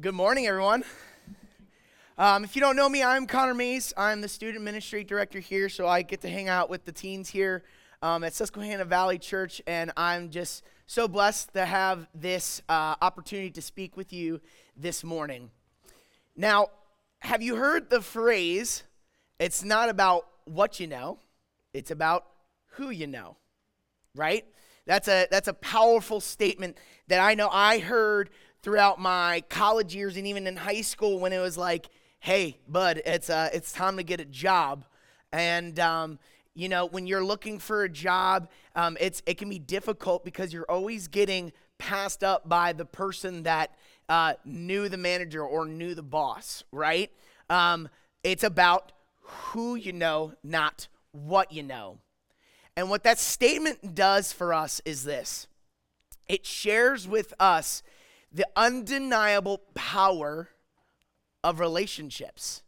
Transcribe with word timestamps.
Good 0.00 0.14
morning, 0.14 0.46
everyone. 0.46 0.82
Um, 2.16 2.42
if 2.42 2.56
you 2.56 2.62
don't 2.62 2.74
know 2.74 2.88
me, 2.88 3.02
I'm 3.02 3.26
Connor 3.26 3.52
Mays. 3.52 3.92
I'm 3.98 4.22
the 4.22 4.28
student 4.28 4.64
ministry 4.64 5.04
director 5.04 5.40
here, 5.40 5.68
so 5.68 5.86
I 5.86 6.00
get 6.00 6.22
to 6.22 6.30
hang 6.30 6.48
out 6.48 6.70
with 6.70 6.86
the 6.86 6.92
teens 6.92 7.28
here 7.28 7.64
um, 8.00 8.24
at 8.24 8.32
Susquehanna 8.32 8.86
Valley 8.86 9.18
Church, 9.18 9.60
and 9.66 9.92
I'm 9.98 10.30
just 10.30 10.64
so 10.86 11.06
blessed 11.06 11.52
to 11.52 11.66
have 11.66 12.08
this 12.14 12.62
uh, 12.70 12.94
opportunity 13.02 13.50
to 13.50 13.60
speak 13.60 13.94
with 13.94 14.10
you 14.10 14.40
this 14.74 15.04
morning. 15.04 15.50
Now, 16.34 16.68
have 17.18 17.42
you 17.42 17.56
heard 17.56 17.90
the 17.90 18.00
phrase, 18.00 18.84
it's 19.38 19.62
not 19.62 19.90
about 19.90 20.24
what 20.46 20.80
you 20.80 20.86
know, 20.86 21.18
it's 21.74 21.90
about 21.90 22.24
who 22.76 22.88
you 22.88 23.06
know, 23.06 23.36
right? 24.16 24.46
That's 24.86 25.08
a, 25.08 25.28
that's 25.30 25.48
a 25.48 25.52
powerful 25.52 26.20
statement 26.20 26.78
that 27.08 27.20
I 27.20 27.34
know 27.34 27.50
I 27.52 27.80
heard 27.80 28.30
throughout 28.62 28.98
my 29.00 29.42
college 29.48 29.94
years 29.94 30.16
and 30.16 30.26
even 30.26 30.46
in 30.46 30.56
high 30.56 30.80
school 30.82 31.18
when 31.18 31.32
it 31.32 31.38
was 31.38 31.56
like, 31.56 31.88
hey, 32.20 32.58
bud, 32.68 33.00
it's, 33.06 33.30
uh, 33.30 33.48
it's 33.52 33.72
time 33.72 33.96
to 33.96 34.02
get 34.02 34.20
a 34.20 34.24
job. 34.24 34.84
And, 35.32 35.78
um, 35.78 36.18
you 36.54 36.68
know, 36.68 36.86
when 36.86 37.06
you're 37.06 37.24
looking 37.24 37.58
for 37.58 37.84
a 37.84 37.88
job, 37.88 38.48
um, 38.74 38.96
it's, 39.00 39.22
it 39.26 39.38
can 39.38 39.48
be 39.48 39.58
difficult 39.58 40.24
because 40.24 40.52
you're 40.52 40.70
always 40.70 41.08
getting 41.08 41.52
passed 41.78 42.22
up 42.22 42.48
by 42.48 42.72
the 42.72 42.84
person 42.84 43.44
that 43.44 43.74
uh, 44.08 44.34
knew 44.44 44.88
the 44.88 44.96
manager 44.96 45.42
or 45.42 45.66
knew 45.66 45.94
the 45.94 46.02
boss, 46.02 46.64
right? 46.72 47.10
Um, 47.48 47.88
it's 48.22 48.44
about 48.44 48.92
who 49.22 49.76
you 49.76 49.92
know, 49.92 50.34
not 50.42 50.88
what 51.12 51.52
you 51.52 51.62
know. 51.62 51.98
And 52.76 52.90
what 52.90 53.04
that 53.04 53.18
statement 53.18 53.94
does 53.94 54.32
for 54.32 54.52
us 54.52 54.80
is 54.84 55.04
this 55.04 55.46
it 56.28 56.46
shares 56.46 57.08
with 57.08 57.34
us 57.40 57.82
the 58.32 58.46
undeniable 58.56 59.58
power 59.74 60.48
of 61.42 61.58
relationships, 61.60 62.62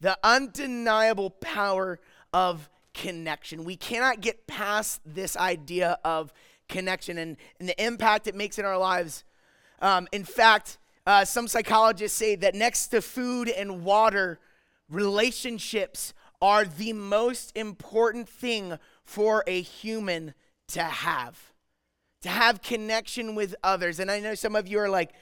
the 0.00 0.18
undeniable 0.22 1.30
power 1.30 2.00
of 2.32 2.68
connection. 2.92 3.64
We 3.64 3.76
cannot 3.76 4.20
get 4.20 4.46
past 4.46 5.00
this 5.06 5.36
idea 5.36 5.98
of 6.04 6.32
connection 6.68 7.18
and, 7.18 7.36
and 7.58 7.68
the 7.68 7.84
impact 7.84 8.26
it 8.26 8.34
makes 8.34 8.58
in 8.58 8.64
our 8.64 8.78
lives. 8.78 9.24
Um, 9.80 10.08
in 10.12 10.24
fact, 10.24 10.78
uh, 11.06 11.24
some 11.24 11.48
psychologists 11.48 12.18
say 12.18 12.36
that 12.36 12.54
next 12.54 12.88
to 12.88 13.00
food 13.00 13.48
and 13.48 13.84
water, 13.84 14.38
relationships 14.88 16.12
are 16.42 16.64
the 16.64 16.92
most 16.92 17.56
important 17.56 18.28
thing 18.28 18.78
for 19.04 19.44
a 19.46 19.60
human 19.60 20.34
to 20.68 20.82
have 20.82 21.50
to 22.22 22.28
have 22.28 22.62
connection 22.62 23.34
with 23.34 23.54
others. 23.62 24.00
And 24.00 24.10
I 24.10 24.20
know 24.20 24.34
some 24.34 24.56
of 24.56 24.68
you 24.68 24.78
are 24.78 24.88
like, 24.88 25.12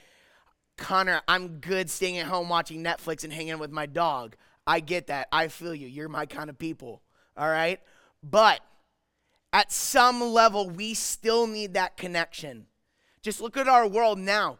Connor, 0.77 1.21
I'm 1.27 1.59
good 1.59 1.89
staying 1.89 2.17
at 2.17 2.27
home 2.27 2.49
watching 2.49 2.83
Netflix 2.83 3.23
and 3.23 3.33
hanging 3.33 3.59
with 3.59 3.71
my 3.71 3.85
dog. 3.85 4.35
I 4.65 4.79
get 4.79 5.07
that. 5.07 5.27
I 5.31 5.47
feel 5.47 5.75
you. 5.75 5.87
You're 5.87 6.09
my 6.09 6.25
kind 6.25 6.49
of 6.49 6.57
people. 6.57 7.01
All 7.35 7.49
right? 7.49 7.79
But 8.23 8.61
at 9.51 9.71
some 9.71 10.21
level, 10.21 10.69
we 10.69 10.93
still 10.93 11.47
need 11.47 11.73
that 11.73 11.97
connection. 11.97 12.67
Just 13.21 13.41
look 13.41 13.57
at 13.57 13.67
our 13.67 13.87
world 13.87 14.19
now. 14.19 14.57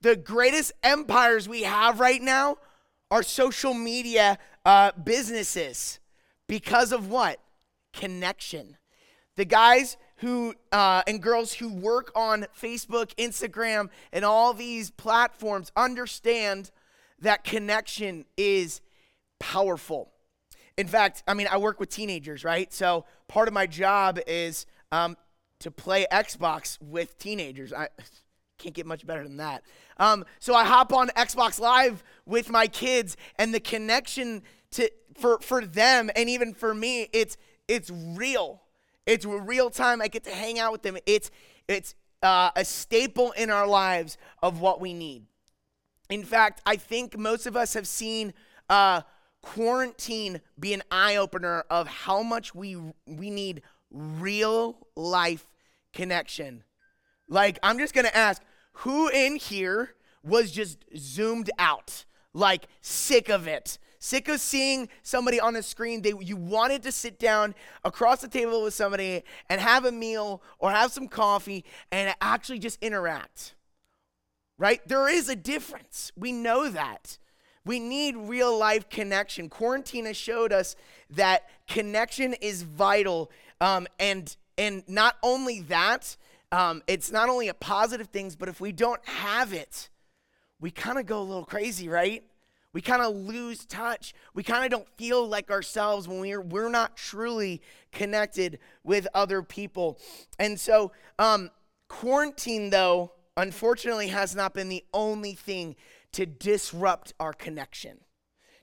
The 0.00 0.16
greatest 0.16 0.72
empires 0.82 1.48
we 1.48 1.62
have 1.62 2.00
right 2.00 2.22
now 2.22 2.56
are 3.10 3.22
social 3.22 3.74
media 3.74 4.38
uh, 4.64 4.92
businesses. 4.92 5.98
Because 6.46 6.92
of 6.92 7.08
what? 7.08 7.38
Connection. 7.92 8.76
The 9.36 9.44
guys 9.44 9.96
who 10.20 10.54
uh, 10.70 11.02
and 11.06 11.22
girls 11.22 11.54
who 11.54 11.72
work 11.72 12.12
on 12.14 12.46
Facebook, 12.58 13.14
Instagram, 13.16 13.88
and 14.12 14.24
all 14.24 14.52
these 14.52 14.90
platforms 14.90 15.72
understand 15.76 16.70
that 17.20 17.42
connection 17.44 18.26
is 18.36 18.80
powerful. 19.38 20.10
In 20.76 20.86
fact, 20.86 21.22
I 21.26 21.34
mean, 21.34 21.48
I 21.50 21.56
work 21.56 21.80
with 21.80 21.88
teenagers, 21.88 22.44
right? 22.44 22.72
So 22.72 23.04
part 23.28 23.48
of 23.48 23.54
my 23.54 23.66
job 23.66 24.18
is 24.26 24.66
um, 24.92 25.16
to 25.60 25.70
play 25.70 26.06
Xbox 26.12 26.80
with 26.80 27.18
teenagers. 27.18 27.72
I 27.72 27.88
can't 28.58 28.74
get 28.74 28.86
much 28.86 29.06
better 29.06 29.22
than 29.22 29.38
that. 29.38 29.62
Um, 29.98 30.24
so 30.38 30.54
I 30.54 30.64
hop 30.64 30.92
on 30.92 31.08
Xbox 31.10 31.58
Live 31.58 32.02
with 32.26 32.50
my 32.50 32.66
kids, 32.66 33.16
and 33.36 33.54
the 33.54 33.60
connection 33.60 34.42
to 34.72 34.90
for 35.16 35.38
for 35.40 35.64
them 35.64 36.10
and 36.14 36.28
even 36.28 36.52
for 36.52 36.74
me, 36.74 37.08
it's 37.12 37.36
it's 37.68 37.90
real 37.90 38.62
it's 39.06 39.24
real 39.24 39.70
time. 39.70 40.00
I 40.00 40.08
get 40.08 40.24
to 40.24 40.30
hang 40.30 40.58
out 40.58 40.72
with 40.72 40.82
them. 40.82 40.96
It's 41.06 41.30
it's 41.68 41.94
uh, 42.22 42.50
a 42.54 42.64
staple 42.64 43.32
in 43.32 43.50
our 43.50 43.66
lives 43.66 44.18
of 44.42 44.60
what 44.60 44.80
we 44.80 44.92
need. 44.92 45.26
In 46.10 46.24
fact, 46.24 46.60
I 46.66 46.76
think 46.76 47.16
most 47.16 47.46
of 47.46 47.56
us 47.56 47.74
have 47.74 47.86
seen 47.86 48.34
uh, 48.68 49.02
quarantine 49.42 50.40
be 50.58 50.74
an 50.74 50.82
eye 50.90 51.16
opener 51.16 51.64
of 51.70 51.86
how 51.86 52.22
much 52.22 52.54
we 52.54 52.76
we 53.06 53.30
need 53.30 53.62
real 53.90 54.86
life 54.96 55.46
connection. 55.92 56.64
Like, 57.28 57.58
I'm 57.62 57.78
just 57.78 57.94
gonna 57.94 58.10
ask, 58.12 58.42
who 58.72 59.08
in 59.08 59.36
here 59.36 59.94
was 60.22 60.50
just 60.50 60.84
zoomed 60.96 61.50
out, 61.58 62.04
like 62.34 62.66
sick 62.80 63.28
of 63.28 63.46
it? 63.46 63.78
Sick 64.00 64.28
of 64.28 64.40
seeing 64.40 64.88
somebody 65.02 65.38
on 65.38 65.54
a 65.54 65.62
screen. 65.62 66.02
They, 66.02 66.14
you 66.20 66.36
wanted 66.36 66.82
to 66.82 66.90
sit 66.90 67.20
down 67.20 67.54
across 67.84 68.20
the 68.20 68.28
table 68.28 68.64
with 68.64 68.74
somebody 68.74 69.22
and 69.48 69.60
have 69.60 69.84
a 69.84 69.92
meal 69.92 70.42
or 70.58 70.72
have 70.72 70.90
some 70.90 71.06
coffee 71.06 71.64
and 71.92 72.12
actually 72.20 72.58
just 72.58 72.82
interact. 72.82 73.54
Right? 74.58 74.80
There 74.86 75.08
is 75.08 75.28
a 75.28 75.36
difference. 75.36 76.10
We 76.16 76.32
know 76.32 76.68
that. 76.68 77.18
We 77.64 77.78
need 77.78 78.16
real 78.16 78.58
life 78.58 78.88
connection. 78.88 79.48
Quarantine 79.48 80.06
has 80.06 80.16
showed 80.16 80.52
us 80.52 80.76
that 81.10 81.48
connection 81.68 82.34
is 82.34 82.62
vital. 82.62 83.30
Um, 83.60 83.86
and, 83.98 84.34
and 84.56 84.82
not 84.88 85.16
only 85.22 85.60
that, 85.60 86.16
um, 86.52 86.82
it's 86.86 87.12
not 87.12 87.28
only 87.28 87.48
a 87.48 87.54
positive 87.54 88.08
thing, 88.08 88.32
but 88.38 88.48
if 88.48 88.60
we 88.60 88.72
don't 88.72 89.06
have 89.06 89.52
it, 89.52 89.90
we 90.58 90.70
kind 90.70 90.98
of 90.98 91.06
go 91.06 91.20
a 91.20 91.22
little 91.22 91.44
crazy, 91.44 91.88
right? 91.88 92.24
We 92.72 92.80
kind 92.80 93.02
of 93.02 93.14
lose 93.16 93.64
touch. 93.66 94.14
We 94.32 94.42
kind 94.42 94.64
of 94.64 94.70
don't 94.70 94.88
feel 94.96 95.26
like 95.26 95.50
ourselves 95.50 96.06
when 96.06 96.20
we're 96.20 96.40
we're 96.40 96.68
not 96.68 96.96
truly 96.96 97.62
connected 97.90 98.58
with 98.84 99.08
other 99.12 99.42
people. 99.42 99.98
And 100.38 100.58
so, 100.58 100.92
um, 101.18 101.50
quarantine 101.88 102.70
though, 102.70 103.12
unfortunately, 103.36 104.08
has 104.08 104.36
not 104.36 104.54
been 104.54 104.68
the 104.68 104.84
only 104.94 105.34
thing 105.34 105.74
to 106.12 106.26
disrupt 106.26 107.12
our 107.18 107.32
connection, 107.32 107.98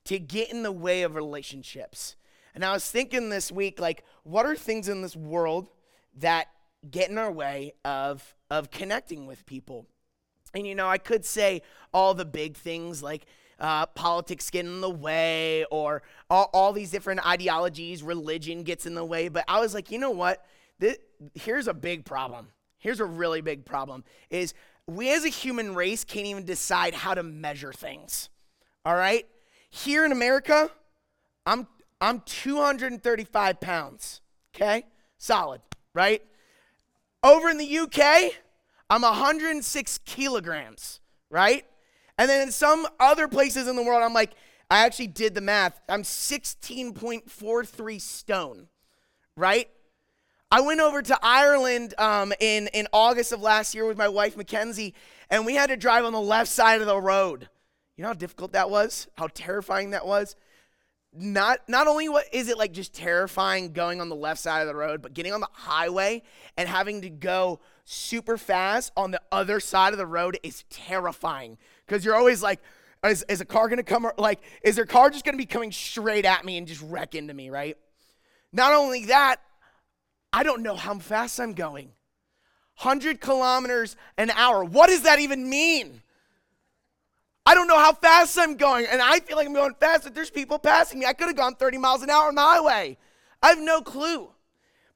to 0.06 0.20
get 0.20 0.52
in 0.52 0.64
the 0.64 0.72
way 0.72 1.04
of 1.04 1.16
relationships. 1.16 2.16
And 2.56 2.64
I 2.64 2.74
was 2.74 2.90
thinking 2.90 3.30
this 3.30 3.52
week, 3.52 3.80
like, 3.80 4.04
what 4.24 4.46
are 4.46 4.56
things 4.56 4.90
in 4.90 5.02
this 5.02 5.16
world 5.16 5.70
that 6.16 6.48
get 6.90 7.10
in 7.10 7.18
our 7.18 7.32
way 7.32 7.74
of 7.84 8.36
of 8.50 8.72
connecting 8.72 9.28
with 9.28 9.46
people? 9.46 9.86
And 10.54 10.66
you 10.66 10.76
know, 10.76 10.88
I 10.88 10.98
could 10.98 11.26
say 11.26 11.62
all 11.94 12.14
the 12.14 12.26
big 12.26 12.56
things 12.56 13.04
like 13.04 13.26
uh, 13.60 13.86
politics 13.88 14.50
get 14.50 14.66
in 14.66 14.82
the 14.82 14.90
way 14.90 15.66
or 15.72 16.04
all, 16.30 16.50
all 16.54 16.74
these 16.74 16.92
different 16.92 17.26
ideologies, 17.26 18.04
religion 18.04 18.64
gets 18.64 18.86
in 18.86 18.96
the 18.96 19.06
way. 19.06 19.30
But 19.30 19.46
I 19.48 19.60
was 19.60 19.74
like, 19.74 19.92
you 19.92 19.98
know 20.00 20.12
what? 20.12 20.46
This, 20.80 20.98
here's 21.34 21.68
a 21.68 21.74
big 21.74 22.06
problem. 22.06 22.50
Here's 22.80 23.00
a 23.00 23.06
really 23.06 23.42
big 23.42 23.66
problem 23.66 24.04
is 24.30 24.54
we 24.86 25.12
as 25.14 25.26
a 25.26 25.30
human 25.30 25.76
race 25.76 26.04
can't 26.04 26.28
even 26.28 26.46
decide 26.46 26.94
how 26.94 27.14
to 27.14 27.24
measure 27.24 27.74
things. 27.74 28.30
All 28.86 28.96
right? 28.96 29.28
Here 29.70 30.06
in 30.06 30.12
America, 30.12 30.72
I'm 31.46 31.68
I'm 32.00 32.22
235 32.22 33.60
pounds. 33.60 34.22
Okay? 34.56 34.86
Solid, 35.18 35.62
right? 35.94 36.24
Over 37.24 37.50
in 37.50 37.58
the 37.58 37.78
UK, 37.80 38.34
I'm 38.90 39.02
106 39.02 40.00
kilograms, 40.06 41.00
right? 41.30 41.66
And 42.18 42.30
then 42.30 42.42
in 42.42 42.52
some 42.52 42.88
other 43.00 43.28
places 43.28 43.68
in 43.68 43.76
the 43.76 43.84
world, 43.84 44.04
I'm 44.04 44.14
like, 44.14 44.32
I 44.70 44.86
actually 44.86 45.08
did 45.08 45.34
the 45.36 45.42
math. 45.42 45.80
I'm 45.88 46.04
16.43 46.04 48.02
stone, 48.02 48.68
right? 49.36 49.70
I 50.50 50.62
went 50.62 50.80
over 50.80 51.02
to 51.02 51.20
Ireland 51.22 51.94
um, 51.98 52.34
in, 52.40 52.68
in 52.68 52.88
August 52.94 53.32
of 53.32 53.42
last 53.42 53.76
year 53.76 53.86
with 53.86 53.98
my 53.98 54.08
wife, 54.08 54.38
Mackenzie, 54.38 54.94
and 55.30 55.46
we 55.46 55.56
had 55.56 55.68
to 55.68 55.78
drive 55.78 56.06
on 56.06 56.14
the 56.14 56.22
left 56.22 56.50
side 56.50 56.82
of 56.82 56.88
the 56.88 57.00
road. 57.00 57.50
You 57.98 58.04
know 58.04 58.10
how 58.10 58.14
difficult 58.14 58.54
that 58.54 58.70
was? 58.70 59.08
How 59.16 59.28
terrifying 59.28 59.92
that 59.92 60.06
was? 60.06 60.36
Not, 61.14 61.60
not 61.68 61.88
only 61.88 62.10
what 62.10 62.26
is 62.32 62.48
it 62.48 62.58
like 62.58 62.72
just 62.72 62.94
terrifying 62.94 63.74
going 63.74 64.00
on 64.02 64.10
the 64.10 64.16
left 64.16 64.40
side 64.40 64.62
of 64.62 64.68
the 64.68 64.76
road, 64.76 65.02
but 65.02 65.14
getting 65.14 65.34
on 65.34 65.42
the 65.42 65.50
highway 65.52 66.24
and 66.56 66.70
having 66.70 67.02
to 67.02 67.10
go 67.10 67.60
super 67.90 68.38
fast 68.38 68.92
on 68.98 69.12
the 69.12 69.22
other 69.32 69.62
side 69.62 69.94
of 69.94 69.98
the 69.98 70.06
road 70.06 70.38
is 70.44 70.66
terrifying 70.70 71.58
because 71.86 72.04
you're 72.04 72.16
always 72.16 72.44
like, 72.44 72.60
is, 73.06 73.24
is 73.30 73.40
a 73.40 73.46
car 73.46 73.70
gonna 73.70 73.82
come, 73.82 74.10
like, 74.18 74.42
is 74.62 74.76
their 74.76 74.86
car 74.86 75.10
just 75.10 75.24
gonna 75.24 75.38
be 75.38 75.46
coming 75.46 75.72
straight 75.72 76.26
at 76.26 76.44
me 76.44 76.58
and 76.58 76.68
just 76.68 76.82
wreck 76.82 77.16
into 77.16 77.34
me, 77.34 77.50
right? 77.50 77.78
Not 78.52 78.74
only 78.74 79.06
that, 79.06 79.38
I 80.34 80.44
don't 80.44 80.64
know 80.64 80.76
how 80.76 81.00
fast 81.00 81.40
I'm 81.40 81.54
going. 81.54 81.94
100 82.82 83.22
kilometers 83.22 83.96
an 84.18 84.32
hour. 84.32 84.66
What 84.66 84.88
does 84.88 85.04
that 85.04 85.20
even 85.20 85.50
mean? 85.50 86.02
I 87.46 87.56
don't 87.56 87.68
know 87.68 87.80
how 87.80 87.94
fast 87.94 88.38
I'm 88.38 88.58
going, 88.58 88.86
and 88.86 89.02
I 89.02 89.22
feel 89.22 89.38
like 89.38 89.48
I'm 89.48 89.54
going 89.54 89.76
fast, 89.80 90.04
but 90.04 90.14
there's 90.14 90.30
people 90.30 90.60
passing 90.60 91.00
me. 91.00 91.06
I 91.06 91.14
could 91.14 91.28
have 91.28 91.38
gone 91.38 91.56
30 91.56 91.78
miles 91.78 92.04
an 92.04 92.10
hour 92.10 92.28
on 92.28 92.36
the 92.36 92.42
highway. 92.42 92.98
I 93.42 93.48
have 93.48 93.60
no 93.60 93.82
clue. 93.82 94.30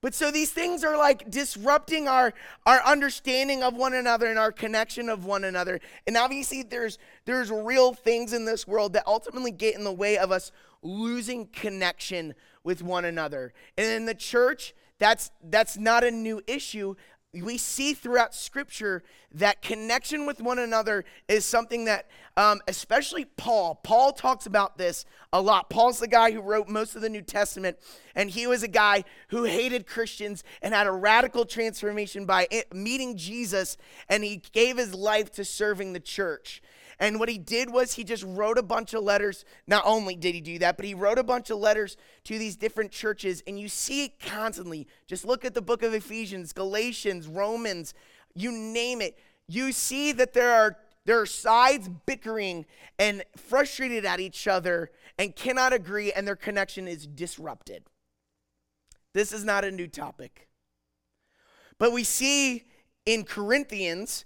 But 0.01 0.15
so 0.15 0.31
these 0.31 0.51
things 0.51 0.83
are 0.83 0.97
like 0.97 1.29
disrupting 1.29 2.07
our 2.07 2.33
our 2.65 2.81
understanding 2.83 3.61
of 3.61 3.75
one 3.75 3.93
another 3.93 4.27
and 4.27 4.39
our 4.39 4.51
connection 4.51 5.09
of 5.09 5.25
one 5.25 5.43
another. 5.43 5.79
And 6.07 6.17
obviously 6.17 6.63
there's 6.63 6.97
there's 7.25 7.51
real 7.51 7.93
things 7.93 8.33
in 8.33 8.45
this 8.45 8.67
world 8.67 8.93
that 8.93 9.05
ultimately 9.05 9.51
get 9.51 9.75
in 9.75 9.83
the 9.83 9.91
way 9.91 10.17
of 10.17 10.31
us 10.31 10.51
losing 10.81 11.45
connection 11.47 12.33
with 12.63 12.81
one 12.81 13.05
another. 13.05 13.53
And 13.77 13.87
in 13.87 14.05
the 14.05 14.15
church, 14.15 14.73
that's 14.97 15.29
that's 15.43 15.77
not 15.77 16.03
a 16.03 16.11
new 16.11 16.41
issue 16.47 16.95
we 17.33 17.57
see 17.57 17.93
throughout 17.93 18.35
scripture 18.35 19.03
that 19.33 19.61
connection 19.61 20.25
with 20.25 20.41
one 20.41 20.59
another 20.59 21.05
is 21.29 21.45
something 21.45 21.85
that 21.85 22.07
um, 22.35 22.59
especially 22.67 23.23
paul 23.23 23.75
paul 23.83 24.11
talks 24.11 24.45
about 24.45 24.77
this 24.77 25.05
a 25.33 25.41
lot. 25.41 25.69
Paul's 25.69 25.99
the 25.99 26.09
guy 26.09 26.31
who 26.31 26.41
wrote 26.41 26.67
most 26.67 26.93
of 26.93 27.01
the 27.01 27.07
new 27.07 27.21
testament 27.21 27.77
and 28.15 28.29
he 28.29 28.47
was 28.47 28.63
a 28.63 28.67
guy 28.67 29.05
who 29.29 29.45
hated 29.45 29.87
christians 29.87 30.43
and 30.61 30.73
had 30.73 30.87
a 30.87 30.91
radical 30.91 31.45
transformation 31.45 32.25
by 32.25 32.47
meeting 32.73 33.15
jesus 33.15 33.77
and 34.09 34.25
he 34.25 34.41
gave 34.51 34.77
his 34.77 34.93
life 34.93 35.31
to 35.31 35.45
serving 35.45 35.93
the 35.93 35.99
church 36.01 36.61
and 37.01 37.19
what 37.19 37.29
he 37.29 37.39
did 37.39 37.71
was 37.71 37.93
he 37.93 38.03
just 38.03 38.23
wrote 38.23 38.59
a 38.59 38.63
bunch 38.63 38.93
of 38.93 39.03
letters. 39.03 39.43
Not 39.65 39.81
only 39.87 40.15
did 40.15 40.35
he 40.35 40.39
do 40.39 40.59
that, 40.59 40.77
but 40.77 40.85
he 40.85 40.93
wrote 40.93 41.17
a 41.17 41.23
bunch 41.23 41.49
of 41.49 41.57
letters 41.57 41.97
to 42.25 42.37
these 42.37 42.55
different 42.55 42.91
churches. 42.91 43.41
And 43.47 43.59
you 43.59 43.69
see 43.69 44.05
it 44.05 44.19
constantly. 44.19 44.87
Just 45.07 45.25
look 45.25 45.43
at 45.43 45.55
the 45.55 45.63
book 45.63 45.81
of 45.81 45.95
Ephesians, 45.95 46.53
Galatians, 46.53 47.27
Romans, 47.27 47.95
you 48.35 48.51
name 48.51 49.01
it. 49.01 49.17
You 49.47 49.71
see 49.71 50.11
that 50.11 50.33
there 50.33 50.53
are 50.53 50.77
there 51.03 51.19
are 51.19 51.25
sides 51.25 51.89
bickering 52.05 52.67
and 52.99 53.23
frustrated 53.35 54.05
at 54.05 54.19
each 54.19 54.47
other 54.47 54.91
and 55.17 55.35
cannot 55.35 55.73
agree, 55.73 56.11
and 56.11 56.27
their 56.27 56.35
connection 56.35 56.87
is 56.87 57.07
disrupted. 57.07 57.83
This 59.15 59.33
is 59.33 59.43
not 59.43 59.65
a 59.65 59.71
new 59.71 59.87
topic. 59.87 60.47
But 61.79 61.93
we 61.93 62.03
see 62.03 62.65
in 63.07 63.23
Corinthians 63.23 64.25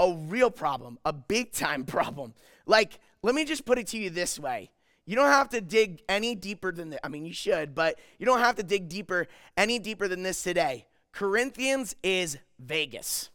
a 0.00 0.14
real 0.14 0.50
problem, 0.50 0.98
a 1.04 1.12
big 1.12 1.52
time 1.52 1.84
problem. 1.96 2.34
Like, 2.66 2.98
let 3.22 3.34
me 3.34 3.44
just 3.44 3.64
put 3.64 3.78
it 3.78 3.86
to 3.88 3.98
you 3.98 4.10
this 4.10 4.38
way. 4.38 4.70
You 5.06 5.16
don't 5.16 5.30
have 5.30 5.50
to 5.50 5.60
dig 5.60 6.02
any 6.08 6.34
deeper 6.34 6.72
than 6.72 6.90
this. 6.90 7.00
I 7.02 7.08
mean, 7.08 7.26
you 7.26 7.32
should, 7.32 7.74
but 7.74 7.98
you 8.18 8.26
don't 8.26 8.38
have 8.40 8.56
to 8.56 8.62
dig 8.62 8.88
deeper, 8.88 9.26
any 9.56 9.78
deeper 9.78 10.08
than 10.08 10.22
this 10.22 10.42
today. 10.42 10.86
Corinthians 11.12 11.96
is 12.02 12.38
Vegas. 12.58 13.30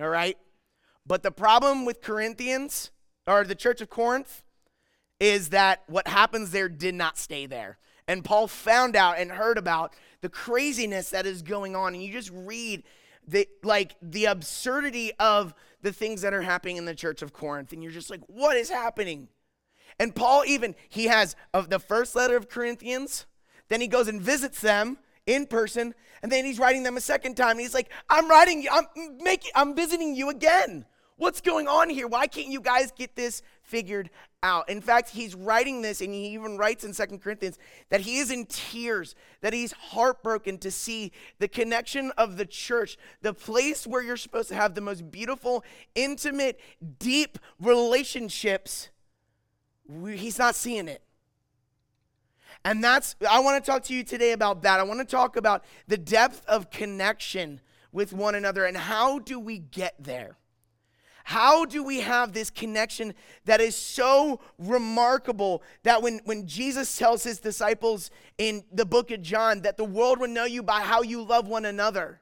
All 0.00 0.08
right? 0.08 0.36
But 1.06 1.22
the 1.22 1.30
problem 1.30 1.84
with 1.84 2.02
Corinthians, 2.02 2.90
or 3.26 3.44
the 3.44 3.54
church 3.54 3.80
of 3.80 3.88
Corinth, 3.88 4.42
is 5.20 5.50
that 5.50 5.82
what 5.86 6.08
happens 6.08 6.50
there 6.50 6.68
did 6.68 6.94
not 6.94 7.16
stay 7.16 7.46
there. 7.46 7.78
And 8.08 8.24
Paul 8.24 8.48
found 8.48 8.96
out 8.96 9.18
and 9.18 9.30
heard 9.30 9.58
about 9.58 9.94
the 10.20 10.28
craziness 10.28 11.10
that 11.10 11.26
is 11.26 11.42
going 11.42 11.76
on. 11.76 11.94
And 11.94 12.02
you 12.02 12.12
just 12.12 12.30
read 12.32 12.82
the 13.26 13.48
like 13.62 13.96
the 14.00 14.26
absurdity 14.26 15.12
of 15.18 15.54
the 15.86 15.92
things 15.92 16.20
that 16.22 16.34
are 16.34 16.42
happening 16.42 16.76
in 16.76 16.84
the 16.84 16.96
church 16.96 17.22
of 17.22 17.32
Corinth 17.32 17.72
and 17.72 17.80
you're 17.80 17.92
just 17.92 18.10
like 18.10 18.20
what 18.26 18.56
is 18.56 18.68
happening? 18.68 19.28
And 20.00 20.14
Paul 20.14 20.42
even 20.44 20.74
he 20.88 21.04
has 21.04 21.36
of 21.54 21.70
the 21.70 21.78
first 21.78 22.16
letter 22.16 22.36
of 22.36 22.48
Corinthians 22.48 23.24
then 23.68 23.80
he 23.80 23.86
goes 23.86 24.08
and 24.08 24.20
visits 24.20 24.60
them 24.60 24.98
in 25.26 25.46
person 25.46 25.94
and 26.22 26.32
then 26.32 26.44
he's 26.44 26.58
writing 26.58 26.82
them 26.82 26.96
a 26.96 27.00
second 27.00 27.36
time 27.36 27.52
and 27.52 27.60
he's 27.60 27.72
like 27.72 27.90
I'm 28.10 28.28
writing 28.28 28.66
I'm 28.70 28.86
making 29.22 29.52
I'm 29.54 29.76
visiting 29.76 30.16
you 30.16 30.28
again. 30.28 30.86
What's 31.18 31.40
going 31.40 31.68
on 31.68 31.88
here? 31.88 32.08
Why 32.08 32.26
can't 32.26 32.48
you 32.48 32.60
guys 32.60 32.90
get 32.90 33.14
this 33.14 33.42
figured 33.62 34.10
out. 34.46 34.68
In 34.68 34.80
fact, 34.80 35.10
he's 35.10 35.34
writing 35.34 35.82
this, 35.82 36.00
and 36.00 36.14
he 36.14 36.28
even 36.28 36.56
writes 36.56 36.84
in 36.84 36.94
Second 36.94 37.20
Corinthians 37.20 37.58
that 37.90 38.02
he 38.02 38.18
is 38.18 38.30
in 38.30 38.46
tears, 38.46 39.14
that 39.40 39.52
he's 39.52 39.72
heartbroken 39.72 40.56
to 40.58 40.70
see 40.70 41.10
the 41.40 41.48
connection 41.48 42.12
of 42.16 42.36
the 42.36 42.46
church, 42.46 42.96
the 43.22 43.34
place 43.34 43.86
where 43.86 44.02
you're 44.02 44.16
supposed 44.16 44.48
to 44.48 44.54
have 44.54 44.74
the 44.74 44.80
most 44.80 45.10
beautiful, 45.10 45.64
intimate, 45.94 46.60
deep 46.98 47.38
relationships. 47.60 48.88
He's 49.88 50.38
not 50.38 50.54
seeing 50.54 50.88
it. 50.88 51.02
And 52.64 52.82
that's, 52.82 53.16
I 53.28 53.40
want 53.40 53.62
to 53.62 53.70
talk 53.70 53.82
to 53.84 53.94
you 53.94 54.04
today 54.04 54.32
about 54.32 54.62
that. 54.62 54.80
I 54.80 54.84
want 54.84 55.00
to 55.00 55.06
talk 55.06 55.36
about 55.36 55.64
the 55.86 55.98
depth 55.98 56.44
of 56.46 56.70
connection 56.70 57.60
with 57.92 58.12
one 58.12 58.34
another 58.34 58.64
and 58.64 58.76
how 58.76 59.18
do 59.18 59.38
we 59.38 59.58
get 59.58 59.94
there? 59.98 60.38
How 61.28 61.64
do 61.64 61.82
we 61.82 62.02
have 62.02 62.32
this 62.32 62.50
connection 62.50 63.12
that 63.46 63.60
is 63.60 63.74
so 63.74 64.38
remarkable 64.60 65.60
that 65.82 66.00
when, 66.00 66.20
when 66.24 66.46
Jesus 66.46 66.96
tells 66.96 67.24
his 67.24 67.40
disciples 67.40 68.12
in 68.38 68.62
the 68.70 68.86
book 68.86 69.10
of 69.10 69.22
John 69.22 69.62
that 69.62 69.76
the 69.76 69.82
world 69.82 70.20
will 70.20 70.28
know 70.28 70.44
you 70.44 70.62
by 70.62 70.82
how 70.82 71.02
you 71.02 71.20
love 71.20 71.48
one 71.48 71.64
another? 71.64 72.20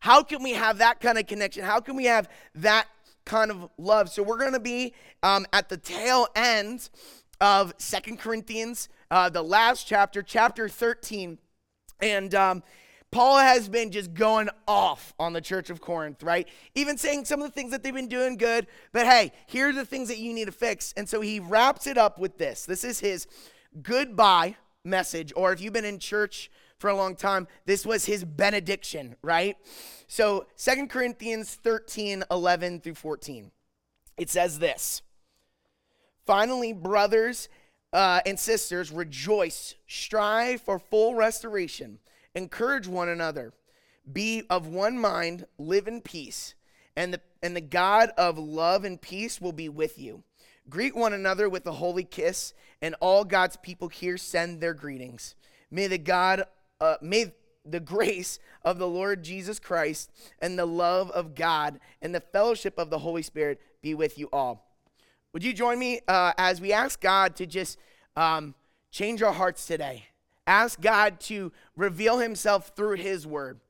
How 0.00 0.22
can 0.22 0.42
we 0.42 0.52
have 0.52 0.76
that 0.76 1.00
kind 1.00 1.16
of 1.16 1.26
connection? 1.26 1.64
How 1.64 1.80
can 1.80 1.96
we 1.96 2.04
have 2.04 2.28
that 2.56 2.86
kind 3.24 3.50
of 3.50 3.70
love? 3.78 4.10
So 4.10 4.22
we're 4.22 4.36
going 4.36 4.52
to 4.52 4.60
be 4.60 4.92
um, 5.22 5.46
at 5.54 5.70
the 5.70 5.78
tail 5.78 6.28
end 6.36 6.90
of 7.40 7.72
Second 7.78 8.18
Corinthians, 8.18 8.90
uh, 9.10 9.30
the 9.30 9.40
last 9.42 9.86
chapter, 9.86 10.20
chapter 10.20 10.68
13. 10.68 11.38
And 12.02 12.34
um, 12.34 12.62
Paul 13.10 13.38
has 13.38 13.68
been 13.68 13.90
just 13.90 14.12
going 14.12 14.50
off 14.66 15.14
on 15.18 15.32
the 15.32 15.40
church 15.40 15.70
of 15.70 15.80
Corinth, 15.80 16.22
right? 16.22 16.46
Even 16.74 16.98
saying 16.98 17.24
some 17.24 17.40
of 17.40 17.48
the 17.48 17.52
things 17.52 17.70
that 17.70 17.82
they've 17.82 17.94
been 17.94 18.08
doing 18.08 18.36
good, 18.36 18.66
but 18.92 19.06
hey, 19.06 19.32
here 19.46 19.70
are 19.70 19.72
the 19.72 19.86
things 19.86 20.08
that 20.08 20.18
you 20.18 20.34
need 20.34 20.44
to 20.44 20.52
fix. 20.52 20.92
And 20.96 21.08
so 21.08 21.20
he 21.20 21.40
wraps 21.40 21.86
it 21.86 21.96
up 21.96 22.18
with 22.18 22.36
this. 22.36 22.66
This 22.66 22.84
is 22.84 23.00
his 23.00 23.26
goodbye 23.82 24.56
message, 24.84 25.32
or 25.36 25.52
if 25.52 25.60
you've 25.60 25.72
been 25.72 25.84
in 25.84 25.98
church 25.98 26.50
for 26.78 26.90
a 26.90 26.96
long 26.96 27.16
time, 27.16 27.48
this 27.64 27.86
was 27.86 28.04
his 28.04 28.24
benediction, 28.24 29.16
right? 29.22 29.56
So 30.06 30.46
Second 30.54 30.90
Corinthians 30.90 31.54
13, 31.54 32.24
11 32.30 32.80
through 32.80 32.94
14. 32.94 33.50
It 34.18 34.28
says 34.28 34.58
this 34.58 35.02
Finally, 36.26 36.74
brothers 36.74 37.48
uh, 37.92 38.20
and 38.26 38.38
sisters, 38.38 38.92
rejoice, 38.92 39.76
strive 39.86 40.60
for 40.60 40.78
full 40.78 41.14
restoration 41.14 41.98
Encourage 42.38 42.86
one 42.86 43.08
another. 43.08 43.52
Be 44.10 44.44
of 44.48 44.68
one 44.68 44.96
mind, 44.96 45.44
live 45.58 45.88
in 45.88 46.00
peace, 46.00 46.54
and 46.94 47.12
the, 47.12 47.20
and 47.42 47.56
the 47.56 47.60
God 47.60 48.10
of 48.16 48.38
love 48.38 48.84
and 48.84 49.00
peace 49.00 49.40
will 49.40 49.52
be 49.52 49.68
with 49.68 49.98
you. 49.98 50.22
Greet 50.70 50.94
one 50.94 51.12
another 51.12 51.48
with 51.48 51.66
a 51.66 51.72
holy 51.72 52.04
kiss, 52.04 52.54
and 52.80 52.94
all 53.00 53.24
God's 53.24 53.56
people 53.56 53.88
here 53.88 54.16
send 54.16 54.60
their 54.60 54.72
greetings. 54.72 55.34
May 55.68 55.88
the 55.88 55.98
God, 55.98 56.44
uh, 56.80 56.94
may 57.02 57.34
the 57.64 57.80
grace 57.80 58.38
of 58.62 58.78
the 58.78 58.86
Lord 58.86 59.24
Jesus 59.24 59.58
Christ 59.58 60.08
and 60.38 60.56
the 60.56 60.64
love 60.64 61.10
of 61.10 61.34
God 61.34 61.80
and 62.00 62.14
the 62.14 62.20
fellowship 62.20 62.78
of 62.78 62.88
the 62.88 63.00
Holy 63.00 63.22
Spirit 63.22 63.60
be 63.82 63.94
with 63.94 64.16
you 64.16 64.28
all. 64.32 64.76
Would 65.32 65.42
you 65.42 65.52
join 65.52 65.80
me 65.80 66.02
uh, 66.06 66.34
as 66.38 66.60
we 66.60 66.72
ask 66.72 67.00
God 67.00 67.34
to 67.34 67.46
just 67.46 67.78
um, 68.14 68.54
change 68.92 69.24
our 69.24 69.32
hearts 69.32 69.66
today? 69.66 70.04
Ask 70.48 70.80
God 70.80 71.20
to 71.20 71.52
reveal 71.76 72.20
himself 72.20 72.72
through 72.74 72.96
his 72.96 73.26
word. 73.26 73.60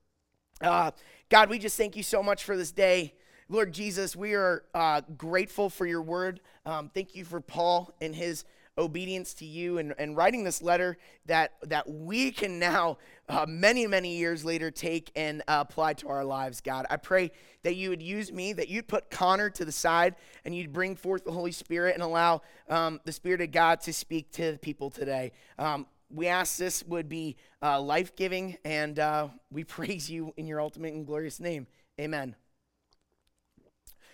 Uh, 0.60 0.92
God, 1.28 1.50
we 1.50 1.58
just 1.58 1.76
thank 1.76 1.96
you 1.96 2.04
so 2.04 2.22
much 2.22 2.44
for 2.44 2.56
this 2.56 2.70
day. 2.70 3.14
Lord 3.48 3.72
Jesus, 3.72 4.14
we 4.14 4.34
are 4.34 4.62
uh, 4.74 5.00
grateful 5.16 5.70
for 5.70 5.86
your 5.86 6.02
word. 6.02 6.38
Um, 6.64 6.88
thank 6.94 7.16
you 7.16 7.24
for 7.24 7.40
Paul 7.40 7.92
and 8.00 8.14
his 8.14 8.44
obedience 8.78 9.34
to 9.34 9.44
you 9.44 9.78
and, 9.78 9.92
and 9.98 10.16
writing 10.16 10.44
this 10.44 10.62
letter 10.62 10.98
that, 11.26 11.54
that 11.64 11.90
we 11.90 12.30
can 12.30 12.60
now, 12.60 12.98
uh, 13.28 13.44
many, 13.48 13.88
many 13.88 14.16
years 14.16 14.44
later, 14.44 14.70
take 14.70 15.10
and 15.16 15.42
uh, 15.48 15.64
apply 15.68 15.94
to 15.94 16.08
our 16.08 16.24
lives, 16.24 16.60
God. 16.60 16.86
I 16.88 16.96
pray 16.96 17.32
that 17.64 17.74
you 17.74 17.90
would 17.90 18.02
use 18.02 18.30
me, 18.30 18.52
that 18.52 18.68
you'd 18.68 18.86
put 18.86 19.10
Connor 19.10 19.50
to 19.50 19.64
the 19.64 19.72
side 19.72 20.14
and 20.44 20.54
you'd 20.54 20.72
bring 20.72 20.94
forth 20.94 21.24
the 21.24 21.32
Holy 21.32 21.50
Spirit 21.50 21.94
and 21.94 22.04
allow 22.04 22.42
um, 22.68 23.00
the 23.04 23.10
Spirit 23.10 23.40
of 23.40 23.50
God 23.50 23.80
to 23.80 23.92
speak 23.92 24.30
to 24.34 24.58
people 24.58 24.90
today. 24.90 25.32
Um, 25.58 25.84
we 26.10 26.26
ask 26.26 26.56
this 26.56 26.84
would 26.84 27.08
be 27.08 27.36
uh, 27.62 27.80
life 27.80 28.16
giving, 28.16 28.56
and 28.64 28.98
uh, 28.98 29.28
we 29.50 29.64
praise 29.76 30.10
you 30.10 30.32
in 30.36 30.46
your 30.46 30.60
ultimate 30.60 30.94
and 30.94 31.06
glorious 31.06 31.40
name. 31.40 31.66
Amen. 32.00 32.36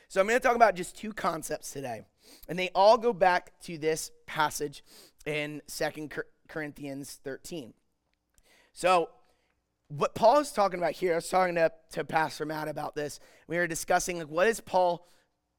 So, 0.08 0.20
I'm 0.20 0.26
going 0.26 0.38
to 0.38 0.46
talk 0.46 0.56
about 0.56 0.74
just 0.74 0.96
two 0.96 1.12
concepts 1.12 1.72
today, 1.72 2.02
and 2.48 2.58
they 2.58 2.70
all 2.74 2.98
go 2.98 3.12
back 3.12 3.58
to 3.62 3.78
this 3.78 4.10
passage 4.26 4.84
in 5.26 5.62
Second 5.66 6.12
Corinthians 6.48 7.18
13. 7.24 7.74
So, 8.72 9.08
what 9.88 10.14
Paul 10.14 10.40
is 10.40 10.50
talking 10.50 10.78
about 10.78 10.92
here, 10.92 11.12
I 11.12 11.16
was 11.16 11.28
talking 11.28 11.54
to, 11.56 11.70
to 11.92 12.04
Pastor 12.04 12.44
Matt 12.44 12.68
about 12.68 12.94
this. 12.94 13.20
We 13.48 13.56
were 13.56 13.66
discussing 13.66 14.18
like 14.18 14.28
what 14.28 14.46
is 14.46 14.60
Paul, 14.60 15.06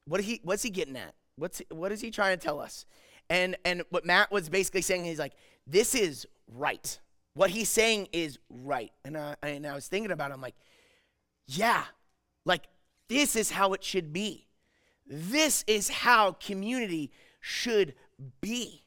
what 0.05 0.21
he 0.21 0.41
what's 0.43 0.63
he 0.63 0.69
getting 0.69 0.95
at? 0.95 1.13
What's 1.37 1.61
what 1.69 1.91
is 1.91 2.01
he 2.01 2.11
trying 2.11 2.37
to 2.37 2.43
tell 2.43 2.59
us? 2.59 2.85
And 3.29 3.55
and 3.65 3.83
what 3.89 4.05
Matt 4.05 4.31
was 4.31 4.49
basically 4.49 4.81
saying, 4.81 5.05
he's 5.05 5.19
like, 5.19 5.33
this 5.67 5.95
is 5.95 6.27
right. 6.47 6.99
What 7.33 7.49
he's 7.49 7.69
saying 7.69 8.09
is 8.11 8.39
right. 8.49 8.91
And 9.03 9.17
I, 9.17 9.35
and 9.43 9.65
I 9.65 9.75
was 9.75 9.87
thinking 9.87 10.11
about 10.11 10.31
it, 10.31 10.35
I'm 10.35 10.41
like, 10.41 10.55
yeah, 11.47 11.83
like 12.45 12.63
this 13.07 13.35
is 13.35 13.51
how 13.51 13.73
it 13.73 13.83
should 13.83 14.13
be. 14.13 14.47
this 15.07 15.63
is 15.67 15.89
how 15.89 16.31
community 16.33 17.11
should 17.39 17.93
be. 18.41 18.83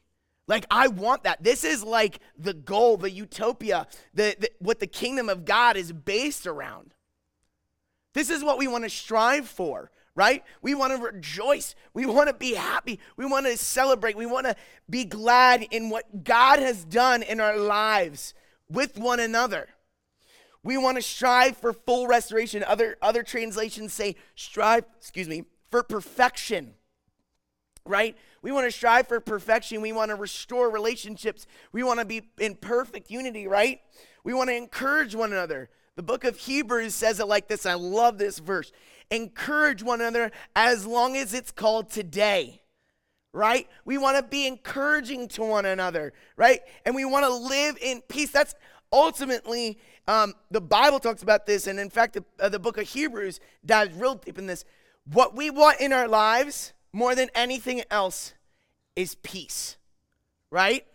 Like, 0.47 0.65
I 0.71 0.87
want 0.87 1.23
that. 1.23 1.43
This 1.43 1.63
is 1.63 1.83
like 1.83 2.19
the 2.37 2.53
goal, 2.53 2.97
the 2.97 3.11
utopia, 3.11 3.87
the, 4.13 4.35
the, 4.39 4.49
what 4.59 4.79
the 4.79 4.87
kingdom 4.87 5.29
of 5.29 5.45
God 5.45 5.77
is 5.77 5.91
based 5.93 6.47
around. 6.47 6.93
This 8.13 8.29
is 8.29 8.43
what 8.43 8.57
we 8.57 8.67
want 8.67 8.83
to 8.83 8.89
strive 8.89 9.47
for, 9.47 9.91
right? 10.19 10.43
We 10.61 10.75
want 10.75 10.93
to 10.93 11.01
rejoice. 11.01 11.75
We 11.93 12.05
want 12.05 12.27
to 12.27 12.33
be 12.33 12.53
happy. 12.53 12.99
We 13.15 13.25
want 13.25 13.45
to 13.45 13.55
celebrate. 13.55 14.17
We 14.17 14.25
want 14.25 14.47
to 14.47 14.55
be 14.89 15.05
glad 15.05 15.65
in 15.71 15.89
what 15.89 16.25
God 16.25 16.59
has 16.59 16.83
done 16.83 17.23
in 17.23 17.39
our 17.39 17.55
lives 17.55 18.33
with 18.69 18.97
one 18.97 19.21
another. 19.21 19.69
We 20.61 20.77
want 20.77 20.97
to 20.97 21.01
strive 21.01 21.55
for 21.55 21.71
full 21.71 22.05
restoration. 22.05 22.65
Other, 22.65 22.97
other 23.01 23.23
translations 23.23 23.93
say 23.93 24.17
strive, 24.35 24.83
excuse 24.97 25.29
me, 25.29 25.45
for 25.71 25.83
perfection, 25.83 26.73
right? 27.85 28.17
We 28.41 28.51
want 28.51 28.67
to 28.67 28.71
strive 28.71 29.07
for 29.07 29.21
perfection. 29.21 29.79
We 29.79 29.93
want 29.93 30.09
to 30.09 30.15
restore 30.15 30.69
relationships. 30.69 31.47
We 31.71 31.81
want 31.81 32.01
to 32.01 32.05
be 32.05 32.23
in 32.41 32.55
perfect 32.55 33.09
unity, 33.09 33.47
right? 33.47 33.79
We 34.25 34.33
want 34.33 34.49
to 34.49 34.55
encourage 34.57 35.15
one 35.15 35.31
another. 35.31 35.69
The 35.95 36.03
book 36.03 36.25
of 36.25 36.37
Hebrews 36.37 36.93
says 36.93 37.21
it 37.21 37.27
like 37.27 37.47
this. 37.47 37.65
I 37.65 37.75
love 37.75 38.17
this 38.17 38.39
verse. 38.39 38.73
Encourage 39.11 39.81
one 39.83 40.01
another 40.01 40.31
as 40.55 40.85
long 40.85 41.17
as 41.17 41.33
it's 41.33 41.51
called 41.51 41.89
today, 41.89 42.61
right? 43.33 43.67
We 43.85 43.97
want 43.97 44.17
to 44.17 44.23
be 44.23 44.45
encouraging 44.45 45.27
to 45.29 45.43
one 45.43 45.65
another, 45.65 46.13
right? 46.35 46.61
And 46.85 46.95
we 46.95 47.05
want 47.05 47.25
to 47.25 47.33
live 47.33 47.77
in 47.81 48.01
peace. 48.01 48.31
That's 48.31 48.55
ultimately, 48.91 49.79
um, 50.07 50.33
the 50.51 50.61
Bible 50.61 50.99
talks 50.99 51.23
about 51.23 51.45
this. 51.45 51.67
And 51.67 51.79
in 51.79 51.89
fact, 51.89 52.13
the, 52.13 52.23
uh, 52.39 52.49
the 52.49 52.59
book 52.59 52.77
of 52.77 52.87
Hebrews 52.87 53.39
dives 53.65 53.95
real 53.95 54.15
deep 54.15 54.37
in 54.37 54.47
this. 54.47 54.65
What 55.11 55.35
we 55.35 55.49
want 55.49 55.79
in 55.79 55.91
our 55.91 56.07
lives 56.07 56.73
more 56.93 57.15
than 57.15 57.29
anything 57.33 57.83
else 57.89 58.33
is 58.95 59.15
peace, 59.15 59.77
right? 60.51 60.85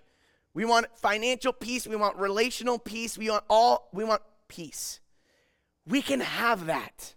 We 0.52 0.64
want 0.64 0.86
financial 0.96 1.52
peace, 1.52 1.86
we 1.86 1.96
want 1.96 2.16
relational 2.16 2.78
peace, 2.78 3.18
we 3.18 3.30
want 3.30 3.44
all, 3.50 3.88
we 3.92 4.04
want 4.04 4.22
peace. 4.46 5.00
We 5.86 6.00
can 6.00 6.20
have 6.20 6.66
that. 6.66 7.14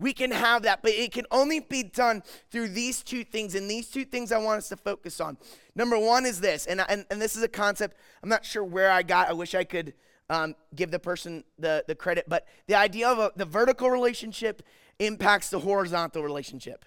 We 0.00 0.12
can 0.12 0.32
have 0.32 0.62
that, 0.62 0.82
but 0.82 0.92
it 0.92 1.12
can 1.12 1.24
only 1.30 1.60
be 1.60 1.84
done 1.84 2.22
through 2.50 2.68
these 2.68 3.02
two 3.02 3.22
things. 3.24 3.54
And 3.54 3.70
these 3.70 3.88
two 3.88 4.04
things 4.04 4.32
I 4.32 4.38
want 4.38 4.58
us 4.58 4.68
to 4.70 4.76
focus 4.76 5.20
on. 5.20 5.38
Number 5.76 5.98
one 5.98 6.26
is 6.26 6.40
this, 6.40 6.66
and, 6.66 6.80
and, 6.88 7.06
and 7.10 7.22
this 7.22 7.36
is 7.36 7.42
a 7.42 7.48
concept 7.48 7.96
I'm 8.22 8.28
not 8.28 8.44
sure 8.44 8.64
where 8.64 8.90
I 8.90 9.02
got. 9.02 9.28
I 9.28 9.32
wish 9.32 9.54
I 9.54 9.64
could 9.64 9.94
um, 10.28 10.54
give 10.74 10.90
the 10.90 10.98
person 10.98 11.44
the, 11.58 11.84
the 11.86 11.94
credit, 11.94 12.24
but 12.28 12.46
the 12.66 12.74
idea 12.74 13.08
of 13.08 13.18
a, 13.18 13.32
the 13.36 13.44
vertical 13.44 13.90
relationship 13.90 14.62
impacts 14.98 15.50
the 15.50 15.60
horizontal 15.60 16.22
relationship. 16.22 16.84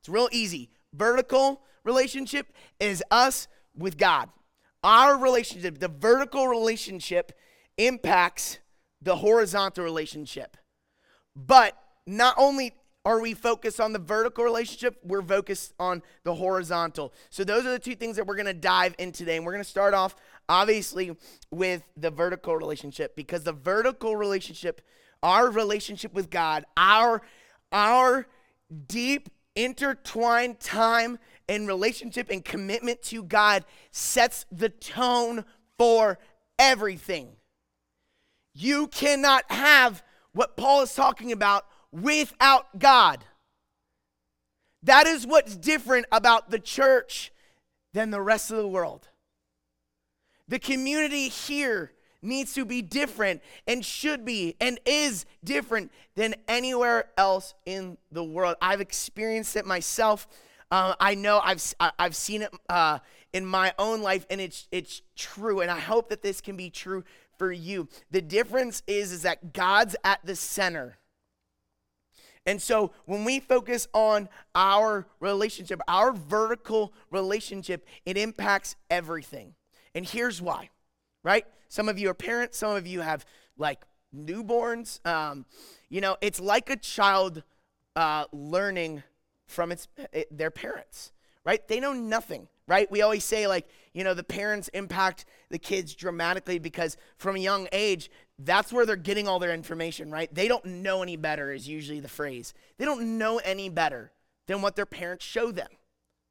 It's 0.00 0.08
real 0.08 0.28
easy. 0.32 0.70
Vertical 0.92 1.62
relationship 1.84 2.52
is 2.78 3.02
us 3.10 3.48
with 3.76 3.96
God. 3.96 4.28
Our 4.82 5.18
relationship, 5.18 5.78
the 5.78 5.88
vertical 5.88 6.48
relationship, 6.48 7.32
impacts 7.76 8.58
the 9.00 9.16
horizontal 9.16 9.84
relationship. 9.84 10.56
But 11.36 11.76
not 12.06 12.34
only 12.38 12.74
are 13.04 13.20
we 13.20 13.32
focused 13.32 13.80
on 13.80 13.92
the 13.92 13.98
vertical 13.98 14.44
relationship, 14.44 14.98
we're 15.02 15.22
focused 15.22 15.72
on 15.80 16.02
the 16.24 16.34
horizontal. 16.34 17.14
So, 17.30 17.44
those 17.44 17.64
are 17.64 17.72
the 17.72 17.78
two 17.78 17.94
things 17.94 18.16
that 18.16 18.26
we're 18.26 18.36
going 18.36 18.46
to 18.46 18.54
dive 18.54 18.94
in 18.98 19.12
today. 19.12 19.36
And 19.36 19.46
we're 19.46 19.52
going 19.52 19.64
to 19.64 19.70
start 19.70 19.94
off, 19.94 20.14
obviously, 20.48 21.16
with 21.50 21.82
the 21.96 22.10
vertical 22.10 22.56
relationship 22.56 23.16
because 23.16 23.44
the 23.44 23.52
vertical 23.52 24.16
relationship, 24.16 24.82
our 25.22 25.50
relationship 25.50 26.12
with 26.12 26.30
God, 26.30 26.64
our 26.76 27.22
our 27.72 28.26
deep, 28.86 29.30
intertwined 29.56 30.60
time 30.60 31.18
and 31.48 31.66
relationship 31.66 32.30
and 32.30 32.44
commitment 32.44 33.02
to 33.02 33.22
God 33.22 33.64
sets 33.90 34.46
the 34.52 34.68
tone 34.68 35.44
for 35.78 36.18
everything. 36.58 37.30
You 38.54 38.88
cannot 38.88 39.50
have 39.50 40.02
what 40.32 40.56
Paul 40.56 40.82
is 40.82 40.94
talking 40.94 41.32
about 41.32 41.66
without 41.92 42.78
God. 42.78 43.24
That 44.82 45.06
is 45.06 45.26
what's 45.26 45.56
different 45.56 46.06
about 46.10 46.50
the 46.50 46.58
church 46.58 47.32
than 47.92 48.10
the 48.10 48.20
rest 48.20 48.50
of 48.50 48.56
the 48.56 48.68
world. 48.68 49.08
The 50.48 50.58
community 50.58 51.28
here 51.28 51.92
needs 52.22 52.54
to 52.54 52.64
be 52.64 52.82
different 52.82 53.42
and 53.66 53.84
should 53.84 54.24
be 54.24 54.56
and 54.60 54.78
is 54.84 55.24
different 55.44 55.90
than 56.16 56.34
anywhere 56.48 57.10
else 57.16 57.54
in 57.66 57.98
the 58.10 58.24
world. 58.24 58.56
I've 58.60 58.80
experienced 58.80 59.56
it 59.56 59.66
myself. 59.66 60.28
Uh, 60.70 60.94
I 61.00 61.14
know 61.14 61.40
I've 61.42 61.62
I've 61.98 62.16
seen 62.16 62.42
it 62.42 62.50
uh, 62.68 63.00
in 63.32 63.44
my 63.44 63.74
own 63.78 64.02
life, 64.02 64.26
and 64.30 64.40
it's 64.40 64.68
it's 64.70 65.02
true. 65.16 65.60
And 65.60 65.70
I 65.70 65.78
hope 65.78 66.08
that 66.10 66.22
this 66.22 66.40
can 66.40 66.56
be 66.56 66.70
true 66.70 67.04
for 67.38 67.50
you. 67.50 67.88
The 68.10 68.22
difference 68.22 68.82
is 68.86 69.12
is 69.12 69.22
that 69.22 69.52
God's 69.52 69.96
at 70.04 70.20
the 70.24 70.36
center. 70.36 70.99
And 72.46 72.60
so 72.60 72.92
when 73.04 73.24
we 73.24 73.38
focus 73.38 73.86
on 73.92 74.28
our 74.54 75.06
relationship, 75.20 75.80
our 75.86 76.12
vertical 76.12 76.92
relationship, 77.10 77.86
it 78.06 78.16
impacts 78.16 78.76
everything. 78.88 79.54
And 79.94 80.06
here's 80.06 80.40
why, 80.40 80.70
right? 81.22 81.46
Some 81.68 81.88
of 81.88 81.98
you 81.98 82.10
are 82.10 82.14
parents, 82.14 82.58
some 82.58 82.76
of 82.76 82.86
you 82.86 83.00
have 83.00 83.24
like 83.56 83.84
newborns. 84.14 85.04
Um, 85.06 85.44
you 85.88 86.00
know, 86.00 86.16
it's 86.20 86.40
like 86.40 86.70
a 86.70 86.76
child 86.76 87.42
uh, 87.96 88.24
learning 88.32 89.02
from 89.46 89.72
its 89.72 89.88
it, 89.96 90.10
eh, 90.12 90.24
their 90.30 90.50
parents, 90.50 91.12
right? 91.44 91.66
They 91.68 91.80
know 91.80 91.92
nothing, 91.92 92.48
right? 92.66 92.90
We 92.90 93.02
always 93.02 93.24
say 93.24 93.46
like, 93.46 93.68
you 93.92 94.04
know, 94.04 94.14
the 94.14 94.24
parents 94.24 94.68
impact 94.68 95.24
the 95.50 95.58
kids 95.58 95.94
dramatically 95.94 96.58
because 96.58 96.96
from 97.18 97.36
a 97.36 97.40
young 97.40 97.68
age, 97.72 98.10
that's 98.44 98.72
where 98.72 98.86
they're 98.86 98.96
getting 98.96 99.28
all 99.28 99.38
their 99.38 99.52
information, 99.52 100.10
right? 100.10 100.32
They 100.34 100.48
don't 100.48 100.64
know 100.64 101.02
any 101.02 101.16
better 101.16 101.52
is 101.52 101.68
usually 101.68 102.00
the 102.00 102.08
phrase. 102.08 102.54
They 102.78 102.84
don't 102.84 103.18
know 103.18 103.38
any 103.38 103.68
better 103.68 104.12
than 104.46 104.62
what 104.62 104.76
their 104.76 104.86
parents 104.86 105.24
show 105.24 105.52
them, 105.52 105.68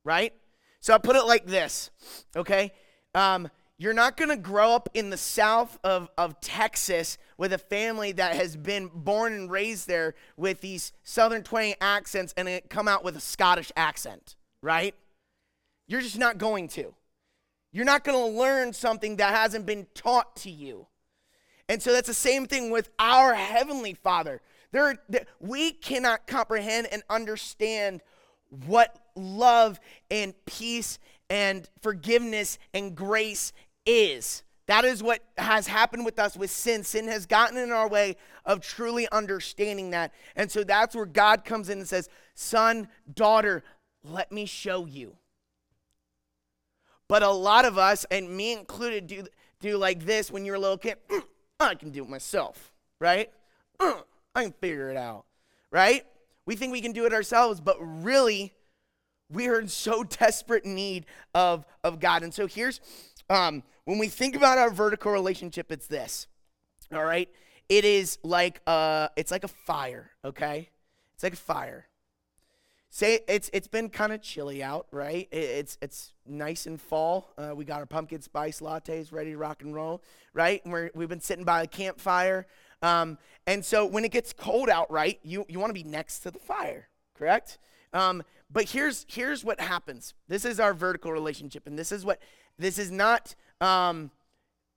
right? 0.04 0.34
So 0.80 0.94
I 0.94 0.98
put 0.98 1.16
it 1.16 1.24
like 1.24 1.46
this, 1.46 1.92
okay? 2.36 2.72
Um, 3.14 3.50
you're 3.78 3.94
not 3.94 4.18
going 4.18 4.30
to 4.30 4.38
grow 4.38 4.76
up 4.76 4.90
in 4.94 5.10
the 5.10 5.18
south 5.18 5.80
of, 5.86 6.10
of 6.18 6.42
Texas 6.42 7.18
with 7.38 7.54
a 7.54 7.58
family 7.58 8.12
that 8.12 8.36
has 8.36 8.58
been 8.58 8.90
born 8.94 9.34
and 9.34 9.50
raised 9.50 9.88
there 9.88 10.16
with 10.36 10.60
these 10.60 10.92
southern 11.04 11.44
twang 11.44 11.76
accents 11.80 12.34
and 12.36 12.62
come 12.70 12.90
out 12.90 13.06
with 13.06 13.16
a 13.16 13.22
Scottish 13.22 13.72
accent, 13.78 14.36
right? 14.62 14.96
You're 15.88 16.02
just 16.02 16.18
not 16.18 16.38
going 16.38 16.68
to. 16.70 16.94
You're 17.72 17.86
not 17.86 18.04
going 18.04 18.18
to 18.18 18.38
learn 18.38 18.74
something 18.74 19.16
that 19.16 19.34
hasn't 19.34 19.66
been 19.66 19.88
taught 19.94 20.36
to 20.38 20.52
you. 20.52 20.88
And 21.70 21.82
so 21.82 21.94
that's 21.94 22.08
the 22.08 22.16
same 22.16 22.48
thing 22.48 22.72
with 22.72 22.90
our 22.98 23.36
Heavenly 23.36 23.94
Father. 23.94 24.42
There, 24.72 24.96
we 25.40 25.72
cannot 25.72 26.26
comprehend 26.26 26.88
and 26.92 27.04
understand 27.10 28.02
what 28.66 28.98
love 29.16 29.80
and 30.10 30.34
peace 30.48 30.98
and 31.30 31.70
forgiveness 31.82 32.58
and 32.74 32.96
grace 32.96 33.54
is. 33.86 34.44
That 34.66 34.84
is 34.84 35.04
what 35.04 35.24
has 35.38 35.68
happened 35.68 36.06
with 36.06 36.18
us 36.18 36.36
with 36.36 36.50
sin. 36.50 36.84
Sin 36.84 37.08
has 37.08 37.28
gotten 37.28 37.58
in 37.58 37.72
our 37.72 37.88
way 37.88 38.18
of 38.46 38.62
truly 38.62 39.08
understanding 39.12 39.92
that. 39.92 40.12
And 40.36 40.52
so 40.52 40.64
that's 40.64 40.96
where 40.96 41.06
God 41.06 41.46
comes 41.46 41.70
in 41.70 41.80
and 41.80 41.88
says, 41.88 42.10
Son, 42.34 42.88
daughter, 43.14 43.64
let 44.04 44.32
me 44.32 44.46
show 44.46 44.86
you. 44.86 45.16
But 47.08 47.22
a 47.22 47.30
lot 47.30 47.66
of 47.66 47.78
us, 47.78 48.06
and 48.10 48.36
me 48.36 48.54
included, 48.54 49.08
do, 49.08 49.24
do 49.60 49.78
like 49.78 50.06
this 50.06 50.32
when 50.32 50.46
you're 50.46 50.56
a 50.56 50.60
little 50.60 50.78
kid. 50.78 50.98
I 51.60 51.76
can 51.76 51.92
do 51.92 52.04
it 52.04 52.10
myself, 52.10 52.72
right? 53.00 53.30
I 53.80 54.04
can 54.36 54.54
figure 54.54 54.90
it 54.90 54.98
out, 54.98 55.26
right? 55.72 56.06
We 56.46 56.56
think 56.56 56.72
we 56.72 56.82
can 56.82 56.94
do 56.94 57.06
it 57.06 57.14
ourselves, 57.14 57.60
but 57.60 57.78
really, 57.80 58.54
we 59.30 59.48
are 59.48 59.60
in 59.60 59.68
so 59.68 60.04
desperate 60.04 60.66
need 60.66 61.06
of, 61.36 61.66
of 61.84 62.00
God. 62.00 62.24
And 62.24 62.34
so 62.34 62.48
here's 62.48 62.80
um, 63.30 63.64
when 63.86 64.00
we 64.00 64.08
think 64.08 64.36
about 64.36 64.58
our 64.58 64.72
vertical 64.72 65.12
relationship, 65.12 65.72
it's 65.72 65.88
this. 65.88 66.28
All 66.94 67.04
right? 67.04 67.30
It 67.68 67.86
is 67.86 68.18
like 68.24 68.62
a, 68.66 69.10
it's 69.16 69.32
like 69.32 69.44
a 69.44 69.50
fire, 69.50 70.12
okay? 70.26 70.70
It's 71.14 71.24
like 71.24 71.34
a 71.34 71.38
fire. 71.38 71.89
Say 72.92 73.20
it's 73.28 73.52
it's 73.54 73.68
been 73.68 73.90
kind 73.90 74.12
of 74.12 74.22
chilly 74.22 74.64
out, 74.64 74.88
right? 74.92 75.28
it's 75.32 75.78
it's 75.82 76.14
nice 76.26 76.66
and 76.66 76.82
fall. 76.82 77.32
Uh, 77.38 77.52
we 77.56 77.64
got 77.64 77.80
our 77.80 77.86
pumpkin 77.86 78.22
spice 78.22 78.62
lattes 78.62 79.12
ready 79.12 79.32
to 79.32 79.38
rock 79.38 79.62
and 79.62 79.76
roll, 79.76 80.02
right? 80.34 80.64
And 80.64 80.74
we're, 80.74 80.90
we've 80.96 81.10
been 81.10 81.22
sitting 81.22 81.46
by 81.46 81.62
a 81.62 81.68
campfire. 81.68 82.48
Um, 82.82 83.18
and 83.46 83.64
so 83.64 83.86
when 83.86 84.06
it 84.06 84.12
gets 84.12 84.34
cold 84.34 84.70
out, 84.70 84.90
right, 84.92 85.20
you, 85.22 85.46
you 85.50 85.60
want 85.60 85.70
to 85.70 85.74
be 85.74 85.84
next 85.84 86.22
to 86.22 86.32
the 86.32 86.40
fire, 86.40 86.88
correct? 87.14 87.60
Um, 87.94 88.24
but 88.50 88.70
here's 88.70 89.06
here's 89.08 89.44
what 89.44 89.60
happens. 89.60 90.14
This 90.28 90.46
is 90.46 90.60
our 90.60 90.74
vertical 90.74 91.12
relationship, 91.12 91.68
and 91.68 91.78
this 91.78 91.92
is 91.92 92.04
what 92.04 92.20
this 92.58 92.80
is 92.80 92.90
not 92.90 93.36
um, 93.62 94.12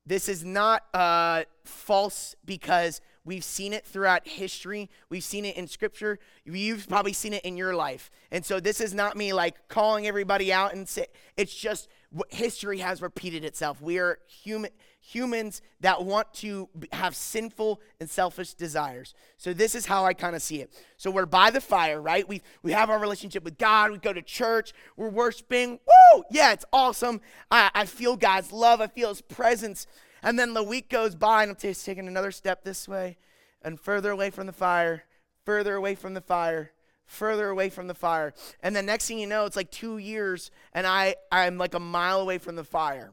this 0.05 0.29
is 0.29 0.45
not 0.45 0.83
uh, 0.95 1.45
false 1.65 2.35
because 2.45 3.01
we've 3.25 3.45
seen 3.45 3.73
it 3.73 3.87
throughout 3.87 4.27
history. 4.27 4.91
We've 5.09 5.25
seen 5.25 5.45
it 5.45 5.57
in 5.57 5.69
scripture. 5.69 6.19
You've 6.45 6.89
probably 6.89 7.13
seen 7.13 7.33
it 7.33 7.45
in 7.45 7.57
your 7.57 7.75
life. 7.75 8.11
And 8.31 8.45
so 8.45 8.61
this 8.61 8.81
is 8.81 8.95
not 8.95 9.17
me 9.17 9.33
like 9.33 9.69
calling 9.69 10.07
everybody 10.07 10.53
out 10.53 10.75
and 10.75 10.89
say, 10.89 11.07
it's 11.37 11.55
just 11.55 11.89
history 12.31 12.79
has 12.79 13.01
repeated 13.01 13.45
itself. 13.45 13.81
We 13.81 13.99
are 13.99 14.19
human 14.27 14.71
humans 15.01 15.63
that 15.81 16.05
want 16.05 16.33
to 16.33 16.69
have 16.93 17.17
sinful 17.17 17.81
and 18.01 18.09
selfish 18.09 18.55
desires. 18.55 19.15
So 19.37 19.53
this 19.53 19.75
is 19.75 19.87
how 19.87 20.05
I 20.05 20.15
kind 20.15 20.37
of 20.37 20.43
see 20.43 20.61
it. 20.61 20.73
So 20.97 21.11
we're 21.11 21.27
by 21.27 21.51
the 21.51 21.61
fire, 21.61 22.01
right? 22.01 22.27
We 22.29 22.43
we 22.63 22.73
have 22.73 22.89
our 22.89 22.99
relationship 22.99 23.45
with 23.45 23.59
God. 23.59 23.91
We 23.91 23.99
go 23.99 24.13
to 24.13 24.23
church. 24.23 24.73
We're 24.97 25.09
worshiping. 25.09 25.81
Woo! 26.15 26.23
Yeah, 26.31 26.53
it's 26.53 26.65
awesome. 26.73 27.21
I, 27.51 27.71
I 27.75 27.87
feel 27.87 28.17
God's 28.17 28.53
love. 28.53 28.81
I 28.81 28.87
feel 28.87 29.09
His 29.09 29.23
presence. 29.23 29.87
And 30.23 30.39
then 30.39 30.55
the 30.55 30.63
week 30.63 30.89
goes 30.89 31.15
by, 31.15 31.43
and 31.43 31.59
just 31.59 31.85
taking 31.85 32.07
another 32.07 32.31
step 32.31 32.65
this 32.65 32.87
way, 32.87 33.19
and 33.63 33.79
further 33.79 34.11
away 34.11 34.31
from 34.31 34.47
the 34.47 34.53
fire, 34.53 35.05
further 35.45 35.75
away 35.75 35.95
from 35.95 36.15
the 36.15 36.21
fire 36.21 36.73
further 37.13 37.51
away 37.51 37.69
from 37.69 37.87
the 37.87 37.95
fire. 37.95 38.33
And 38.61 38.75
the 38.75 38.83
next 38.83 39.07
thing 39.07 39.19
you 39.19 39.27
know, 39.27 39.45
it's 39.45 39.57
like 39.57 39.71
two 39.71 39.99
years, 39.99 40.51
and 40.73 40.87
I, 40.87 41.17
I'm 41.31 41.59
like 41.59 41.75
a 41.75 41.81
mile 41.81 42.21
away 42.21 42.39
from 42.39 42.57
the 42.57 42.65
fire. 42.65 43.13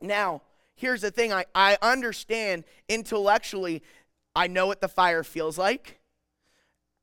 Now, 0.00 0.42
here's 0.74 1.00
the 1.00 1.10
thing 1.10 1.32
I, 1.32 1.46
I 1.54 1.78
understand 1.80 2.64
intellectually, 2.88 3.82
I 4.34 4.46
know 4.46 4.66
what 4.66 4.80
the 4.80 4.88
fire 4.88 5.24
feels 5.24 5.56
like, 5.56 5.98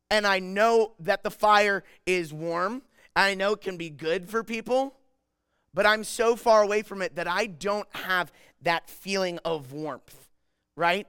and 0.09 0.27
I 0.27 0.39
know 0.39 0.93
that 0.99 1.23
the 1.23 1.31
fire 1.31 1.83
is 2.05 2.31
warm. 2.31 2.83
I 3.15 3.33
know 3.33 3.53
it 3.53 3.61
can 3.61 3.77
be 3.77 3.89
good 3.89 4.29
for 4.29 4.43
people, 4.43 4.95
but 5.73 5.87
I'm 5.87 6.03
so 6.03 6.35
far 6.35 6.61
away 6.61 6.83
from 6.83 7.01
it 7.01 7.15
that 7.15 7.27
I 7.27 7.47
don't 7.47 7.87
have 7.95 8.31
that 8.63 8.89
feeling 8.89 9.39
of 9.45 9.71
warmth, 9.71 10.27
right? 10.75 11.07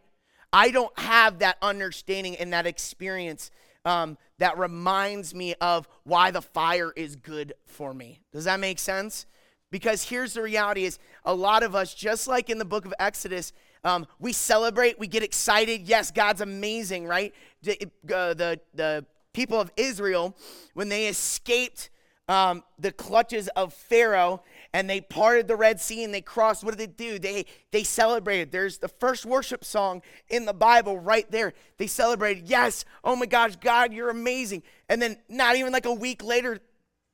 I 0.53 0.71
don't 0.71 0.97
have 0.99 1.41
that 1.41 1.57
understanding 1.63 2.37
and 2.37 2.53
that 2.53 2.67
experience 2.67 3.51
um, 3.85 4.17
that 4.39 4.59
reminds 4.59 5.35
me 5.35 5.55
of 5.61 5.89
why 6.05 6.31
the 6.31 6.43
fire 6.43 6.93
is 6.97 7.17
good 7.17 7.55
for 7.67 7.93
me. 7.93 8.21
Does 8.33 8.45
that 8.45 8.61
make 8.61 8.79
sense? 8.79 9.27
Because 9.71 10.05
here's 10.05 10.35
the 10.35 10.43
reality 10.43 10.85
is 10.85 10.99
a 11.25 11.35
lot 11.35 11.63
of 11.63 11.75
us, 11.75 11.95
just 11.95 12.29
like 12.29 12.49
in 12.49 12.59
the 12.59 12.65
book 12.65 12.87
of 12.87 12.95
Exodus, 12.99 13.53
um, 13.83 14.07
we 14.19 14.33
celebrate, 14.33 14.99
we 14.99 15.07
get 15.07 15.23
excited. 15.23 15.83
Yes, 15.83 16.11
God's 16.11 16.41
amazing, 16.41 17.07
right? 17.07 17.35
The, 17.63 17.77
uh, 18.15 18.35
the, 18.35 18.61
the 18.75 19.05
people 19.33 19.61
of 19.61 19.71
Israel, 19.77 20.37
when 20.75 20.89
they 20.89 21.09
escaped 21.09 21.91
um, 22.29 22.63
the 22.79 22.93
clutches 22.93 23.49
of 23.49 23.75
Pharaoh 23.75 24.43
and 24.75 24.91
they 24.91 25.01
parted 25.01 25.47
the 25.47 25.55
Red 25.55 25.81
Sea 25.81 26.03
and 26.03 26.13
they 26.13 26.21
crossed. 26.21 26.65
What 26.65 26.77
did 26.77 26.81
they 26.81 27.11
do? 27.11 27.19
They 27.21 27.47
they 27.71 27.85
celebrated. 27.85 28.51
There's 28.51 28.79
the 28.79 28.89
first 28.89 29.25
worship 29.25 29.65
song 29.65 30.03
in 30.29 30.47
the 30.47 30.53
Bible 30.53 30.99
right 30.99 31.31
there. 31.31 31.55
They 31.79 31.87
celebrated. 31.87 32.49
Yes, 32.49 32.85
oh 33.05 33.15
my 33.15 33.27
gosh, 33.27 33.55
God, 33.57 33.93
you're 33.93 34.11
amazing. 34.11 34.65
And 34.89 35.01
then 35.01 35.17
not 35.29 35.55
even 35.55 35.73
like 35.73 35.87
a 35.87 35.95
week 35.95 36.25
later, 36.25 36.59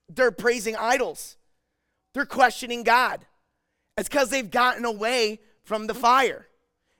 they're 0.09 0.33
praising 0.33 0.75
idols. 0.75 1.37
They're 2.15 2.25
questioning 2.25 2.83
God. 2.83 3.27
It's 3.99 4.09
because 4.09 4.31
they've 4.31 4.51
gotten 4.51 4.87
away 4.87 5.41
from 5.63 5.87
the 5.87 5.95
fire. 5.95 6.49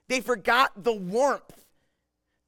They 0.09 0.21
forgot 0.21 0.83
the 0.83 0.93
warmth. 0.93 1.65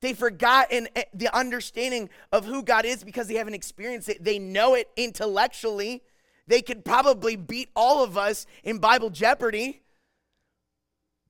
They 0.01 0.13
forgot 0.13 0.71
in 0.71 0.87
eh, 0.95 1.05
the 1.15 1.35
understanding 1.35 2.09
of 2.31 2.45
who 2.45 2.61
God 2.61 2.85
is 2.85 3.03
because 3.03 3.27
they 3.27 3.35
haven't 3.35 3.55
experienced 3.55 4.07
it. 4.07 4.23
They 4.23 4.37
know 4.37 4.75
it 4.75 4.89
intellectually 4.95 6.03
they 6.47 6.61
could 6.61 6.83
probably 6.83 7.35
beat 7.35 7.69
all 7.75 8.03
of 8.03 8.17
us 8.17 8.45
in 8.63 8.79
Bible 8.79 9.09
Jeopardy, 9.09 9.81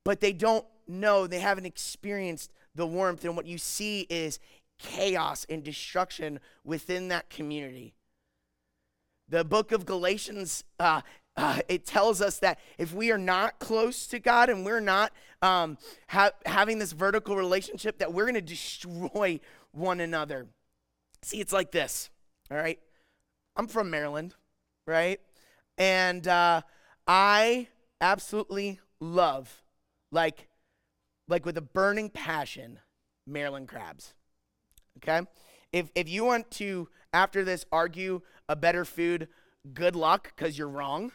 but 0.03 0.20
they 0.20 0.34
don't 0.34 0.65
know, 0.88 1.27
they 1.27 1.39
haven't 1.39 1.65
experienced 1.65 2.51
the 2.75 2.86
warmth. 2.86 3.24
And 3.24 3.36
what 3.36 3.46
you 3.46 3.58
see 3.58 4.01
is 4.10 4.39
chaos 4.79 5.46
and 5.50 5.63
destruction 5.63 6.39
within 6.63 7.10
that 7.10 7.29
community. 7.29 7.93
The 9.29 9.46
book 9.46 9.72
of 9.72 9.86
Galatians, 9.86 10.63
uh, 10.79 11.01
uh, 11.38 11.60
it 11.67 11.86
tells 11.86 12.22
us 12.22 12.39
that 12.39 12.60
if 12.77 12.93
we 12.93 13.12
are 13.12 13.17
not 13.17 13.60
close 13.60 14.08
to 14.08 14.20
God 14.20 14.49
and 14.49 14.65
we're 14.65 14.80
not 14.80 15.13
um, 15.41 15.78
ha- 16.10 16.32
having 16.45 16.80
this 16.80 16.91
vertical 16.91 17.36
relationship, 17.36 17.99
that 17.99 18.13
we're 18.13 18.26
going 18.26 18.36
to 18.36 18.41
destroy 18.41 19.39
one 19.71 19.99
another. 19.99 20.47
See, 21.21 21.39
it's 21.39 21.54
like 21.54 21.71
this, 21.71 22.10
all 22.52 22.58
right? 22.58 22.80
I'm 23.56 23.67
from 23.67 23.89
Maryland 23.89 24.36
right? 24.86 25.19
And 25.78 26.28
uh, 26.28 26.62
I 27.08 27.67
absolutely 28.02 28.80
love, 29.00 29.63
like, 30.12 30.48
like 31.28 31.46
with 31.46 31.58
a 31.58 31.62
burning 31.62 32.10
passion, 32.10 32.80
Maryland 33.26 33.67
crabs. 33.67 34.13
Okay? 34.98 35.22
If, 35.72 35.89
if 35.96 36.08
you 36.08 36.24
want 36.24 36.52
to, 36.52 36.89
after 37.13 37.43
this, 37.43 37.65
argue 37.72 38.22
a 38.48 38.56
better 38.56 38.86
food, 38.86 39.28
good 39.74 39.96
luck 39.96 40.34
because 40.36 40.58
you're 40.58 40.69
wrong. 40.69 41.12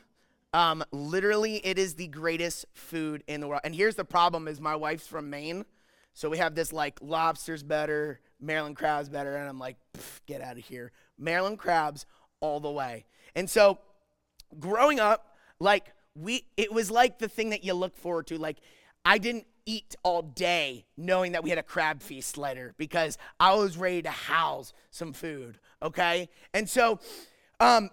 Um, 0.55 0.83
literally, 0.93 1.57
it 1.65 1.79
is 1.79 1.95
the 1.95 2.09
greatest 2.09 2.65
food 2.75 3.23
in 3.27 3.41
the 3.41 3.47
world. 3.47 3.61
And 3.65 3.75
here's 3.75 3.97
the 3.97 4.05
problem: 4.05 4.49
is 4.49 4.61
my 4.61 4.75
wife's 4.75 5.07
from 5.07 5.29
Maine, 5.29 5.67
so 6.15 6.31
we 6.31 6.39
have 6.39 6.55
this 6.55 6.73
like 6.73 6.99
lobsters 7.03 7.63
better, 7.63 8.21
Maryland 8.41 8.77
crabs 8.77 9.11
better, 9.11 9.37
and 9.37 9.49
I'm 9.49 9.59
like, 9.59 9.77
get 10.27 10.41
out 10.41 10.57
of 10.57 10.65
here, 10.65 10.91
Maryland 11.19 11.59
crabs 11.59 12.07
all 12.41 12.61
the 12.61 12.71
way. 12.71 13.05
And 13.35 13.49
so 13.49 13.79
growing 14.59 15.01
up, 15.01 15.37
like 15.61 15.93
we 16.15 16.45
it 16.57 16.73
was 16.73 16.91
like 16.91 17.19
the 17.19 17.29
thing 17.29 17.51
that 17.51 17.65
you 17.65 17.75
look 17.75 17.97
forward 17.97 18.27
to. 18.29 18.39
Like 18.39 18.59
I 19.05 19.19
didn't 19.19 19.47
eat 19.67 19.97
all 20.03 20.23
day 20.23 20.87
knowing 20.97 21.33
that 21.33 21.45
we 21.45 21.51
had 21.51 21.59
a 21.59 21.63
crab 21.63 22.03
feast 22.03 22.39
later 22.39 22.75
because 22.79 23.19
I 23.39 23.55
was 23.55 23.77
ready 23.77 24.03
to 24.03 24.11
house 24.11 24.73
some 24.91 25.13
food. 25.13 25.59
Okay. 25.83 26.29
And 26.55 26.69
so 26.69 27.01
um 27.61 27.91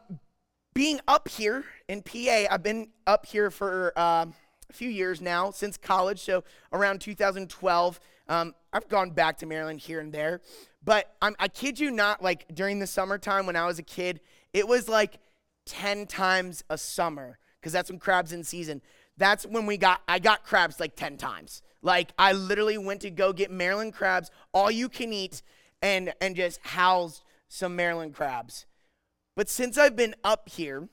being 0.76 1.00
up 1.08 1.30
here 1.30 1.64
in 1.88 2.02
PA, 2.02 2.46
I've 2.52 2.62
been 2.62 2.90
up 3.08 3.26
here 3.26 3.50
for 3.50 3.94
uh, 3.96 4.26
a 4.70 4.74
few 4.74 4.90
years 4.90 5.22
now 5.22 5.50
since 5.50 5.78
college. 5.78 6.20
So 6.20 6.44
around 6.74 7.00
2012, 7.00 8.00
um, 8.28 8.54
I've 8.74 8.90
gone 8.90 9.12
back 9.12 9.38
to 9.38 9.46
Maryland 9.46 9.80
here 9.80 10.02
and 10.02 10.12
there. 10.12 10.42
But 10.84 11.16
I'm, 11.22 11.34
I 11.40 11.48
kid 11.48 11.80
you 11.80 11.92
not, 11.92 12.22
like 12.22 12.46
during 12.54 12.80
the 12.80 12.88
summertime 12.88 13.46
when 13.46 13.56
I 13.56 13.66
was 13.66 13.80
a 13.80 13.84
kid, 13.84 14.20
it 14.56 14.70
was 14.70 14.88
like 14.88 15.20
10 15.66 16.08
times 16.08 16.64
a 16.70 16.78
summer 16.78 17.38
because 17.60 17.74
that's 17.74 17.90
when 17.90 18.00
crabs 18.00 18.32
in 18.32 18.46
season. 18.46 18.82
That's 19.18 19.46
when 19.46 19.66
we 19.66 19.76
got, 19.76 20.02
I 20.08 20.18
got 20.18 20.46
crabs 20.46 20.80
like 20.80 20.96
10 20.96 21.18
times. 21.18 21.62
Like 21.82 22.14
I 22.18 22.32
literally 22.32 22.78
went 22.78 23.02
to 23.02 23.10
go 23.12 23.34
get 23.34 23.52
Maryland 23.52 23.94
crabs, 23.94 24.32
all 24.54 24.72
you 24.72 24.88
can 24.88 25.12
eat, 25.12 25.42
and, 25.82 26.14
and 26.22 26.38
just 26.38 26.62
housed 26.64 27.22
some 27.50 27.76
Maryland 27.76 28.16
crabs. 28.16 28.66
But 29.36 29.50
since 29.50 29.78
I've 29.78 29.98
been 29.98 30.16
up 30.24 30.48
here, 30.48 30.88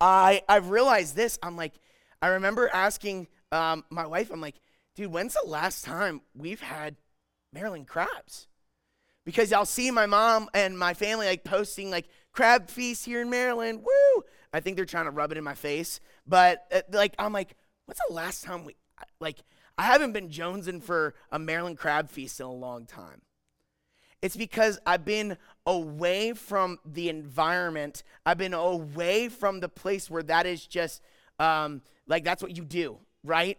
I, 0.00 0.42
I've 0.48 0.70
realized 0.70 1.16
this. 1.16 1.40
I'm 1.42 1.56
like, 1.56 1.74
I 2.22 2.28
remember 2.28 2.70
asking 2.72 3.26
um, 3.50 3.84
my 3.90 4.06
wife, 4.06 4.30
I'm 4.30 4.40
like, 4.40 4.60
dude, 4.94 5.10
when's 5.10 5.34
the 5.34 5.48
last 5.48 5.84
time 5.84 6.20
we've 6.32 6.60
had 6.60 6.94
Maryland 7.52 7.88
crabs? 7.88 8.46
Because 9.24 9.52
I'll 9.52 9.66
see 9.66 9.90
my 9.90 10.06
mom 10.06 10.48
and 10.54 10.78
my 10.78 10.94
family 10.94 11.26
like 11.26 11.42
posting 11.42 11.90
like 11.90 12.06
crab 12.32 12.68
feast 12.68 13.04
here 13.04 13.20
in 13.20 13.30
Maryland. 13.30 13.82
Woo! 13.82 14.24
I 14.52 14.60
think 14.60 14.76
they're 14.76 14.84
trying 14.84 15.06
to 15.06 15.10
rub 15.10 15.32
it 15.32 15.38
in 15.38 15.44
my 15.44 15.54
face. 15.54 16.00
But 16.26 16.66
uh, 16.72 16.82
like, 16.92 17.14
I'm 17.18 17.32
like, 17.32 17.56
what's 17.86 18.00
the 18.08 18.14
last 18.14 18.44
time 18.44 18.64
we, 18.64 18.76
like, 19.20 19.38
I 19.78 19.84
haven't 19.84 20.12
been 20.12 20.28
jonesing 20.28 20.82
for 20.82 21.14
a 21.30 21.38
Maryland 21.38 21.78
crab 21.78 22.10
feast 22.10 22.40
in 22.40 22.46
a 22.46 22.52
long 22.52 22.86
time. 22.86 23.22
It's 24.20 24.36
because 24.36 24.78
I've 24.86 25.04
been 25.04 25.36
away 25.66 26.32
from 26.32 26.78
the 26.84 27.08
environment. 27.08 28.04
I've 28.24 28.38
been 28.38 28.54
away 28.54 29.28
from 29.28 29.60
the 29.60 29.68
place 29.68 30.08
where 30.08 30.22
that 30.22 30.46
is 30.46 30.64
just 30.64 31.02
um, 31.40 31.82
like 32.06 32.22
that's 32.22 32.42
what 32.42 32.56
you 32.56 32.64
do, 32.64 32.98
right? 33.24 33.58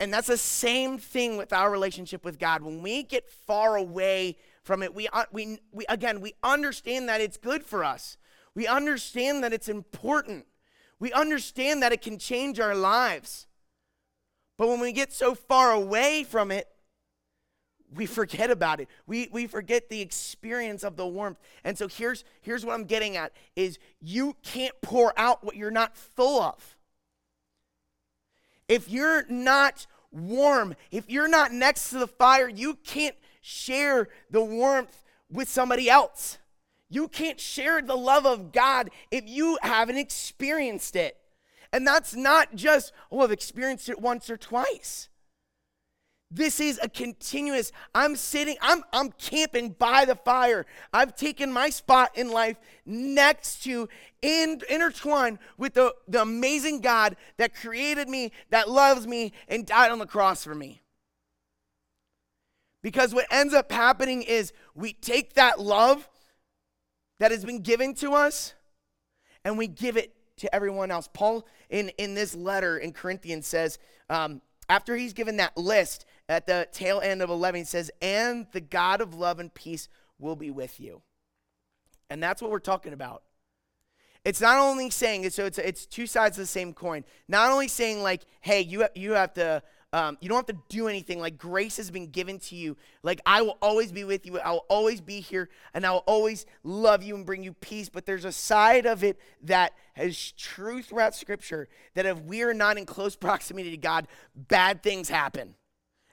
And 0.00 0.12
that's 0.12 0.28
the 0.28 0.38
same 0.38 0.98
thing 0.98 1.36
with 1.36 1.52
our 1.52 1.70
relationship 1.70 2.24
with 2.24 2.38
God. 2.38 2.62
When 2.62 2.82
we 2.82 3.02
get 3.02 3.28
far 3.30 3.76
away 3.76 4.36
from 4.66 4.82
it. 4.82 4.94
We, 4.94 5.08
uh, 5.08 5.24
we, 5.32 5.60
we, 5.72 5.86
again, 5.88 6.20
we 6.20 6.34
understand 6.42 7.08
that 7.08 7.20
it's 7.20 7.36
good 7.36 7.64
for 7.64 7.84
us. 7.84 8.18
We 8.54 8.66
understand 8.66 9.44
that 9.44 9.52
it's 9.52 9.68
important. 9.68 10.46
We 10.98 11.12
understand 11.12 11.82
that 11.82 11.92
it 11.92 12.02
can 12.02 12.18
change 12.18 12.58
our 12.58 12.74
lives. 12.74 13.46
But 14.58 14.68
when 14.68 14.80
we 14.80 14.92
get 14.92 15.12
so 15.12 15.34
far 15.34 15.70
away 15.70 16.24
from 16.24 16.50
it, 16.50 16.66
we 17.94 18.06
forget 18.06 18.50
about 18.50 18.80
it. 18.80 18.88
We, 19.06 19.28
we 19.30 19.46
forget 19.46 19.88
the 19.88 20.00
experience 20.00 20.82
of 20.82 20.96
the 20.96 21.06
warmth. 21.06 21.38
And 21.62 21.78
so 21.78 21.86
here's, 21.86 22.24
here's 22.40 22.66
what 22.66 22.74
I'm 22.74 22.84
getting 22.84 23.16
at 23.16 23.32
is 23.54 23.78
you 24.00 24.34
can't 24.42 24.74
pour 24.82 25.12
out 25.16 25.44
what 25.44 25.54
you're 25.54 25.70
not 25.70 25.96
full 25.96 26.42
of. 26.42 26.76
If 28.68 28.90
you're 28.90 29.24
not 29.28 29.86
warm, 30.10 30.74
if 30.90 31.08
you're 31.08 31.28
not 31.28 31.52
next 31.52 31.90
to 31.90 31.98
the 31.98 32.08
fire, 32.08 32.48
you 32.48 32.74
can't 32.82 33.14
share 33.46 34.08
the 34.28 34.42
warmth 34.42 35.04
with 35.30 35.48
somebody 35.48 35.88
else. 35.88 36.38
You 36.88 37.06
can't 37.06 37.38
share 37.38 37.80
the 37.80 37.96
love 37.96 38.26
of 38.26 38.50
God 38.50 38.90
if 39.12 39.28
you 39.28 39.56
haven't 39.62 39.98
experienced 39.98 40.96
it. 40.96 41.16
And 41.72 41.86
that's 41.86 42.16
not 42.16 42.56
just, 42.56 42.92
oh, 43.10 43.20
I've 43.20 43.30
experienced 43.30 43.88
it 43.88 44.00
once 44.00 44.28
or 44.30 44.36
twice. 44.36 45.08
This 46.28 46.58
is 46.58 46.80
a 46.82 46.88
continuous. 46.88 47.70
I'm 47.94 48.16
sitting, 48.16 48.56
I'm 48.60 48.82
I'm 48.92 49.12
camping 49.12 49.70
by 49.78 50.04
the 50.04 50.16
fire. 50.16 50.66
I've 50.92 51.14
taken 51.14 51.52
my 51.52 51.70
spot 51.70 52.18
in 52.18 52.32
life 52.32 52.56
next 52.84 53.62
to 53.62 53.88
in, 54.22 54.60
intertwined 54.68 55.38
with 55.56 55.74
the, 55.74 55.94
the 56.08 56.22
amazing 56.22 56.80
God 56.80 57.16
that 57.36 57.54
created 57.54 58.08
me, 58.08 58.32
that 58.50 58.68
loves 58.68 59.06
me, 59.06 59.32
and 59.46 59.64
died 59.64 59.92
on 59.92 60.00
the 60.00 60.06
cross 60.06 60.42
for 60.42 60.54
me. 60.54 60.82
Because 62.86 63.12
what 63.12 63.26
ends 63.32 63.52
up 63.52 63.72
happening 63.72 64.22
is 64.22 64.52
we 64.76 64.92
take 64.92 65.34
that 65.34 65.58
love 65.58 66.08
that 67.18 67.32
has 67.32 67.44
been 67.44 67.62
given 67.62 67.94
to 67.94 68.12
us 68.12 68.54
and 69.44 69.58
we 69.58 69.66
give 69.66 69.96
it 69.96 70.14
to 70.36 70.54
everyone 70.54 70.92
else. 70.92 71.08
Paul, 71.12 71.48
in, 71.68 71.88
in 71.98 72.14
this 72.14 72.32
letter 72.36 72.78
in 72.78 72.92
Corinthians, 72.92 73.44
says, 73.44 73.80
um, 74.08 74.40
after 74.68 74.94
he's 74.94 75.14
given 75.14 75.38
that 75.38 75.56
list 75.56 76.06
at 76.28 76.46
the 76.46 76.68
tail 76.70 77.00
end 77.00 77.22
of 77.22 77.28
11, 77.28 77.62
he 77.62 77.64
says, 77.64 77.90
And 78.00 78.46
the 78.52 78.60
God 78.60 79.00
of 79.00 79.14
love 79.14 79.40
and 79.40 79.52
peace 79.52 79.88
will 80.20 80.36
be 80.36 80.52
with 80.52 80.78
you. 80.78 81.02
And 82.08 82.22
that's 82.22 82.40
what 82.40 82.52
we're 82.52 82.60
talking 82.60 82.92
about. 82.92 83.24
It's 84.24 84.40
not 84.40 84.58
only 84.58 84.90
saying, 84.90 85.28
so 85.30 85.44
it's, 85.44 85.58
it's 85.58 85.86
two 85.86 86.06
sides 86.06 86.38
of 86.38 86.42
the 86.42 86.46
same 86.46 86.72
coin. 86.72 87.04
Not 87.26 87.50
only 87.50 87.66
saying, 87.66 88.04
like, 88.04 88.22
hey, 88.42 88.60
you, 88.60 88.86
you 88.94 89.14
have 89.14 89.34
to 89.34 89.64
um, 89.92 90.18
you 90.20 90.28
don't 90.28 90.36
have 90.36 90.56
to 90.56 90.62
do 90.68 90.88
anything. 90.88 91.20
Like 91.20 91.38
grace 91.38 91.76
has 91.76 91.90
been 91.90 92.08
given 92.08 92.38
to 92.40 92.56
you. 92.56 92.76
Like 93.02 93.20
I 93.24 93.42
will 93.42 93.56
always 93.62 93.92
be 93.92 94.04
with 94.04 94.26
you. 94.26 94.38
I 94.38 94.50
will 94.50 94.66
always 94.68 95.00
be 95.00 95.20
here 95.20 95.48
and 95.74 95.86
I 95.86 95.92
will 95.92 96.04
always 96.06 96.44
love 96.64 97.02
you 97.02 97.14
and 97.14 97.24
bring 97.24 97.42
you 97.42 97.52
peace. 97.54 97.88
But 97.88 98.04
there's 98.04 98.24
a 98.24 98.32
side 98.32 98.84
of 98.84 99.04
it 99.04 99.18
that 99.42 99.72
has 99.94 100.32
true 100.32 100.82
throughout 100.82 101.14
Scripture 101.14 101.68
that 101.94 102.04
if 102.04 102.20
we 102.20 102.42
are 102.42 102.54
not 102.54 102.78
in 102.78 102.84
close 102.84 103.16
proximity 103.16 103.70
to 103.70 103.76
God, 103.76 104.08
bad 104.34 104.82
things 104.82 105.08
happen. 105.08 105.54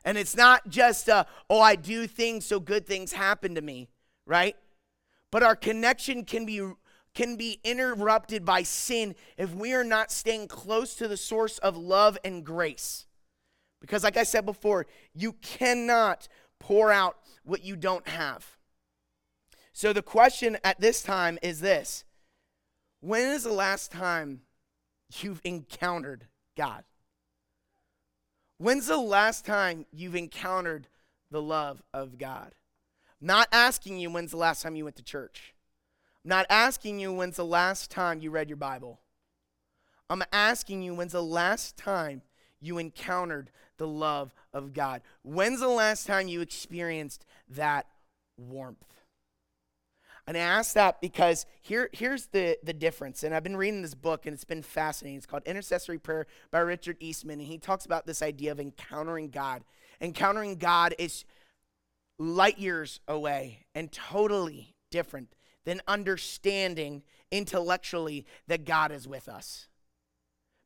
And 0.06 0.18
it's 0.18 0.36
not 0.36 0.68
just, 0.68 1.10
uh, 1.10 1.24
oh, 1.50 1.62
I 1.62 1.76
do 1.76 2.08
things 2.08 2.46
so 2.46 2.60
good 2.60 2.86
things 2.86 3.14
happen 3.14 3.56
to 3.56 3.62
me, 3.62 3.90
right? 4.26 4.56
But 5.32 5.44
our 5.44 5.56
connection 5.56 6.26
can 6.26 6.46
be 6.46 6.62
can 7.14 7.36
be 7.36 7.60
interrupted 7.64 8.44
by 8.44 8.64
sin 8.64 9.14
if 9.38 9.54
we 9.54 9.72
are 9.74 9.84
not 9.84 10.12
staying 10.12 10.48
close 10.48 10.96
to 10.96 11.08
the 11.08 11.16
source 11.16 11.60
of 11.60 11.78
love 11.78 12.18
and 12.24 12.44
grace. 12.44 13.06
Because, 13.84 14.02
like 14.02 14.16
I 14.16 14.24
said 14.24 14.46
before, 14.46 14.86
you 15.14 15.34
cannot 15.42 16.30
pour 16.58 16.90
out 16.90 17.18
what 17.44 17.66
you 17.66 17.76
don't 17.76 18.08
have. 18.08 18.56
So, 19.74 19.92
the 19.92 20.02
question 20.02 20.58
at 20.64 20.80
this 20.80 21.04
time 21.04 21.38
is 21.42 21.60
this 21.60 22.06
When 23.02 23.24
is 23.24 23.44
the 23.44 23.52
last 23.52 23.92
time 23.92 24.44
you've 25.20 25.42
encountered 25.44 26.28
God? 26.56 26.86
When's 28.58 28.88
the 28.88 28.96
last 28.96 29.46
time 29.46 29.86
you've 29.92 30.16
encountered 30.16 30.88
the 31.30 31.42
love 31.42 31.84
of 31.94 32.18
God? 32.18 32.56
I'm 33.20 33.28
not 33.28 33.50
asking 33.52 34.00
you 34.00 34.10
when's 34.10 34.32
the 34.32 34.38
last 34.38 34.62
time 34.62 34.78
you 34.78 34.86
went 34.86 34.96
to 34.96 35.04
church. 35.04 35.54
I'm 36.24 36.30
not 36.30 36.46
asking 36.50 37.02
you 37.02 37.12
when's 37.12 37.36
the 37.36 37.44
last 37.44 37.92
time 37.92 38.22
you 38.22 38.32
read 38.32 38.48
your 38.48 38.56
Bible. 38.56 39.02
I'm 40.10 40.24
asking 40.32 40.84
you 40.84 40.96
when's 40.96 41.12
the 41.12 41.22
last 41.22 41.76
time 41.76 42.22
you 42.64 42.78
encountered 42.78 43.52
the 43.78 43.88
love 43.88 44.34
of 44.54 44.74
God? 44.74 45.02
When's 45.24 45.60
the 45.60 45.68
last 45.68 46.08
time 46.08 46.28
you 46.28 46.42
experienced 46.42 47.26
that 47.50 47.88
warmth? 48.38 48.94
And 50.26 50.38
I 50.38 50.42
ask 50.42 50.74
that 50.76 51.02
because 51.02 51.46
here, 51.62 51.90
here's 51.92 52.28
the, 52.28 52.58
the 52.64 52.74
difference. 52.74 53.24
And 53.24 53.36
I've 53.36 53.44
been 53.44 53.58
reading 53.58 53.82
this 53.82 53.94
book 53.94 54.26
and 54.26 54.34
it's 54.34 54.46
been 54.46 54.62
fascinating. 54.62 55.18
It's 55.18 55.26
called 55.26 55.44
Intercessory 55.46 56.00
Prayer 56.00 56.28
by 56.50 56.60
Richard 56.60 56.98
Eastman. 57.02 57.40
And 57.40 57.48
he 57.48 57.58
talks 57.58 57.86
about 57.86 58.06
this 58.06 58.22
idea 58.22 58.54
of 58.54 58.60
encountering 58.60 59.30
God. 59.30 59.64
Encountering 60.00 60.56
God 60.56 60.96
is 60.98 61.26
light 62.18 62.58
years 62.58 63.02
away 63.08 63.66
and 63.76 63.92
totally 63.92 64.76
different 64.92 65.36
than 65.66 65.82
understanding 65.88 67.04
intellectually 67.32 68.26
that 68.48 68.64
God 68.64 68.92
is 68.92 69.08
with 69.08 69.28
us. 69.28 69.68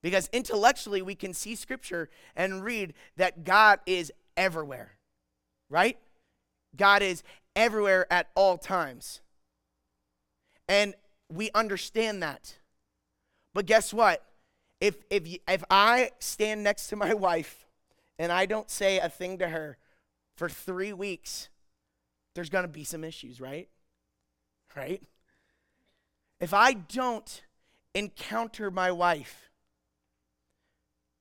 Because 0.08 0.30
intellectually, 0.32 1.02
we 1.02 1.16
can 1.16 1.34
see 1.34 1.54
scripture 1.54 2.10
and 2.34 2.64
read 2.64 2.94
that 3.18 3.44
God 3.44 3.82
is 3.86 4.10
everywhere, 4.38 4.92
right? 5.70 5.98
God 6.78 7.02
is 7.02 7.24
everywhere 7.58 8.08
at 8.10 8.30
all 8.34 8.58
times. 8.58 9.20
And 10.70 10.94
we 11.30 11.52
understand 11.54 12.24
that. 12.24 12.56
But 13.54 13.66
guess 13.66 13.94
what? 13.94 14.24
If, 14.80 14.96
if, 15.10 15.28
if 15.46 15.66
I 15.70 16.12
stand 16.20 16.64
next 16.64 16.88
to 16.88 16.96
my 16.96 17.14
wife 17.28 17.68
and 18.18 18.32
I 18.32 18.46
don't 18.46 18.72
say 18.72 19.00
a 19.00 19.10
thing 19.10 19.40
to 19.40 19.50
her 19.50 19.78
for 20.38 20.48
three 20.48 20.94
weeks, 20.94 21.50
there's 22.34 22.50
going 22.50 22.64
to 22.64 22.70
be 22.70 22.86
some 22.86 23.04
issues, 23.04 23.42
right? 23.42 23.68
Right? 24.74 25.04
If 26.40 26.54
I 26.54 26.72
don't 26.72 27.42
encounter 27.94 28.72
my 28.72 28.90
wife, 28.90 29.48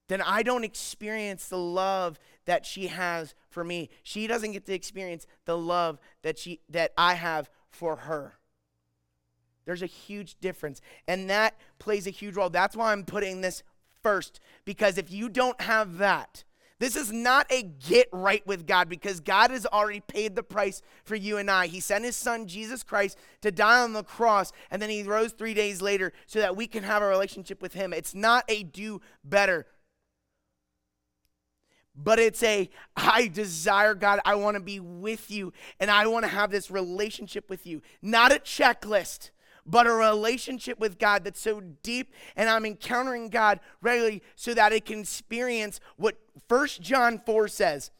then 0.08 0.22
I 0.22 0.42
don't 0.42 0.64
experience 0.64 1.48
the 1.48 1.58
love 1.58 2.18
that 2.44 2.64
she 2.64 2.86
has 2.88 3.34
for 3.48 3.64
me. 3.64 3.90
She 4.02 4.26
doesn't 4.26 4.52
get 4.52 4.66
to 4.66 4.74
experience 4.74 5.26
the 5.44 5.58
love 5.58 5.98
that 6.22 6.38
she 6.38 6.60
that 6.68 6.92
I 6.96 7.14
have 7.14 7.50
for 7.70 7.96
her. 7.96 8.38
There's 9.64 9.82
a 9.82 9.86
huge 9.86 10.36
difference, 10.40 10.80
and 11.08 11.28
that 11.28 11.56
plays 11.78 12.06
a 12.06 12.10
huge 12.10 12.36
role. 12.36 12.50
That's 12.50 12.76
why 12.76 12.92
I'm 12.92 13.04
putting 13.04 13.40
this 13.40 13.62
first 14.02 14.38
because 14.64 14.96
if 14.96 15.10
you 15.10 15.28
don't 15.28 15.60
have 15.60 15.98
that, 15.98 16.44
this 16.78 16.94
is 16.94 17.10
not 17.10 17.50
a 17.50 17.62
get 17.62 18.08
right 18.12 18.46
with 18.46 18.66
God 18.66 18.88
because 18.88 19.20
God 19.20 19.50
has 19.50 19.64
already 19.66 20.00
paid 20.00 20.36
the 20.36 20.42
price 20.42 20.82
for 21.04 21.16
you 21.16 21.38
and 21.38 21.50
I. 21.50 21.66
He 21.68 21.80
sent 21.80 22.04
his 22.04 22.16
son, 22.16 22.46
Jesus 22.46 22.82
Christ, 22.82 23.18
to 23.40 23.50
die 23.50 23.80
on 23.80 23.94
the 23.94 24.04
cross, 24.04 24.52
and 24.70 24.80
then 24.80 24.90
he 24.90 25.02
rose 25.02 25.32
three 25.32 25.54
days 25.54 25.80
later 25.80 26.12
so 26.26 26.38
that 26.38 26.54
we 26.54 26.66
can 26.66 26.84
have 26.84 27.02
a 27.02 27.06
relationship 27.06 27.62
with 27.62 27.72
him. 27.72 27.92
It's 27.94 28.14
not 28.14 28.44
a 28.48 28.62
do 28.62 29.00
better 29.24 29.66
but 31.96 32.18
it's 32.18 32.42
a 32.42 32.68
I 32.96 33.28
desire 33.28 33.94
God, 33.94 34.20
I 34.24 34.34
want 34.34 34.56
to 34.56 34.62
be 34.62 34.80
with 34.80 35.30
you 35.30 35.52
and 35.80 35.90
I 35.90 36.06
want 36.06 36.24
to 36.24 36.30
have 36.30 36.50
this 36.50 36.70
relationship 36.70 37.48
with 37.48 37.66
you. 37.66 37.82
Not 38.02 38.32
a 38.32 38.36
checklist, 38.36 39.30
but 39.64 39.86
a 39.86 39.92
relationship 39.92 40.78
with 40.78 40.98
God 40.98 41.24
that's 41.24 41.40
so 41.40 41.60
deep 41.82 42.12
and 42.36 42.48
I'm 42.48 42.66
encountering 42.66 43.30
God 43.30 43.60
regularly 43.80 44.22
so 44.34 44.54
that 44.54 44.72
I 44.72 44.80
can 44.80 45.00
experience 45.00 45.80
what 45.96 46.18
First 46.48 46.82
John 46.82 47.20
4 47.24 47.48
says. 47.48 47.90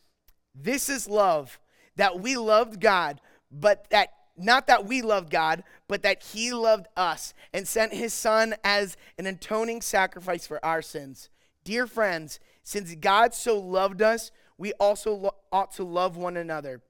This 0.54 0.88
is 0.88 1.08
love, 1.08 1.58
that 1.96 2.20
we 2.20 2.36
loved 2.36 2.80
God, 2.80 3.20
but 3.50 3.88
that 3.90 4.10
not 4.38 4.66
that 4.66 4.84
we 4.84 5.00
loved 5.00 5.30
God, 5.30 5.64
but 5.88 6.02
that 6.02 6.22
he 6.22 6.52
loved 6.52 6.88
us 6.94 7.32
and 7.54 7.66
sent 7.66 7.94
his 7.94 8.12
son 8.12 8.54
as 8.62 8.96
an 9.18 9.26
atoning 9.26 9.80
sacrifice 9.80 10.46
for 10.46 10.62
our 10.64 10.82
sins. 10.82 11.30
Dear 11.64 11.86
friends, 11.86 12.38
since 12.66 12.96
God 12.96 13.32
so 13.32 13.56
loved 13.56 14.02
us, 14.02 14.32
we 14.58 14.72
also 14.72 15.12
lo- 15.14 15.36
ought 15.52 15.70
to 15.74 15.84
love 15.84 16.16
one 16.16 16.36
another. 16.36 16.82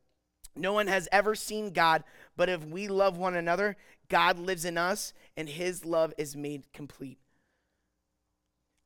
No 0.57 0.73
one 0.73 0.87
has 0.87 1.07
ever 1.13 1.35
seen 1.35 1.71
God, 1.71 2.03
but 2.35 2.49
if 2.49 2.65
we 2.65 2.89
love 2.89 3.19
one 3.19 3.37
another, 3.37 3.77
God 4.09 4.39
lives 4.39 4.65
in 4.65 4.79
us 4.79 5.13
and 5.37 5.51
his 5.51 5.85
love 5.85 6.15
is 6.17 6.35
made 6.35 6.73
complete. 6.73 7.19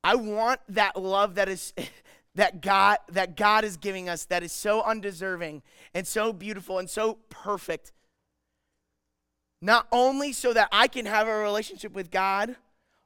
I 0.02 0.16
want 0.16 0.62
that 0.68 1.00
love 1.00 1.36
that 1.36 1.48
is 1.48 1.72
that 2.34 2.60
God 2.60 2.98
that 3.08 3.36
God 3.36 3.62
is 3.62 3.76
giving 3.76 4.08
us 4.08 4.24
that 4.24 4.42
is 4.42 4.50
so 4.50 4.82
undeserving 4.82 5.62
and 5.94 6.04
so 6.04 6.32
beautiful 6.32 6.80
and 6.80 6.90
so 6.90 7.18
perfect. 7.28 7.92
Not 9.62 9.86
only 9.92 10.32
so 10.32 10.52
that 10.54 10.68
I 10.72 10.88
can 10.88 11.06
have 11.06 11.28
a 11.28 11.38
relationship 11.38 11.92
with 11.92 12.10
God, 12.10 12.56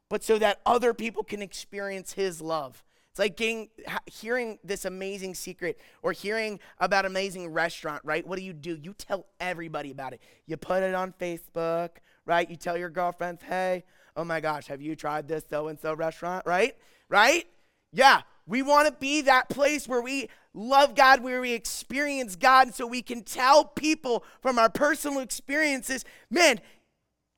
but 0.09 0.23
so 0.23 0.39
that 0.39 0.59
other 0.65 0.91
people 0.95 1.23
can 1.23 1.43
experience 1.43 2.13
his 2.13 2.41
love. 2.41 2.81
It's 3.15 3.19
like 3.21 3.37
getting 3.37 3.69
hearing 4.07 4.59
this 4.61 4.83
amazing 4.83 5.35
secret 5.35 5.79
or 6.01 6.11
hearing 6.11 6.59
about 6.79 7.05
amazing 7.05 7.47
restaurant, 7.47 8.01
right? 8.03 8.27
What 8.27 8.37
do 8.37 8.43
you 8.43 8.51
do? 8.51 8.77
You 8.83 8.91
tell 8.91 9.25
everybody 9.39 9.89
about 9.89 10.11
it. 10.11 10.19
You 10.47 10.57
put 10.57 10.83
it 10.83 10.93
on 10.93 11.13
Facebook, 11.13 11.91
right? 12.25 12.49
You 12.49 12.57
tell 12.57 12.77
your 12.77 12.89
girlfriends, 12.89 13.41
"Hey, 13.43 13.85
oh 14.17 14.25
my 14.25 14.41
gosh, 14.41 14.67
have 14.67 14.81
you 14.81 14.97
tried 14.97 15.29
this 15.29 15.45
so 15.49 15.69
and 15.69 15.79
so 15.79 15.93
restaurant?" 15.93 16.45
Right? 16.45 16.75
Right? 17.07 17.47
Yeah, 17.93 18.23
we 18.45 18.61
want 18.61 18.89
to 18.89 18.93
be 18.93 19.21
that 19.21 19.47
place 19.47 19.87
where 19.87 20.01
we 20.01 20.27
love 20.53 20.93
God, 20.93 21.21
where 21.21 21.39
we 21.39 21.53
experience 21.53 22.35
God, 22.35 22.75
so 22.75 22.85
we 22.85 23.01
can 23.01 23.23
tell 23.23 23.63
people 23.63 24.25
from 24.41 24.59
our 24.59 24.69
personal 24.69 25.21
experiences, 25.21 26.03
man, 26.29 26.59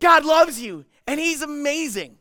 God 0.01 0.25
loves 0.25 0.59
you 0.59 0.85
and 1.05 1.19
He's 1.19 1.43
amazing. 1.43 2.17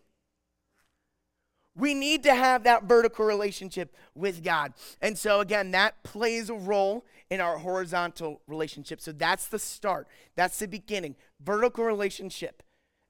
We 1.76 1.94
need 1.94 2.22
to 2.22 2.34
have 2.34 2.64
that 2.64 2.84
vertical 2.84 3.24
relationship 3.24 3.94
with 4.14 4.42
God. 4.42 4.72
And 5.00 5.18
so, 5.18 5.40
again, 5.40 5.72
that 5.72 6.02
plays 6.02 6.48
a 6.48 6.54
role 6.54 7.04
in 7.28 7.40
our 7.40 7.58
horizontal 7.58 8.40
relationship. 8.46 9.00
So, 9.00 9.12
that's 9.12 9.48
the 9.48 9.58
start, 9.58 10.08
that's 10.36 10.58
the 10.58 10.68
beginning. 10.68 11.16
Vertical 11.40 11.84
relationship. 11.84 12.62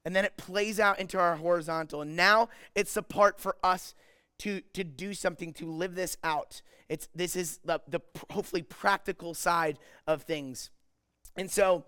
And 0.03 0.15
then 0.15 0.25
it 0.25 0.37
plays 0.37 0.79
out 0.79 0.99
into 0.99 1.19
our 1.19 1.35
horizontal. 1.35 2.01
And 2.01 2.15
now 2.15 2.49
it's 2.75 2.93
the 2.93 3.03
part 3.03 3.39
for 3.39 3.57
us 3.63 3.93
to 4.39 4.61
to 4.73 4.83
do 4.83 5.13
something 5.13 5.53
to 5.53 5.65
live 5.65 5.95
this 5.95 6.17
out. 6.23 6.61
It's 6.89 7.07
this 7.15 7.35
is 7.35 7.59
the 7.63 7.81
the 7.87 8.01
hopefully 8.31 8.61
practical 8.61 9.33
side 9.33 9.79
of 10.05 10.23
things, 10.23 10.69
and 11.35 11.49
so 11.49 11.85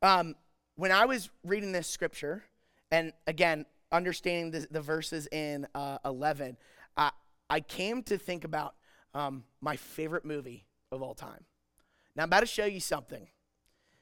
um, 0.00 0.34
when 0.76 0.92
I 0.92 1.04
was 1.04 1.30
reading 1.44 1.72
this 1.72 1.88
scripture, 1.88 2.44
and 2.90 3.12
again 3.26 3.66
understanding 3.92 4.50
the, 4.50 4.66
the 4.70 4.80
verses 4.80 5.28
in 5.30 5.66
uh, 5.74 5.98
11, 6.04 6.56
I 6.96 7.10
I 7.48 7.60
came 7.60 8.02
to 8.04 8.16
think 8.16 8.44
about 8.44 8.74
um, 9.14 9.44
my 9.60 9.76
favorite 9.76 10.24
movie 10.24 10.64
of 10.90 11.02
all 11.02 11.14
time. 11.14 11.44
Now 12.16 12.22
I'm 12.22 12.28
about 12.28 12.40
to 12.40 12.46
show 12.46 12.64
you 12.64 12.80
something. 12.80 13.28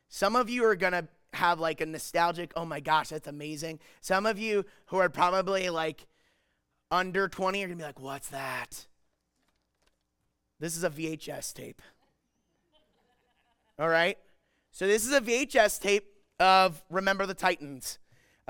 Some 0.09 0.37
of 0.37 0.49
you 0.49 0.65
are 0.65 0.77
gonna 0.77 1.09
have 1.35 1.61
like 1.61 1.81
a 1.81 1.87
nostalgic, 1.87 2.53
oh 2.57 2.65
my 2.65 2.81
gosh, 2.81 3.09
that's 3.09 3.29
amazing. 3.29 3.81
Some 4.01 4.27
of 4.27 4.39
you 4.39 4.65
who 4.87 4.99
are 4.99 5.09
probably 5.09 5.69
like 5.69 6.07
under 6.91 7.29
20 7.29 7.63
are 7.63 7.67
gonna 7.67 7.77
be 7.77 7.83
like, 7.83 8.01
what's 8.01 8.29
that? 8.29 8.87
This 10.59 10.77
is 10.77 10.85
a 10.85 10.91
VHS 10.91 11.55
tape. 11.55 11.81
All 13.79 13.89
right? 13.89 14.19
So 14.73 14.87
this 14.87 15.07
is 15.07 15.13
a 15.13 15.21
VHS 15.21 15.81
tape 15.81 16.07
of 16.39 16.83
Remember 16.91 17.27
the 17.27 17.35
Titans. 17.35 17.99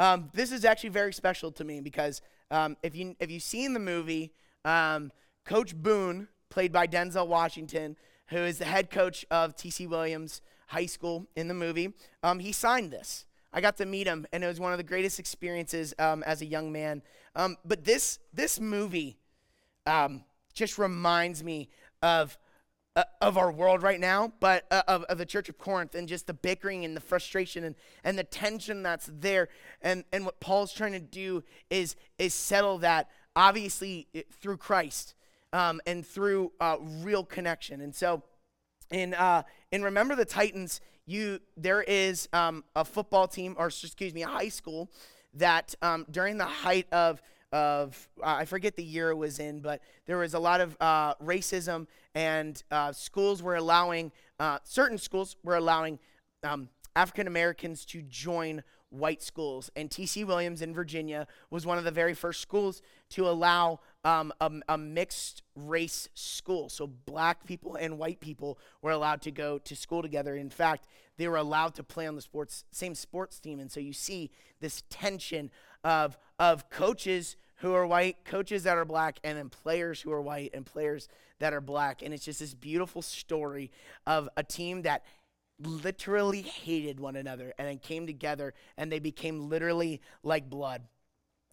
Um, 0.00 0.30
this 0.32 0.50
is 0.50 0.64
actually 0.64 0.88
very 0.88 1.12
special 1.12 1.52
to 1.52 1.62
me 1.62 1.82
because 1.82 2.22
um, 2.50 2.78
if 2.82 2.96
you 2.96 3.14
if 3.20 3.30
you've 3.30 3.42
seen 3.42 3.74
the 3.74 3.80
movie, 3.80 4.32
um, 4.64 5.12
Coach 5.44 5.76
Boone, 5.76 6.26
played 6.48 6.72
by 6.72 6.86
Denzel 6.86 7.28
Washington, 7.28 7.96
who 8.28 8.38
is 8.38 8.56
the 8.56 8.64
head 8.64 8.90
coach 8.90 9.26
of 9.30 9.54
TC 9.56 9.86
Williams 9.86 10.40
High 10.68 10.86
School 10.86 11.26
in 11.36 11.48
the 11.48 11.54
movie, 11.54 11.92
um, 12.22 12.38
he 12.38 12.50
signed 12.50 12.90
this. 12.90 13.26
I 13.52 13.60
got 13.60 13.76
to 13.76 13.84
meet 13.84 14.06
him, 14.06 14.26
and 14.32 14.42
it 14.42 14.46
was 14.46 14.58
one 14.58 14.72
of 14.72 14.78
the 14.78 14.84
greatest 14.84 15.18
experiences 15.18 15.92
um, 15.98 16.22
as 16.22 16.40
a 16.40 16.46
young 16.46 16.72
man. 16.72 17.02
Um, 17.36 17.58
but 17.66 17.84
this 17.84 18.20
this 18.32 18.58
movie 18.58 19.18
just 20.54 20.78
reminds 20.78 21.44
me 21.44 21.68
of 22.02 22.38
uh, 22.96 23.04
of 23.20 23.38
our 23.38 23.52
world 23.52 23.82
right 23.82 24.00
now, 24.00 24.32
but 24.40 24.64
uh, 24.70 24.82
of, 24.88 25.04
of 25.04 25.18
the 25.18 25.26
Church 25.26 25.48
of 25.48 25.58
Corinth, 25.58 25.94
and 25.94 26.08
just 26.08 26.26
the 26.26 26.34
bickering 26.34 26.84
and 26.84 26.96
the 26.96 27.00
frustration 27.00 27.64
and, 27.64 27.74
and 28.02 28.18
the 28.18 28.24
tension 28.24 28.82
that's 28.82 29.08
there. 29.12 29.48
And 29.80 30.04
and 30.12 30.24
what 30.24 30.40
Paul's 30.40 30.72
trying 30.72 30.92
to 30.92 31.00
do 31.00 31.44
is 31.70 31.96
is 32.18 32.34
settle 32.34 32.78
that 32.78 33.08
obviously 33.36 34.08
through 34.40 34.56
Christ 34.56 35.14
um, 35.52 35.80
and 35.86 36.04
through 36.04 36.52
uh, 36.60 36.76
real 36.80 37.24
connection. 37.24 37.80
And 37.80 37.94
so 37.94 38.22
in 38.90 39.14
uh, 39.14 39.42
in 39.70 39.82
Remember 39.82 40.16
the 40.16 40.24
Titans, 40.24 40.80
you 41.06 41.40
there 41.56 41.82
is 41.82 42.28
um, 42.32 42.64
a 42.74 42.84
football 42.84 43.28
team, 43.28 43.54
or 43.58 43.68
excuse 43.68 44.14
me, 44.14 44.22
a 44.22 44.28
high 44.28 44.48
school 44.48 44.90
that 45.34 45.74
um, 45.80 46.06
during 46.10 46.38
the 46.38 46.44
height 46.44 46.86
of 46.92 47.22
of 47.52 48.08
uh, 48.22 48.36
I 48.38 48.44
forget 48.44 48.76
the 48.76 48.84
year 48.84 49.10
it 49.10 49.16
was 49.16 49.38
in, 49.38 49.60
but 49.60 49.80
there 50.06 50.18
was 50.18 50.34
a 50.34 50.38
lot 50.38 50.60
of 50.60 50.76
uh, 50.80 51.14
racism, 51.16 51.86
and 52.14 52.62
uh, 52.70 52.92
schools 52.92 53.42
were 53.42 53.56
allowing 53.56 54.12
uh, 54.38 54.58
certain 54.64 54.98
schools 54.98 55.36
were 55.42 55.56
allowing 55.56 55.98
um, 56.42 56.68
African 56.96 57.26
Americans 57.26 57.84
to 57.86 58.02
join 58.02 58.62
white 58.90 59.22
schools. 59.22 59.70
And 59.76 59.90
T.C. 59.90 60.24
Williams 60.24 60.62
in 60.62 60.74
Virginia 60.74 61.26
was 61.50 61.64
one 61.64 61.78
of 61.78 61.84
the 61.84 61.90
very 61.90 62.14
first 62.14 62.40
schools 62.40 62.82
to 63.10 63.28
allow 63.28 63.80
um, 64.04 64.32
a, 64.40 64.50
a, 64.68 64.78
mixed 64.78 65.42
race 65.54 66.08
school. 66.14 66.68
So 66.68 66.86
black 66.86 67.46
people 67.46 67.76
and 67.76 67.98
white 67.98 68.20
people 68.20 68.58
were 68.82 68.90
allowed 68.90 69.22
to 69.22 69.30
go 69.30 69.58
to 69.58 69.76
school 69.76 70.02
together. 70.02 70.34
In 70.34 70.50
fact, 70.50 70.86
they 71.18 71.28
were 71.28 71.36
allowed 71.36 71.74
to 71.76 71.82
play 71.84 72.06
on 72.06 72.16
the 72.16 72.22
sports 72.22 72.64
same 72.70 72.94
sports 72.94 73.38
team. 73.38 73.60
And 73.60 73.70
so 73.70 73.78
you 73.78 73.92
see 73.92 74.30
this 74.60 74.82
tension 74.90 75.50
of 75.84 76.16
of 76.38 76.70
coaches 76.70 77.36
who 77.56 77.74
are 77.74 77.86
white, 77.86 78.24
coaches 78.24 78.62
that 78.62 78.78
are 78.78 78.86
black, 78.86 79.18
and 79.22 79.36
then 79.36 79.50
players 79.50 80.00
who 80.00 80.10
are 80.10 80.22
white 80.22 80.50
and 80.54 80.64
players 80.64 81.08
that 81.38 81.52
are 81.52 81.60
black. 81.60 82.02
And 82.02 82.14
it's 82.14 82.24
just 82.24 82.40
this 82.40 82.54
beautiful 82.54 83.02
story 83.02 83.70
of 84.06 84.28
a 84.36 84.42
team 84.42 84.82
that 84.82 85.04
literally 85.62 86.42
hated 86.42 86.98
one 86.98 87.16
another 87.16 87.52
and 87.58 87.68
then 87.68 87.78
came 87.78 88.06
together 88.06 88.54
and 88.78 88.90
they 88.90 88.98
became 88.98 89.50
literally 89.50 90.00
like 90.22 90.48
blood. 90.48 90.82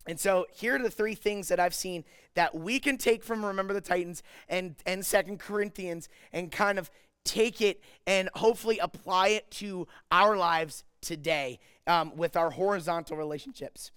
And 0.08 0.18
so 0.18 0.48
here 0.54 0.76
are 0.76 0.82
the 0.82 0.90
three 0.90 1.16
things 1.16 1.50
that 1.50 1.60
I've 1.60 1.76
seen 1.76 2.06
that 2.36 2.56
we 2.56 2.80
can 2.80 2.98
take 2.98 3.24
from 3.24 3.46
Remember 3.46 3.74
the 3.74 3.82
Titans 3.82 4.24
and, 4.48 4.76
and 4.86 5.06
Second 5.06 5.40
Corinthians 5.40 6.08
and 6.32 6.50
kind 6.50 6.80
of 6.80 6.90
take 7.26 7.60
it 7.60 7.82
and 8.06 8.30
hopefully 8.36 8.80
apply 8.80 9.30
it 9.30 9.52
to 9.52 9.86
our 10.10 10.38
lives 10.38 10.86
today 11.02 11.60
um, 11.88 12.16
with 12.16 12.36
our 12.36 12.52
horizontal 12.52 13.18
relationships. 13.18 13.92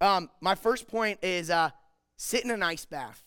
Um, 0.00 0.28
my 0.40 0.54
first 0.54 0.88
point 0.88 1.18
is 1.22 1.50
uh, 1.50 1.70
sit 2.16 2.44
in 2.44 2.50
an 2.50 2.62
ice 2.62 2.84
bath. 2.84 3.22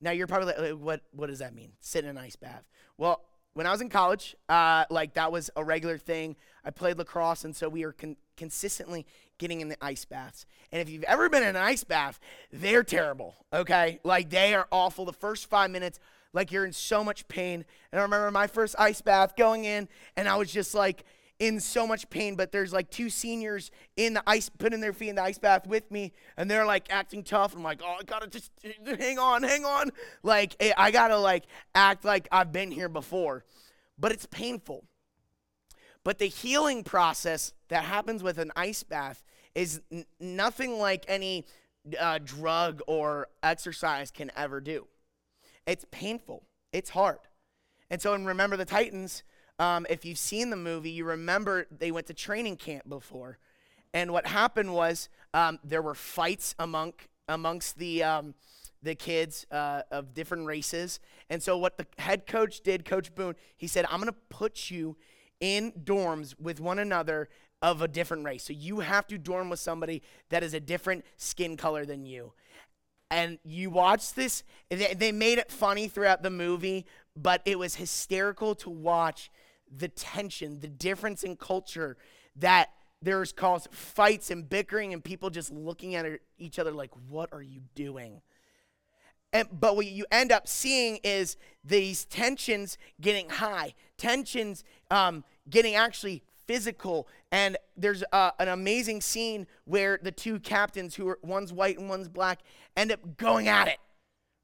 Now 0.00 0.10
you're 0.10 0.26
probably 0.26 0.52
like, 0.58 0.78
what, 0.78 1.00
what 1.12 1.28
does 1.28 1.38
that 1.38 1.54
mean? 1.54 1.72
Sit 1.80 2.04
in 2.04 2.10
an 2.10 2.18
ice 2.18 2.36
bath. 2.36 2.64
Well, 2.98 3.22
when 3.54 3.66
I 3.66 3.72
was 3.72 3.80
in 3.80 3.88
college, 3.88 4.36
uh, 4.50 4.84
like 4.90 5.14
that 5.14 5.32
was 5.32 5.50
a 5.56 5.64
regular 5.64 5.96
thing. 5.96 6.36
I 6.62 6.70
played 6.70 6.98
lacrosse, 6.98 7.44
and 7.44 7.56
so 7.56 7.70
we 7.70 7.86
were 7.86 7.92
con- 7.92 8.16
consistently 8.36 9.06
getting 9.38 9.62
in 9.62 9.68
the 9.68 9.82
ice 9.82 10.04
baths. 10.04 10.44
And 10.70 10.82
if 10.82 10.90
you've 10.90 11.04
ever 11.04 11.30
been 11.30 11.42
in 11.42 11.50
an 11.50 11.56
ice 11.56 11.82
bath, 11.82 12.20
they're 12.52 12.84
terrible, 12.84 13.34
okay? 13.54 13.98
Like 14.04 14.28
they 14.28 14.52
are 14.52 14.68
awful. 14.70 15.06
The 15.06 15.12
first 15.14 15.48
five 15.48 15.70
minutes, 15.70 15.98
like 16.34 16.52
you're 16.52 16.66
in 16.66 16.74
so 16.74 17.02
much 17.02 17.26
pain. 17.28 17.64
And 17.92 17.98
I 17.98 18.02
remember 18.02 18.30
my 18.30 18.46
first 18.46 18.74
ice 18.78 19.00
bath 19.00 19.36
going 19.36 19.64
in, 19.64 19.88
and 20.18 20.28
I 20.28 20.36
was 20.36 20.52
just 20.52 20.74
like, 20.74 21.04
in 21.38 21.60
so 21.60 21.86
much 21.86 22.08
pain, 22.08 22.34
but 22.34 22.50
there's 22.50 22.72
like 22.72 22.90
two 22.90 23.10
seniors 23.10 23.70
in 23.96 24.14
the 24.14 24.22
ice, 24.26 24.48
putting 24.48 24.80
their 24.80 24.92
feet 24.92 25.10
in 25.10 25.16
the 25.16 25.22
ice 25.22 25.38
bath 25.38 25.66
with 25.66 25.90
me, 25.90 26.12
and 26.36 26.50
they're 26.50 26.66
like 26.66 26.86
acting 26.90 27.22
tough. 27.22 27.54
I'm 27.54 27.62
like, 27.62 27.80
oh, 27.84 27.96
I 28.00 28.04
gotta 28.04 28.26
just 28.26 28.50
hang 28.98 29.18
on, 29.18 29.42
hang 29.42 29.64
on. 29.64 29.90
Like, 30.22 30.56
eh, 30.60 30.72
I 30.76 30.90
gotta 30.90 31.18
like 31.18 31.44
act 31.74 32.04
like 32.04 32.28
I've 32.32 32.52
been 32.52 32.70
here 32.70 32.88
before, 32.88 33.44
but 33.98 34.12
it's 34.12 34.26
painful. 34.26 34.84
But 36.04 36.18
the 36.18 36.26
healing 36.26 36.84
process 36.84 37.52
that 37.68 37.84
happens 37.84 38.22
with 38.22 38.38
an 38.38 38.52
ice 38.54 38.82
bath 38.82 39.24
is 39.54 39.82
n- 39.90 40.06
nothing 40.20 40.78
like 40.78 41.04
any 41.08 41.46
uh, 41.98 42.18
drug 42.22 42.80
or 42.86 43.28
exercise 43.42 44.10
can 44.10 44.30
ever 44.36 44.60
do. 44.60 44.86
It's 45.66 45.84
painful, 45.90 46.44
it's 46.72 46.90
hard. 46.90 47.18
And 47.90 48.00
so, 48.00 48.14
and 48.14 48.26
remember 48.26 48.56
the 48.56 48.64
Titans, 48.64 49.22
um, 49.58 49.86
if 49.88 50.04
you've 50.04 50.18
seen 50.18 50.50
the 50.50 50.56
movie, 50.56 50.90
you 50.90 51.04
remember 51.04 51.66
they 51.70 51.90
went 51.90 52.06
to 52.08 52.14
training 52.14 52.56
camp 52.56 52.88
before. 52.88 53.38
And 53.94 54.12
what 54.12 54.26
happened 54.26 54.74
was 54.74 55.08
um, 55.32 55.58
there 55.64 55.80
were 55.80 55.94
fights 55.94 56.54
among, 56.58 56.94
amongst 57.28 57.78
the, 57.78 58.02
um, 58.02 58.34
the 58.82 58.94
kids 58.94 59.46
uh, 59.50 59.82
of 59.90 60.12
different 60.12 60.46
races. 60.46 61.00
And 61.30 61.42
so, 61.42 61.56
what 61.56 61.78
the 61.78 61.86
head 61.98 62.26
coach 62.26 62.60
did, 62.60 62.84
Coach 62.84 63.14
Boone, 63.14 63.34
he 63.56 63.66
said, 63.66 63.86
I'm 63.90 64.00
going 64.00 64.12
to 64.12 64.18
put 64.28 64.70
you 64.70 64.96
in 65.40 65.72
dorms 65.72 66.38
with 66.38 66.60
one 66.60 66.78
another 66.78 67.28
of 67.62 67.80
a 67.80 67.88
different 67.88 68.24
race. 68.24 68.44
So, 68.44 68.52
you 68.52 68.80
have 68.80 69.06
to 69.06 69.16
dorm 69.16 69.48
with 69.48 69.60
somebody 69.60 70.02
that 70.28 70.42
is 70.42 70.52
a 70.52 70.60
different 70.60 71.04
skin 71.16 71.56
color 71.56 71.86
than 71.86 72.04
you. 72.04 72.32
And 73.10 73.38
you 73.44 73.70
watch 73.70 74.14
this, 74.14 74.42
they, 74.68 74.92
they 74.94 75.12
made 75.12 75.38
it 75.38 75.50
funny 75.50 75.88
throughout 75.88 76.22
the 76.22 76.30
movie, 76.30 76.86
but 77.16 77.40
it 77.44 77.58
was 77.58 77.76
hysterical 77.76 78.54
to 78.56 78.68
watch 78.70 79.30
the 79.74 79.88
tension, 79.88 80.60
the 80.60 80.68
difference 80.68 81.22
in 81.22 81.36
culture 81.36 81.96
that 82.36 82.70
there's 83.02 83.32
caused 83.32 83.68
fights 83.72 84.30
and 84.30 84.48
bickering 84.48 84.92
and 84.92 85.02
people 85.04 85.30
just 85.30 85.52
looking 85.52 85.94
at 85.94 86.06
each 86.38 86.58
other 86.58 86.72
like, 86.72 86.90
what 87.08 87.32
are 87.32 87.42
you 87.42 87.60
doing? 87.74 88.20
And, 89.32 89.48
but 89.52 89.76
what 89.76 89.86
you 89.86 90.06
end 90.10 90.32
up 90.32 90.48
seeing 90.48 90.98
is 91.04 91.36
these 91.64 92.04
tensions 92.04 92.78
getting 93.00 93.28
high, 93.28 93.74
tensions 93.98 94.64
um, 94.90 95.24
getting 95.50 95.74
actually 95.74 96.22
physical. 96.46 97.08
And 97.30 97.56
there's 97.76 98.02
uh, 98.12 98.30
an 98.38 98.48
amazing 98.48 99.00
scene 99.02 99.46
where 99.64 99.98
the 100.00 100.12
two 100.12 100.40
captains, 100.40 100.94
who 100.94 101.08
are 101.08 101.18
one's 101.22 101.52
white 101.52 101.78
and 101.78 101.88
one's 101.88 102.08
black, 102.08 102.40
end 102.76 102.92
up 102.92 103.16
going 103.16 103.48
at 103.48 103.68
it, 103.68 103.78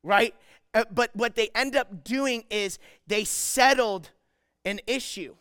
right? 0.03 0.35
Uh, 0.75 0.85
but 0.91 1.11
what 1.15 1.37
they 1.37 1.49
end 1.55 1.77
up 1.77 2.05
doing 2.05 2.45
is 2.51 2.79
they 3.07 3.25
settled 3.25 4.11
an 4.65 4.81
issue. 4.87 5.35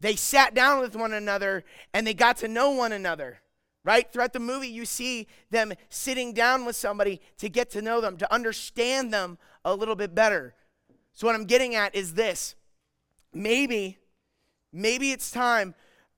They 0.00 0.16
sat 0.16 0.54
down 0.54 0.80
with 0.80 0.96
one 0.96 1.12
another 1.12 1.64
and 1.92 2.06
they 2.06 2.14
got 2.14 2.38
to 2.38 2.48
know 2.48 2.70
one 2.70 2.92
another. 2.92 3.40
Right? 3.82 4.10
Throughout 4.12 4.34
the 4.34 4.40
movie, 4.40 4.68
you 4.68 4.84
see 4.84 5.26
them 5.50 5.72
sitting 5.88 6.34
down 6.34 6.66
with 6.66 6.76
somebody 6.76 7.20
to 7.38 7.48
get 7.48 7.70
to 7.70 7.80
know 7.80 8.02
them, 8.02 8.18
to 8.18 8.32
understand 8.32 9.12
them 9.12 9.38
a 9.64 9.74
little 9.74 9.96
bit 9.96 10.14
better. 10.14 10.54
So, 11.14 11.26
what 11.26 11.34
I'm 11.34 11.46
getting 11.46 11.74
at 11.74 11.94
is 11.94 12.12
this 12.12 12.56
maybe, 13.32 13.96
maybe 14.70 15.12
it's 15.12 15.30
time 15.30 15.74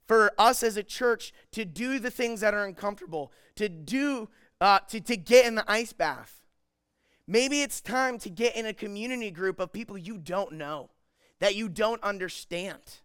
for 0.09 0.33
us 0.39 0.65
as 0.65 0.77
a 0.77 0.83
church 0.83 1.33
to 1.53 1.65
do 1.65 2.01
the 2.01 2.11
things 2.11 2.41
that 2.41 2.53
are 2.53 2.65
uncomfortable, 2.65 3.31
to 3.55 3.69
do, 3.69 4.29
uh, 4.61 4.81
to, 4.89 5.01
to 5.01 5.17
get 5.17 5.47
in 5.47 5.55
the 5.55 5.65
ice 5.71 5.93
bath. 5.93 6.43
Maybe 7.29 7.63
it's 7.63 7.81
time 7.81 8.19
to 8.19 8.29
get 8.29 8.57
in 8.57 8.67
a 8.67 8.75
community 8.75 9.31
group 9.31 9.61
of 9.61 9.73
people 9.73 9.97
you 9.97 10.19
don't 10.19 10.53
know 10.55 10.91
that 11.43 11.57
you 11.57 11.69
don't 11.69 12.01
understand. 12.05 13.01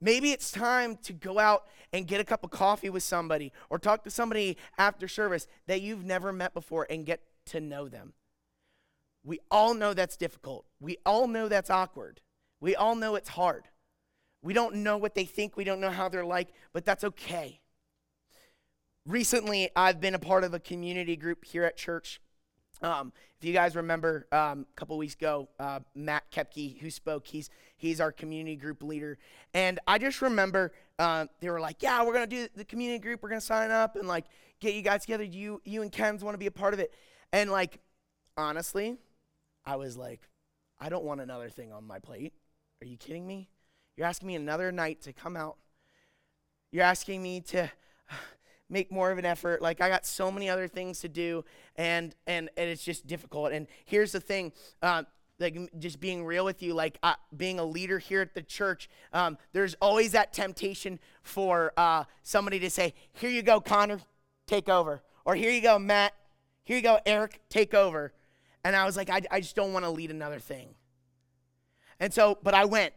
Maybe 0.00 0.30
it's 0.30 0.52
time 0.52 0.96
to 1.02 1.12
go 1.12 1.40
out 1.40 1.64
and 1.92 2.06
get 2.06 2.20
a 2.20 2.24
cup 2.24 2.44
of 2.44 2.50
coffee 2.50 2.88
with 2.88 3.02
somebody 3.02 3.52
or 3.70 3.80
talk 3.80 4.04
to 4.04 4.10
somebody 4.10 4.56
after 4.78 5.08
service 5.08 5.48
that 5.66 5.82
you've 5.82 6.04
never 6.04 6.32
met 6.32 6.54
before 6.54 6.86
and 6.88 7.04
get 7.04 7.22
to 7.46 7.60
know 7.60 7.88
them. 7.88 8.12
We 9.24 9.40
all 9.50 9.74
know 9.74 9.94
that's 9.94 10.16
difficult. 10.16 10.64
We 10.78 10.98
all 11.04 11.26
know 11.26 11.48
that's 11.48 11.70
awkward. 11.70 12.20
We 12.60 12.76
all 12.76 12.94
know 12.94 13.16
it's 13.16 13.30
hard. 13.30 13.64
We 14.40 14.54
don't 14.54 14.76
know 14.76 14.96
what 14.96 15.16
they 15.16 15.24
think, 15.24 15.56
we 15.56 15.64
don't 15.64 15.80
know 15.80 15.90
how 15.90 16.08
they're 16.08 16.24
like, 16.24 16.50
but 16.72 16.84
that's 16.84 17.02
okay. 17.02 17.58
Recently, 19.04 19.70
I've 19.74 20.00
been 20.00 20.14
a 20.14 20.20
part 20.20 20.44
of 20.44 20.54
a 20.54 20.60
community 20.60 21.16
group 21.16 21.44
here 21.44 21.64
at 21.64 21.76
church 21.76 22.20
um, 22.82 23.12
if 23.38 23.44
you 23.44 23.52
guys 23.52 23.76
remember, 23.76 24.26
um, 24.32 24.66
a 24.70 24.76
couple 24.76 24.96
weeks 24.98 25.14
ago, 25.14 25.48
uh, 25.58 25.80
Matt 25.94 26.30
Kepke, 26.30 26.78
who 26.78 26.90
spoke, 26.90 27.26
he's 27.26 27.50
he's 27.76 28.00
our 28.00 28.12
community 28.12 28.56
group 28.56 28.82
leader, 28.82 29.18
and 29.54 29.78
I 29.86 29.98
just 29.98 30.22
remember 30.22 30.72
uh, 30.98 31.26
they 31.40 31.50
were 31.50 31.60
like, 31.60 31.82
"Yeah, 31.82 32.02
we're 32.04 32.12
gonna 32.12 32.26
do 32.26 32.48
the 32.54 32.64
community 32.64 32.98
group. 32.98 33.22
We're 33.22 33.30
gonna 33.30 33.40
sign 33.40 33.70
up 33.70 33.96
and 33.96 34.06
like 34.06 34.26
get 34.60 34.74
you 34.74 34.82
guys 34.82 35.02
together. 35.02 35.24
You 35.24 35.60
you 35.64 35.82
and 35.82 35.90
Ken's 35.92 36.22
want 36.22 36.34
to 36.34 36.38
be 36.38 36.46
a 36.46 36.50
part 36.50 36.74
of 36.74 36.80
it." 36.80 36.92
And 37.32 37.50
like, 37.50 37.80
honestly, 38.36 38.96
I 39.64 39.76
was 39.76 39.96
like, 39.96 40.20
"I 40.78 40.88
don't 40.88 41.04
want 41.04 41.20
another 41.20 41.48
thing 41.48 41.72
on 41.72 41.86
my 41.86 41.98
plate. 41.98 42.32
Are 42.82 42.86
you 42.86 42.96
kidding 42.96 43.26
me? 43.26 43.48
You're 43.96 44.06
asking 44.06 44.28
me 44.28 44.36
another 44.36 44.72
night 44.72 45.02
to 45.02 45.12
come 45.12 45.36
out. 45.36 45.56
You're 46.72 46.84
asking 46.84 47.22
me 47.22 47.40
to." 47.42 47.70
Make 48.70 48.90
more 48.90 49.10
of 49.10 49.18
an 49.18 49.24
effort. 49.24 49.60
Like 49.60 49.80
I 49.80 49.88
got 49.88 50.06
so 50.06 50.30
many 50.30 50.48
other 50.48 50.68
things 50.68 51.00
to 51.00 51.08
do, 51.08 51.44
and 51.76 52.14
and, 52.26 52.48
and 52.56 52.70
it's 52.70 52.84
just 52.84 53.06
difficult. 53.06 53.52
And 53.52 53.66
here's 53.84 54.12
the 54.12 54.20
thing. 54.20 54.52
Uh, 54.82 55.04
like 55.38 55.56
just 55.78 56.00
being 56.00 56.24
real 56.24 56.44
with 56.44 56.62
you, 56.62 56.74
like 56.74 56.98
uh, 57.02 57.14
being 57.34 57.58
a 57.58 57.64
leader 57.64 57.98
here 57.98 58.20
at 58.20 58.34
the 58.34 58.42
church, 58.42 58.90
um, 59.14 59.38
there's 59.52 59.74
always 59.80 60.12
that 60.12 60.34
temptation 60.34 60.98
for 61.22 61.72
uh, 61.76 62.04
somebody 62.22 62.58
to 62.60 62.70
say, 62.70 62.94
"Here 63.14 63.30
you 63.30 63.42
go, 63.42 63.60
Connor, 63.60 64.00
take 64.46 64.68
over," 64.68 65.02
or 65.24 65.34
"Here 65.34 65.50
you 65.50 65.62
go, 65.62 65.78
Matt, 65.78 66.12
here 66.62 66.76
you 66.76 66.82
go, 66.82 67.00
Eric, 67.06 67.40
take 67.48 67.74
over." 67.74 68.12
And 68.64 68.76
I 68.76 68.84
was 68.84 68.96
like, 68.96 69.08
I, 69.08 69.22
I 69.30 69.40
just 69.40 69.56
don't 69.56 69.72
want 69.72 69.84
to 69.84 69.90
lead 69.90 70.10
another 70.10 70.38
thing. 70.38 70.74
And 71.98 72.12
so, 72.12 72.38
but 72.42 72.54
I 72.54 72.64
went, 72.64 72.92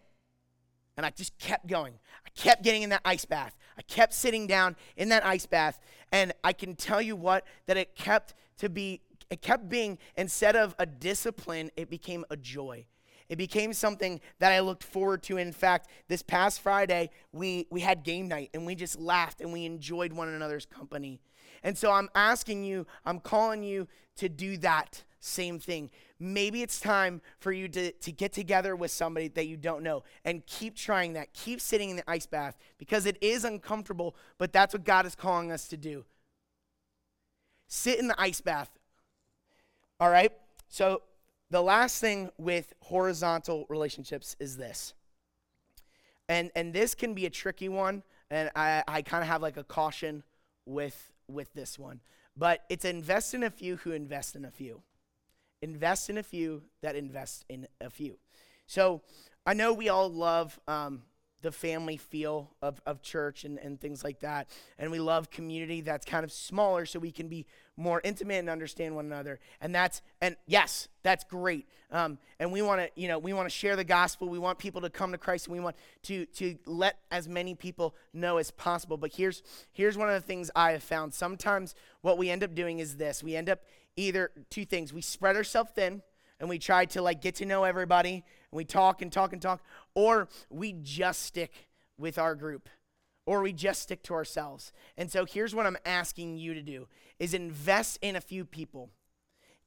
and 0.97 1.05
I 1.05 1.09
just 1.09 1.37
kept 1.37 1.67
going. 1.67 1.93
I 2.25 2.29
kept 2.35 2.63
getting 2.63 2.83
in 2.83 2.89
that 2.89 3.01
ice 3.05 3.25
bath. 3.25 3.55
I 3.77 3.81
kept 3.83 4.13
sitting 4.13 4.47
down 4.47 4.75
in 4.97 5.09
that 5.09 5.25
ice 5.25 5.45
bath, 5.45 5.79
and 6.11 6.33
I 6.43 6.53
can 6.53 6.75
tell 6.75 7.01
you 7.01 7.15
what, 7.15 7.45
that 7.65 7.77
it 7.77 7.95
kept 7.95 8.33
to 8.57 8.69
be, 8.69 9.01
it 9.29 9.41
kept 9.41 9.69
being, 9.69 9.97
instead 10.15 10.55
of 10.55 10.75
a 10.79 10.85
discipline, 10.85 11.71
it 11.75 11.89
became 11.89 12.25
a 12.29 12.37
joy. 12.37 12.85
It 13.29 13.37
became 13.37 13.73
something 13.73 14.21
that 14.39 14.51
I 14.51 14.59
looked 14.59 14.83
forward 14.83 15.23
to. 15.23 15.37
In 15.37 15.53
fact, 15.53 15.87
this 16.07 16.21
past 16.21 16.61
Friday, 16.61 17.09
we, 17.31 17.67
we 17.71 17.81
had 17.81 18.03
game 18.03 18.27
night 18.27 18.49
and 18.53 18.65
we 18.65 18.75
just 18.75 18.99
laughed 18.99 19.41
and 19.41 19.51
we 19.51 19.65
enjoyed 19.65 20.13
one 20.13 20.27
another's 20.27 20.65
company. 20.65 21.19
And 21.63 21.77
so 21.77 21.91
I'm 21.91 22.09
asking 22.13 22.63
you, 22.63 22.85
I'm 23.05 23.19
calling 23.19 23.63
you 23.63 23.87
to 24.17 24.29
do 24.29 24.57
that 24.57 25.03
same 25.23 25.57
thing. 25.57 25.89
Maybe 26.19 26.61
it's 26.61 26.79
time 26.79 27.21
for 27.39 27.51
you 27.51 27.69
to, 27.69 27.91
to 27.91 28.11
get 28.11 28.33
together 28.33 28.75
with 28.75 28.91
somebody 28.91 29.29
that 29.29 29.47
you 29.47 29.55
don't 29.55 29.83
know 29.83 30.03
and 30.25 30.45
keep 30.45 30.75
trying 30.75 31.13
that. 31.13 31.33
Keep 31.33 31.61
sitting 31.61 31.89
in 31.89 31.95
the 31.95 32.09
ice 32.09 32.25
bath 32.25 32.57
because 32.77 33.05
it 33.05 33.17
is 33.21 33.45
uncomfortable, 33.45 34.15
but 34.37 34.51
that's 34.51 34.73
what 34.73 34.83
God 34.83 35.05
is 35.05 35.15
calling 35.15 35.51
us 35.51 35.67
to 35.69 35.77
do. 35.77 36.03
Sit 37.67 37.99
in 37.99 38.07
the 38.07 38.19
ice 38.19 38.41
bath. 38.41 38.69
All 39.99 40.09
right? 40.09 40.31
So, 40.67 41.01
the 41.49 41.61
last 41.61 42.01
thing 42.01 42.31
with 42.37 42.73
horizontal 42.81 43.65
relationships 43.69 44.35
is 44.39 44.57
this. 44.57 44.93
And, 46.27 46.51
and 46.55 46.73
this 46.73 46.95
can 46.95 47.13
be 47.13 47.27
a 47.27 47.29
tricky 47.29 47.69
one, 47.69 48.01
and 48.31 48.49
I, 48.55 48.83
I 48.87 49.01
kind 49.03 49.21
of 49.21 49.27
have 49.27 49.41
like 49.41 49.57
a 49.57 49.63
caution 49.63 50.23
with, 50.65 51.11
with 51.27 51.53
this 51.53 51.77
one. 51.77 51.99
But 52.35 52.63
it's 52.69 52.85
invest 52.85 53.35
in 53.35 53.43
a 53.43 53.51
few 53.51 53.77
who 53.77 53.91
invest 53.91 54.35
in 54.35 54.45
a 54.45 54.51
few. 54.51 54.81
Invest 55.63 56.09
in 56.09 56.17
a 56.17 56.23
few 56.23 56.61
that 56.81 56.97
invest 56.97 57.45
in 57.47 57.67
a 57.79 57.89
few. 57.89 58.17
So 58.67 59.01
I 59.45 59.53
know 59.53 59.71
we 59.71 59.87
all 59.87 60.11
love 60.11 60.59
um, 60.67 61.03
the 61.41 61.53
family 61.53 61.95
feel 61.95 62.51
of, 62.61 62.81
of 62.85 63.01
church 63.01 63.45
and, 63.45 63.57
and 63.59 63.79
things 63.79 64.03
like 64.03 64.19
that. 64.21 64.49
And 64.77 64.91
we 64.91 64.99
love 64.99 65.29
community 65.29 65.79
that's 65.79 66.05
kind 66.05 66.25
of 66.25 66.33
smaller 66.33 66.85
so 66.85 66.99
we 66.99 67.11
can 67.11 67.29
be 67.29 67.45
more 67.77 68.01
intimate 68.03 68.39
and 68.39 68.49
understand 68.49 68.93
one 68.93 69.05
another. 69.05 69.39
And 69.61 69.73
that's, 69.73 70.01
and 70.21 70.35
yes, 70.47 70.89
that's 71.01 71.23
great. 71.23 71.67
Um, 71.91 72.17
and 72.39 72.51
we 72.51 72.61
want 72.61 72.81
to, 72.81 72.89
you 72.99 73.07
know, 73.07 73.19
we 73.19 73.31
want 73.33 73.45
to 73.45 73.55
share 73.55 73.75
the 73.77 73.83
gospel. 73.85 74.27
We 74.27 74.39
want 74.39 74.57
people 74.57 74.81
to 74.81 74.89
come 74.89 75.11
to 75.11 75.17
Christ 75.17 75.47
and 75.47 75.55
we 75.55 75.61
want 75.61 75.75
to, 76.03 76.25
to 76.25 76.57
let 76.65 76.97
as 77.09 77.27
many 77.27 77.55
people 77.55 77.95
know 78.13 78.37
as 78.37 78.51
possible. 78.51 78.97
But 78.97 79.13
here's, 79.13 79.43
here's 79.71 79.97
one 79.97 80.09
of 80.09 80.15
the 80.15 80.27
things 80.27 80.51
I 80.55 80.71
have 80.71 80.83
found. 80.83 81.13
Sometimes 81.13 81.73
what 82.01 82.17
we 82.17 82.29
end 82.29 82.43
up 82.43 82.53
doing 82.53 82.79
is 82.79 82.97
this. 82.97 83.23
We 83.23 83.35
end 83.35 83.49
up 83.49 83.61
either 83.95 84.31
two 84.49 84.65
things. 84.65 84.93
We 84.93 85.01
spread 85.01 85.35
ourselves 85.35 85.71
thin 85.75 86.01
and 86.39 86.49
we 86.49 86.59
try 86.59 86.85
to 86.85 87.01
like 87.01 87.21
get 87.21 87.35
to 87.35 87.45
know 87.45 87.63
everybody 87.63 88.15
and 88.15 88.23
we 88.51 88.65
talk 88.65 89.01
and 89.01 89.11
talk 89.11 89.33
and 89.33 89.41
talk, 89.41 89.63
or 89.95 90.27
we 90.49 90.73
just 90.81 91.23
stick 91.23 91.69
with 91.97 92.17
our 92.17 92.35
group 92.35 92.69
or 93.25 93.41
we 93.41 93.53
just 93.53 93.81
stick 93.81 94.03
to 94.03 94.13
ourselves. 94.13 94.71
And 94.97 95.11
so 95.11 95.25
here's 95.25 95.55
what 95.55 95.65
I'm 95.65 95.77
asking 95.85 96.37
you 96.37 96.53
to 96.53 96.61
do 96.61 96.87
is 97.19 97.33
invest 97.33 97.99
in 98.01 98.15
a 98.15 98.21
few 98.21 98.45
people. 98.45 98.89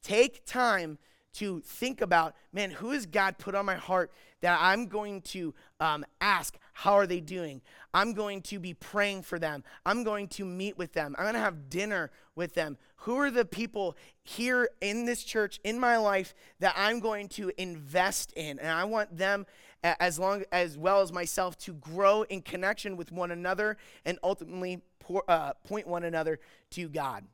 Take 0.02 0.44
time 0.44 0.98
to 1.34 1.60
think 1.60 2.00
about, 2.00 2.34
man, 2.52 2.70
who 2.70 2.90
has 2.90 3.04
God 3.04 3.36
put 3.38 3.54
on 3.54 3.66
my 3.66 3.74
heart 3.74 4.10
that 4.40 4.58
I'm 4.60 4.86
going 4.86 5.20
to 5.22 5.54
um, 5.80 6.04
ask, 6.20 6.56
how 6.72 6.94
are 6.94 7.06
they 7.06 7.20
doing? 7.20 7.60
I'm 7.92 8.14
going 8.14 8.40
to 8.42 8.58
be 8.58 8.72
praying 8.72 9.22
for 9.22 9.38
them. 9.38 9.62
I'm 9.84 10.02
going 10.02 10.28
to 10.28 10.44
meet 10.44 10.78
with 10.78 10.92
them. 10.92 11.14
I'm 11.18 11.24
going 11.24 11.34
to 11.34 11.40
have 11.40 11.68
dinner 11.68 12.10
with 12.34 12.54
them. 12.54 12.78
Who 13.00 13.16
are 13.18 13.30
the 13.30 13.44
people 13.44 13.96
here 14.24 14.68
in 14.80 15.04
this 15.04 15.22
church, 15.22 15.60
in 15.64 15.78
my 15.78 15.96
life, 15.96 16.34
that 16.60 16.74
I'm 16.76 17.00
going 17.00 17.28
to 17.30 17.52
invest 17.56 18.32
in? 18.32 18.58
And 18.58 18.68
I 18.68 18.84
want 18.84 19.16
them, 19.16 19.46
as 19.82 20.18
long 20.18 20.44
as 20.50 20.76
well 20.76 21.00
as 21.02 21.12
myself, 21.12 21.56
to 21.58 21.74
grow 21.74 22.22
in 22.22 22.42
connection 22.42 22.96
with 22.96 23.12
one 23.12 23.30
another 23.30 23.76
and 24.04 24.18
ultimately 24.22 24.80
pour, 24.98 25.22
uh, 25.28 25.52
point 25.64 25.86
one 25.86 26.04
another 26.04 26.40
to 26.70 26.88
God. 26.88 27.24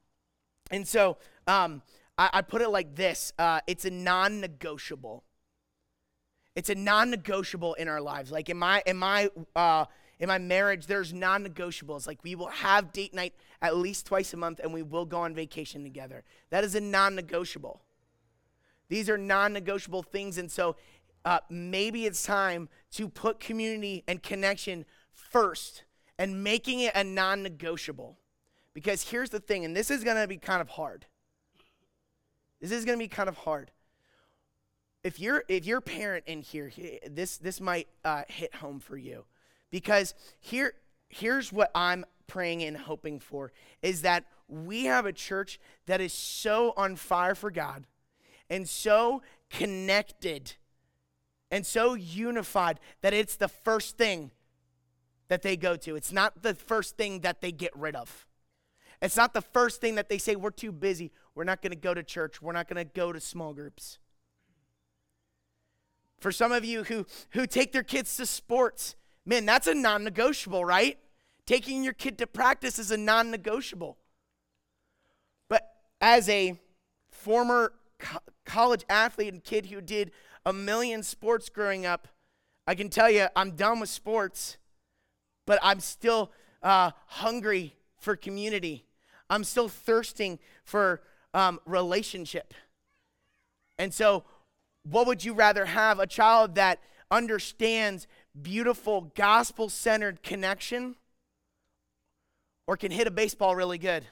And 0.70 0.86
so, 0.86 1.16
um, 1.46 1.82
I, 2.18 2.30
I 2.34 2.42
put 2.42 2.62
it 2.62 2.68
like 2.68 2.94
this 2.94 3.32
uh, 3.38 3.60
it's 3.66 3.84
a 3.84 3.90
non 3.90 4.40
negotiable. 4.40 5.24
It's 6.54 6.68
a 6.68 6.74
non 6.74 7.10
negotiable 7.10 7.74
in 7.74 7.88
our 7.88 8.00
lives. 8.00 8.30
Like 8.30 8.48
in 8.48 8.58
my, 8.58 8.82
in 8.86 8.96
my, 8.96 9.30
uh, 9.56 9.86
in 10.22 10.28
my 10.28 10.38
marriage, 10.38 10.86
there's 10.86 11.12
non 11.12 11.44
negotiables. 11.44 12.06
Like 12.06 12.22
we 12.22 12.36
will 12.36 12.46
have 12.46 12.92
date 12.92 13.12
night 13.12 13.34
at 13.60 13.76
least 13.76 14.06
twice 14.06 14.32
a 14.32 14.36
month 14.36 14.60
and 14.62 14.72
we 14.72 14.80
will 14.80 15.04
go 15.04 15.18
on 15.18 15.34
vacation 15.34 15.82
together. 15.82 16.22
That 16.50 16.62
is 16.62 16.76
a 16.76 16.80
non 16.80 17.16
negotiable. 17.16 17.82
These 18.88 19.10
are 19.10 19.18
non 19.18 19.52
negotiable 19.52 20.04
things. 20.04 20.38
And 20.38 20.48
so 20.48 20.76
uh, 21.24 21.40
maybe 21.50 22.06
it's 22.06 22.22
time 22.22 22.68
to 22.92 23.08
put 23.08 23.40
community 23.40 24.04
and 24.06 24.22
connection 24.22 24.84
first 25.12 25.82
and 26.20 26.44
making 26.44 26.78
it 26.78 26.92
a 26.94 27.02
non 27.02 27.42
negotiable. 27.42 28.16
Because 28.74 29.02
here's 29.02 29.30
the 29.30 29.40
thing, 29.40 29.64
and 29.64 29.76
this 29.76 29.90
is 29.90 30.04
going 30.04 30.16
to 30.18 30.28
be 30.28 30.38
kind 30.38 30.62
of 30.62 30.68
hard. 30.68 31.04
This 32.60 32.70
is 32.70 32.84
going 32.84 32.96
to 32.96 33.04
be 33.04 33.08
kind 33.08 33.28
of 33.28 33.38
hard. 33.38 33.72
If 35.02 35.18
you're 35.18 35.42
if 35.48 35.66
you're 35.66 35.78
a 35.78 35.82
parent 35.82 36.24
in 36.28 36.42
here, 36.42 36.70
this 37.10 37.38
this 37.38 37.60
might 37.60 37.88
uh, 38.04 38.22
hit 38.28 38.54
home 38.54 38.78
for 38.78 38.96
you, 38.96 39.24
because 39.72 40.14
here 40.38 40.74
here's 41.08 41.52
what 41.52 41.72
I'm 41.74 42.04
praying 42.28 42.62
and 42.62 42.76
hoping 42.76 43.18
for 43.18 43.50
is 43.82 44.02
that 44.02 44.24
we 44.46 44.84
have 44.84 45.06
a 45.06 45.12
church 45.12 45.58
that 45.86 46.00
is 46.00 46.12
so 46.12 46.72
on 46.76 46.94
fire 46.94 47.34
for 47.34 47.50
God, 47.50 47.86
and 48.48 48.68
so 48.68 49.22
connected, 49.50 50.54
and 51.50 51.66
so 51.66 51.94
unified 51.94 52.78
that 53.00 53.12
it's 53.12 53.34
the 53.36 53.48
first 53.48 53.96
thing 53.96 54.30
that 55.28 55.42
they 55.42 55.56
go 55.56 55.76
to. 55.76 55.96
It's 55.96 56.12
not 56.12 56.42
the 56.42 56.54
first 56.54 56.96
thing 56.96 57.20
that 57.20 57.40
they 57.40 57.50
get 57.50 57.74
rid 57.74 57.96
of. 57.96 58.28
It's 59.00 59.16
not 59.16 59.34
the 59.34 59.42
first 59.42 59.80
thing 59.80 59.96
that 59.96 60.08
they 60.08 60.18
say, 60.18 60.36
we're 60.36 60.50
too 60.50 60.70
busy. 60.70 61.10
We're 61.34 61.44
not 61.44 61.60
going 61.60 61.72
to 61.72 61.76
go 61.76 61.92
to 61.92 62.02
church. 62.02 62.40
We're 62.40 62.52
not 62.52 62.68
going 62.68 62.84
to 62.86 62.92
go 62.92 63.12
to 63.12 63.20
small 63.20 63.52
groups. 63.52 63.98
For 66.20 66.30
some 66.30 66.52
of 66.52 66.64
you 66.64 66.84
who, 66.84 67.06
who 67.30 67.46
take 67.46 67.72
their 67.72 67.82
kids 67.82 68.16
to 68.18 68.26
sports, 68.26 68.94
man, 69.24 69.46
that's 69.46 69.66
a 69.66 69.74
non 69.74 70.04
negotiable, 70.04 70.64
right? 70.64 70.98
Taking 71.46 71.82
your 71.82 71.92
kid 71.92 72.18
to 72.18 72.26
practice 72.26 72.78
is 72.78 72.90
a 72.90 72.96
non 72.96 73.30
negotiable. 73.30 73.98
But 75.48 75.72
as 76.00 76.28
a 76.28 76.58
former 77.10 77.72
co- 77.98 78.20
college 78.44 78.84
athlete 78.88 79.32
and 79.32 79.42
kid 79.42 79.66
who 79.66 79.80
did 79.80 80.12
a 80.44 80.52
million 80.52 81.02
sports 81.02 81.48
growing 81.48 81.86
up, 81.86 82.08
I 82.66 82.74
can 82.74 82.88
tell 82.88 83.10
you 83.10 83.26
I'm 83.34 83.52
done 83.52 83.80
with 83.80 83.88
sports, 83.88 84.56
but 85.46 85.58
I'm 85.62 85.80
still 85.80 86.32
uh, 86.62 86.92
hungry 87.06 87.76
for 87.98 88.16
community. 88.16 88.84
I'm 89.28 89.44
still 89.44 89.68
thirsting 89.68 90.38
for 90.64 91.02
um, 91.34 91.60
relationship. 91.66 92.54
And 93.78 93.92
so, 93.92 94.24
what 94.84 95.06
would 95.06 95.24
you 95.24 95.32
rather 95.32 95.64
have? 95.64 95.98
A 95.98 96.06
child 96.06 96.56
that 96.56 96.80
understands 97.10 98.06
beautiful, 98.40 99.12
gospel 99.14 99.68
centered 99.68 100.22
connection 100.22 100.96
or 102.66 102.76
can 102.76 102.90
hit 102.90 103.06
a 103.06 103.10
baseball 103.10 103.56
really 103.56 103.78
good? 103.78 104.06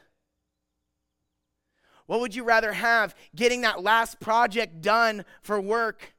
What 2.07 2.21
would 2.21 2.35
you 2.35 2.43
rather 2.43 2.73
have? 2.73 3.15
Getting 3.37 3.61
that 3.61 3.85
last 3.85 4.19
project 4.19 4.81
done 4.83 5.25
for 5.43 5.61
work? 5.61 6.15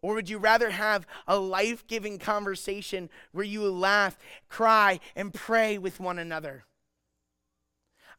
Or 0.00 0.14
would 0.14 0.28
you 0.28 0.38
rather 0.38 0.70
have 0.70 1.06
a 1.28 1.38
life 1.38 1.86
giving 1.86 2.18
conversation 2.18 3.10
where 3.30 3.44
you 3.44 3.70
laugh, 3.70 4.18
cry, 4.48 4.98
and 5.14 5.32
pray 5.32 5.78
with 5.78 6.00
one 6.00 6.18
another? 6.18 6.64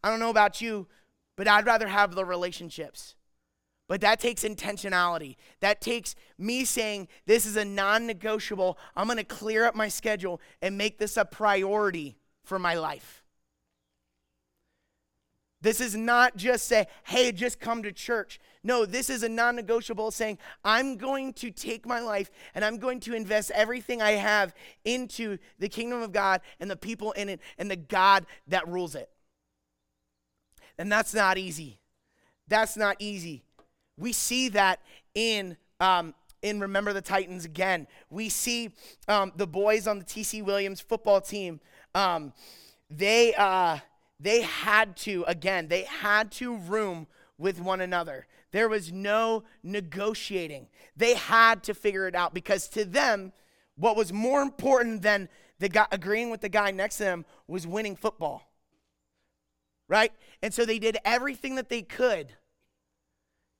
I 0.03 0.09
don't 0.09 0.19
know 0.19 0.29
about 0.29 0.61
you, 0.61 0.87
but 1.35 1.47
I'd 1.47 1.65
rather 1.65 1.87
have 1.87 2.15
the 2.15 2.25
relationships. 2.25 3.15
But 3.87 4.01
that 4.01 4.19
takes 4.19 4.43
intentionality. 4.43 5.35
That 5.59 5.81
takes 5.81 6.15
me 6.37 6.63
saying, 6.65 7.09
this 7.25 7.45
is 7.45 7.57
a 7.57 7.65
non 7.65 8.07
negotiable. 8.07 8.77
I'm 8.95 9.07
going 9.07 9.17
to 9.17 9.23
clear 9.23 9.65
up 9.65 9.75
my 9.75 9.89
schedule 9.89 10.39
and 10.61 10.77
make 10.77 10.99
this 10.99 11.17
a 11.17 11.25
priority 11.25 12.17
for 12.43 12.57
my 12.57 12.75
life. 12.75 13.23
This 15.63 15.79
is 15.79 15.95
not 15.95 16.35
just 16.35 16.67
say, 16.67 16.87
hey, 17.05 17.31
just 17.31 17.59
come 17.59 17.83
to 17.83 17.91
church. 17.93 18.39
No, 18.63 18.85
this 18.85 19.09
is 19.09 19.23
a 19.23 19.29
non 19.29 19.55
negotiable 19.55 20.11
saying, 20.11 20.37
I'm 20.63 20.97
going 20.97 21.33
to 21.33 21.51
take 21.51 21.85
my 21.85 21.99
life 21.99 22.31
and 22.53 22.65
I'm 22.65 22.77
going 22.77 22.99
to 23.01 23.13
invest 23.13 23.51
everything 23.51 24.01
I 24.01 24.11
have 24.11 24.53
into 24.83 25.37
the 25.59 25.69
kingdom 25.69 26.01
of 26.01 26.11
God 26.11 26.41
and 26.59 26.69
the 26.69 26.75
people 26.75 27.13
in 27.13 27.29
it 27.29 27.41
and 27.57 27.71
the 27.71 27.77
God 27.77 28.25
that 28.47 28.67
rules 28.67 28.95
it. 28.95 29.09
And 30.77 30.91
that's 30.91 31.13
not 31.13 31.37
easy. 31.37 31.79
That's 32.47 32.75
not 32.75 32.97
easy. 32.99 33.43
We 33.97 34.13
see 34.13 34.49
that 34.49 34.79
in 35.13 35.57
um, 35.79 36.13
in 36.41 36.59
Remember 36.59 36.93
the 36.93 37.01
Titans 37.01 37.45
again. 37.45 37.87
We 38.09 38.29
see 38.29 38.71
um, 39.07 39.31
the 39.35 39.47
boys 39.47 39.87
on 39.87 39.99
the 39.99 40.05
TC 40.05 40.43
Williams 40.43 40.81
football 40.81 41.21
team. 41.21 41.59
Um, 41.95 42.33
they 42.89 43.33
uh, 43.35 43.79
they 44.19 44.41
had 44.41 44.95
to 44.97 45.23
again. 45.27 45.67
They 45.67 45.83
had 45.83 46.31
to 46.33 46.57
room 46.57 47.07
with 47.37 47.59
one 47.59 47.81
another. 47.81 48.27
There 48.51 48.69
was 48.69 48.91
no 48.91 49.43
negotiating. 49.63 50.67
They 50.95 51.15
had 51.15 51.63
to 51.63 51.73
figure 51.73 52.07
it 52.07 52.13
out 52.13 52.33
because 52.33 52.67
to 52.69 52.85
them, 52.85 53.33
what 53.75 53.95
was 53.95 54.13
more 54.13 54.41
important 54.41 55.01
than 55.01 55.27
the 55.59 55.69
guy 55.69 55.87
agreeing 55.91 56.29
with 56.29 56.41
the 56.41 56.49
guy 56.49 56.71
next 56.71 56.97
to 56.97 57.05
them 57.05 57.25
was 57.47 57.65
winning 57.65 57.95
football. 57.95 58.51
Right? 59.87 60.11
And 60.41 60.53
so 60.53 60.65
they 60.65 60.79
did 60.79 60.97
everything 61.03 61.55
that 61.55 61.69
they 61.69 61.81
could 61.81 62.33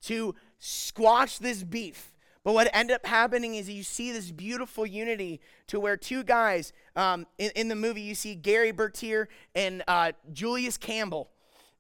to 0.03 0.35
squash 0.59 1.37
this 1.37 1.63
beef. 1.63 2.13
But 2.43 2.53
what 2.53 2.69
ended 2.73 2.95
up 2.95 3.05
happening 3.05 3.55
is 3.55 3.69
you 3.69 3.83
see 3.83 4.11
this 4.11 4.31
beautiful 4.31 4.85
unity 4.85 5.39
to 5.67 5.79
where 5.79 5.95
two 5.95 6.23
guys 6.23 6.73
um, 6.95 7.25
in, 7.37 7.51
in, 7.55 7.67
the 7.69 7.75
movie, 7.75 8.01
you 8.01 8.15
see 8.15 8.35
Gary 8.35 8.71
Bertier 8.71 9.29
and 9.55 9.81
uh, 9.87 10.11
Julius 10.33 10.77
Campbell. 10.77 11.29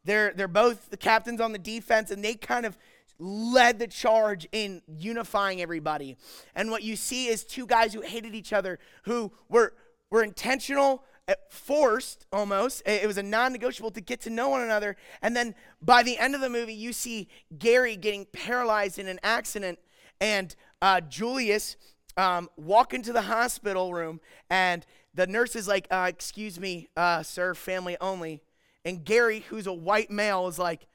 They're, 0.05 0.33
they're 0.33 0.47
both 0.47 0.89
the 0.89 0.97
captains 0.97 1.41
on 1.41 1.51
the 1.51 1.59
defense, 1.59 2.11
and 2.11 2.23
they 2.23 2.35
kind 2.35 2.65
of 2.65 2.77
led 3.19 3.79
the 3.79 3.87
charge 3.87 4.47
in 4.51 4.81
unifying 4.87 5.61
everybody. 5.61 6.17
And 6.55 6.71
what 6.71 6.83
you 6.83 6.95
see 6.95 7.27
is 7.27 7.43
two 7.43 7.65
guys 7.65 7.93
who 7.93 8.01
hated 8.01 8.33
each 8.33 8.53
other, 8.53 8.79
who 9.03 9.31
were, 9.49 9.73
were 10.09 10.23
intentional 10.23 11.03
forced 11.49 12.25
almost. 12.31 12.81
It 12.85 13.07
was 13.07 13.17
a 13.17 13.23
non 13.23 13.51
negotiable 13.51 13.91
to 13.91 14.01
get 14.01 14.21
to 14.21 14.29
know 14.29 14.49
one 14.49 14.61
another. 14.61 14.95
And 15.21 15.35
then 15.35 15.55
by 15.81 16.03
the 16.03 16.17
end 16.17 16.35
of 16.35 16.41
the 16.41 16.49
movie, 16.49 16.73
you 16.73 16.93
see 16.93 17.29
Gary 17.57 17.95
getting 17.95 18.25
paralyzed 18.25 18.99
in 18.99 19.07
an 19.07 19.19
accident 19.23 19.79
and 20.19 20.55
uh, 20.81 21.01
Julius 21.01 21.77
um, 22.17 22.49
walk 22.57 22.93
into 22.93 23.13
the 23.13 23.23
hospital 23.23 23.93
room 23.93 24.19
and 24.49 24.85
the 25.13 25.27
nurse 25.27 25.55
is 25.55 25.67
like, 25.67 25.87
uh, 25.91 26.07
Excuse 26.09 26.59
me, 26.59 26.89
uh, 26.97 27.23
sir, 27.23 27.53
family 27.53 27.97
only. 28.01 28.41
And 28.85 29.05
Gary, 29.05 29.45
who's 29.49 29.67
a 29.67 29.73
white 29.73 30.11
male, 30.11 30.47
is 30.47 30.59
like, 30.59 30.87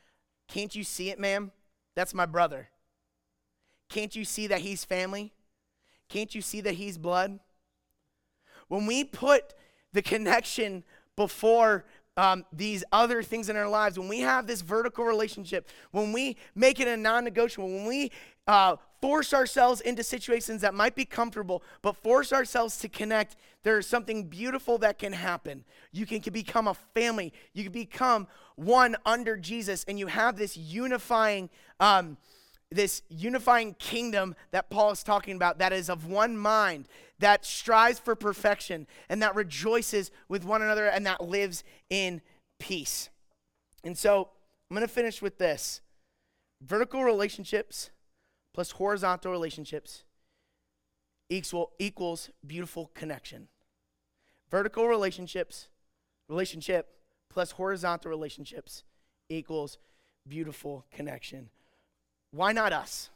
Can't 0.48 0.74
you 0.74 0.84
see 0.84 1.10
it, 1.10 1.18
ma'am? 1.18 1.52
That's 1.94 2.14
my 2.14 2.26
brother. 2.26 2.68
Can't 3.88 4.14
you 4.14 4.24
see 4.24 4.46
that 4.48 4.60
he's 4.60 4.84
family? 4.84 5.32
Can't 6.08 6.34
you 6.34 6.42
see 6.42 6.60
that 6.60 6.74
he's 6.74 6.98
blood? 6.98 7.40
When 8.68 8.86
we 8.86 9.04
put 9.04 9.54
the 9.92 10.02
connection 10.02 10.84
before 11.16 11.84
um, 12.16 12.44
these 12.52 12.82
other 12.90 13.22
things 13.22 13.48
in 13.48 13.56
our 13.56 13.68
lives, 13.68 13.98
when 13.98 14.08
we 14.08 14.20
have 14.20 14.46
this 14.46 14.60
vertical 14.60 15.04
relationship, 15.04 15.68
when 15.92 16.12
we 16.12 16.36
make 16.54 16.80
it 16.80 16.88
a 16.88 16.96
non 16.96 17.24
negotiable, 17.24 17.68
when 17.68 17.86
we 17.86 18.10
uh, 18.48 18.76
force 19.00 19.32
ourselves 19.32 19.80
into 19.80 20.02
situations 20.02 20.62
that 20.62 20.74
might 20.74 20.96
be 20.96 21.04
comfortable, 21.04 21.62
but 21.80 21.96
force 21.96 22.32
ourselves 22.32 22.78
to 22.78 22.88
connect, 22.88 23.36
there's 23.62 23.86
something 23.86 24.24
beautiful 24.24 24.78
that 24.78 24.98
can 24.98 25.12
happen. 25.12 25.64
You 25.92 26.06
can, 26.06 26.20
can 26.20 26.32
become 26.32 26.66
a 26.66 26.74
family, 26.74 27.32
you 27.52 27.64
can 27.64 27.72
become 27.72 28.26
one 28.56 28.96
under 29.06 29.36
Jesus, 29.36 29.84
and 29.86 29.98
you 29.98 30.08
have 30.08 30.36
this 30.36 30.56
unifying. 30.56 31.50
Um, 31.78 32.16
this 32.70 33.02
unifying 33.08 33.74
kingdom 33.78 34.34
that 34.50 34.70
Paul 34.70 34.90
is 34.90 35.02
talking 35.02 35.36
about 35.36 35.58
that 35.58 35.72
is 35.72 35.88
of 35.88 36.06
one 36.06 36.36
mind, 36.36 36.86
that 37.18 37.44
strives 37.44 37.98
for 37.98 38.14
perfection, 38.14 38.86
and 39.08 39.22
that 39.22 39.34
rejoices 39.34 40.10
with 40.28 40.44
one 40.44 40.62
another, 40.62 40.86
and 40.86 41.06
that 41.06 41.22
lives 41.22 41.64
in 41.88 42.20
peace. 42.58 43.08
And 43.84 43.96
so 43.96 44.28
I'm 44.70 44.76
going 44.76 44.86
to 44.86 44.92
finish 44.92 45.22
with 45.22 45.38
this 45.38 45.80
vertical 46.60 47.04
relationships 47.04 47.90
plus 48.52 48.72
horizontal 48.72 49.30
relationships 49.32 50.04
equal, 51.30 51.72
equals 51.78 52.30
beautiful 52.46 52.90
connection. 52.94 53.48
Vertical 54.50 54.88
relationships, 54.88 55.68
relationship 56.28 56.88
plus 57.30 57.52
horizontal 57.52 58.10
relationships 58.10 58.82
equals 59.28 59.78
beautiful 60.26 60.84
connection. 60.90 61.50
Why 62.30 62.52
not 62.52 62.72
us? 62.72 63.10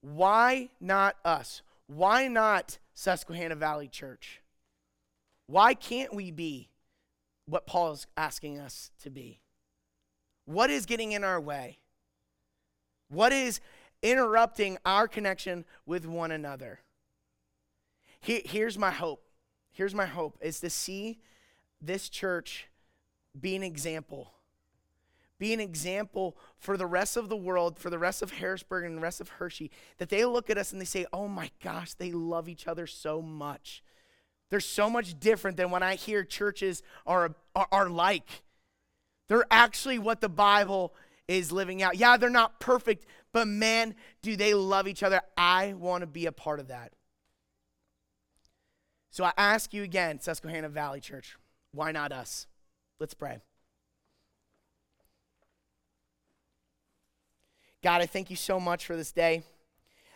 Why 0.00 0.70
not 0.80 1.16
us? 1.24 1.62
Why 1.86 2.28
not 2.28 2.78
Susquehanna 2.94 3.56
Valley 3.56 3.88
Church? 3.88 4.40
Why 5.46 5.74
can't 5.74 6.14
we 6.14 6.30
be 6.30 6.68
what 7.46 7.66
Paul 7.66 7.92
is 7.92 8.06
asking 8.16 8.58
us 8.58 8.90
to 9.02 9.10
be? 9.10 9.40
What 10.46 10.70
is 10.70 10.86
getting 10.86 11.12
in 11.12 11.24
our 11.24 11.40
way? 11.40 11.78
What 13.08 13.32
is 13.32 13.60
interrupting 14.02 14.78
our 14.84 15.08
connection 15.08 15.64
with 15.86 16.06
one 16.06 16.30
another? 16.30 16.80
here's 18.26 18.78
my 18.78 18.90
hope. 18.90 19.22
Here's 19.70 19.94
my 19.94 20.06
hope 20.06 20.38
is 20.40 20.60
to 20.60 20.70
see 20.70 21.18
this 21.82 22.08
church 22.08 22.68
be 23.38 23.54
an 23.54 23.62
example 23.62 24.32
be 25.44 25.52
an 25.52 25.60
example 25.60 26.38
for 26.56 26.78
the 26.78 26.86
rest 26.86 27.18
of 27.18 27.28
the 27.28 27.36
world, 27.36 27.78
for 27.78 27.90
the 27.90 27.98
rest 27.98 28.22
of 28.22 28.30
Harrisburg 28.30 28.86
and 28.86 28.96
the 28.96 29.02
rest 29.02 29.20
of 29.20 29.28
Hershey, 29.28 29.70
that 29.98 30.08
they 30.08 30.24
look 30.24 30.48
at 30.48 30.56
us 30.56 30.72
and 30.72 30.80
they 30.80 30.86
say, 30.86 31.04
oh 31.12 31.28
my 31.28 31.50
gosh, 31.62 31.92
they 31.92 32.12
love 32.12 32.48
each 32.48 32.66
other 32.66 32.86
so 32.86 33.20
much. 33.20 33.82
They're 34.50 34.58
so 34.60 34.88
much 34.88 35.20
different 35.20 35.58
than 35.58 35.70
when 35.70 35.82
I 35.82 35.96
hear 35.96 36.24
churches 36.24 36.82
are, 37.06 37.34
are, 37.54 37.68
are 37.70 37.90
like. 37.90 38.42
They're 39.28 39.44
actually 39.50 39.98
what 39.98 40.22
the 40.22 40.30
Bible 40.30 40.94
is 41.28 41.52
living 41.52 41.82
out. 41.82 41.98
Yeah, 41.98 42.16
they're 42.16 42.30
not 42.30 42.58
perfect, 42.58 43.04
but 43.34 43.46
man, 43.46 43.94
do 44.22 44.36
they 44.36 44.54
love 44.54 44.88
each 44.88 45.02
other. 45.02 45.20
I 45.36 45.74
want 45.74 46.00
to 46.00 46.06
be 46.06 46.24
a 46.24 46.32
part 46.32 46.58
of 46.58 46.68
that. 46.68 46.94
So 49.10 49.24
I 49.24 49.32
ask 49.36 49.74
you 49.74 49.82
again, 49.82 50.20
Susquehanna 50.20 50.70
Valley 50.70 51.00
Church, 51.00 51.36
why 51.72 51.92
not 51.92 52.12
us? 52.12 52.46
Let's 52.98 53.12
pray. 53.12 53.40
God, 57.84 58.00
I 58.00 58.06
thank 58.06 58.30
you 58.30 58.36
so 58.36 58.58
much 58.58 58.86
for 58.86 58.96
this 58.96 59.12
day. 59.12 59.42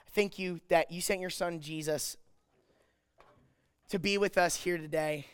I 0.07 0.11
thank 0.13 0.39
you 0.39 0.59
that 0.69 0.91
you 0.91 1.03
sent 1.03 1.21
your 1.21 1.29
son 1.29 1.61
Jesus 1.61 2.17
to 3.91 3.99
be 3.99 4.17
with 4.17 4.39
us 4.39 4.57
here 4.57 4.79
today. 4.79 5.27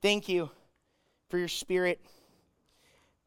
Thank 0.00 0.30
you 0.30 0.48
for 1.28 1.36
your 1.36 1.48
spirit 1.48 2.00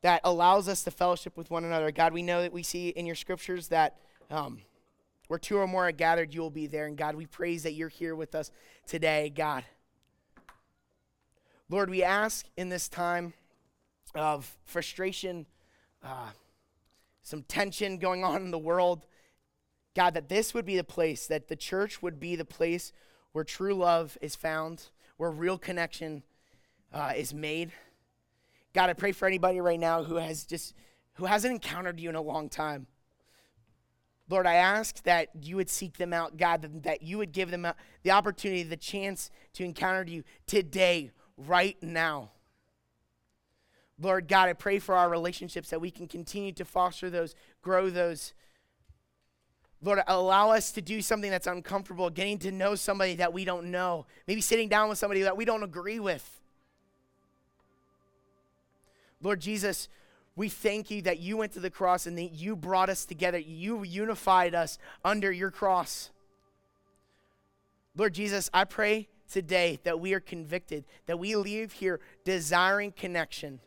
that 0.01 0.21
allows 0.23 0.67
us 0.67 0.83
to 0.85 0.91
fellowship 0.91 1.37
with 1.37 1.51
one 1.51 1.63
another. 1.63 1.91
God, 1.91 2.11
we 2.11 2.23
know 2.23 2.41
that 2.41 2.51
we 2.51 2.63
see 2.63 2.89
in 2.89 3.05
your 3.05 3.13
scriptures 3.13 3.67
that 3.67 3.97
um, 4.31 4.63
where 5.27 5.37
two 5.37 5.57
or 5.57 5.67
more 5.67 5.87
are 5.89 5.91
gathered, 5.91 6.33
you 6.33 6.41
will 6.41 6.49
be 6.49 6.65
there. 6.65 6.87
And 6.87 6.97
God, 6.97 7.13
we 7.13 7.27
praise 7.27 7.61
that 7.61 7.73
you're 7.73 7.89
here 7.89 8.15
with 8.15 8.33
us 8.33 8.49
today, 8.87 9.29
God. 9.29 9.65
Lord, 11.69 11.91
we 11.91 12.01
ask 12.01 12.47
in 12.57 12.69
this 12.69 12.89
time 12.89 13.33
of 14.15 14.57
frustration, 14.63 15.45
uh, 16.03 16.29
some 17.29 17.43
tension 17.43 17.97
going 17.97 18.23
on 18.23 18.41
in 18.41 18.51
the 18.51 18.57
world. 18.57 19.05
God, 19.95 20.15
that 20.15 20.29
this 20.29 20.53
would 20.53 20.65
be 20.65 20.75
the 20.75 20.83
place, 20.83 21.27
that 21.27 21.47
the 21.47 21.55
church 21.55 22.01
would 22.01 22.19
be 22.19 22.35
the 22.35 22.45
place 22.45 22.91
where 23.31 23.43
true 23.43 23.75
love 23.75 24.17
is 24.21 24.35
found, 24.35 24.89
where 25.17 25.29
real 25.29 25.57
connection 25.57 26.23
uh, 26.91 27.13
is 27.15 27.33
made. 27.33 27.71
God, 28.73 28.89
I 28.89 28.93
pray 28.93 29.11
for 29.11 29.27
anybody 29.27 29.61
right 29.61 29.79
now 29.79 30.03
who 30.03 30.15
has 30.15 30.43
just 30.43 30.73
who 31.13 31.25
hasn't 31.25 31.53
encountered 31.53 31.99
you 31.99 32.09
in 32.09 32.15
a 32.15 32.21
long 32.21 32.49
time. 32.49 32.87
Lord, 34.29 34.47
I 34.47 34.55
ask 34.55 35.03
that 35.03 35.29
you 35.41 35.55
would 35.57 35.69
seek 35.69 35.97
them 35.97 36.13
out, 36.13 36.37
God, 36.37 36.61
that, 36.61 36.83
that 36.83 37.01
you 37.01 37.17
would 37.17 37.31
give 37.31 37.51
them 37.51 37.67
the 38.03 38.11
opportunity, 38.11 38.63
the 38.63 38.77
chance 38.77 39.29
to 39.53 39.63
encounter 39.63 40.09
you 40.09 40.23
today, 40.45 41.11
right 41.35 41.75
now. 41.81 42.31
Lord 44.01 44.27
God, 44.27 44.49
I 44.49 44.53
pray 44.53 44.79
for 44.79 44.95
our 44.95 45.09
relationships 45.09 45.69
that 45.69 45.81
we 45.81 45.91
can 45.91 46.07
continue 46.07 46.53
to 46.53 46.65
foster 46.65 47.09
those, 47.09 47.35
grow 47.61 47.89
those. 47.89 48.33
Lord, 49.81 49.99
allow 50.07 50.51
us 50.51 50.71
to 50.73 50.81
do 50.81 51.01
something 51.01 51.29
that's 51.29 51.47
uncomfortable, 51.47 52.09
getting 52.09 52.37
to 52.39 52.51
know 52.51 52.75
somebody 52.75 53.15
that 53.15 53.33
we 53.33 53.45
don't 53.45 53.71
know, 53.71 54.05
maybe 54.27 54.41
sitting 54.41 54.69
down 54.69 54.89
with 54.89 54.97
somebody 54.97 55.23
that 55.23 55.35
we 55.35 55.45
don't 55.45 55.63
agree 55.63 55.99
with. 55.99 56.41
Lord 59.21 59.41
Jesus, 59.41 59.89
we 60.35 60.47
thank 60.47 60.89
you 60.89 61.01
that 61.01 61.19
you 61.19 61.35
went 61.35 61.51
to 61.53 61.59
the 61.59 61.69
cross 61.69 62.05
and 62.05 62.17
that 62.17 62.31
you 62.31 62.55
brought 62.55 62.89
us 62.89 63.05
together. 63.05 63.37
You 63.37 63.83
unified 63.83 64.55
us 64.55 64.77
under 65.03 65.31
your 65.31 65.51
cross. 65.51 66.11
Lord 67.97 68.13
Jesus, 68.13 68.49
I 68.53 68.63
pray 68.63 69.09
today 69.29 69.79
that 69.83 69.99
we 69.99 70.13
are 70.13 70.21
convicted, 70.21 70.85
that 71.05 71.19
we 71.19 71.35
leave 71.35 71.73
here 71.73 71.99
desiring 72.23 72.93
connection. 72.93 73.59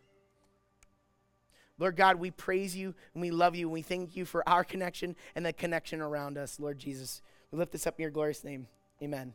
Lord 1.82 1.96
God, 1.96 2.20
we 2.20 2.30
praise 2.30 2.76
you 2.76 2.94
and 3.12 3.20
we 3.20 3.32
love 3.32 3.56
you 3.56 3.66
and 3.66 3.72
we 3.72 3.82
thank 3.82 4.14
you 4.14 4.24
for 4.24 4.48
our 4.48 4.62
connection 4.62 5.16
and 5.34 5.44
the 5.44 5.52
connection 5.52 6.00
around 6.00 6.38
us, 6.38 6.60
Lord 6.60 6.78
Jesus. 6.78 7.22
We 7.50 7.58
lift 7.58 7.72
this 7.72 7.88
up 7.88 7.98
in 7.98 8.02
your 8.02 8.12
glorious 8.12 8.44
name. 8.44 8.68
Amen. 9.02 9.34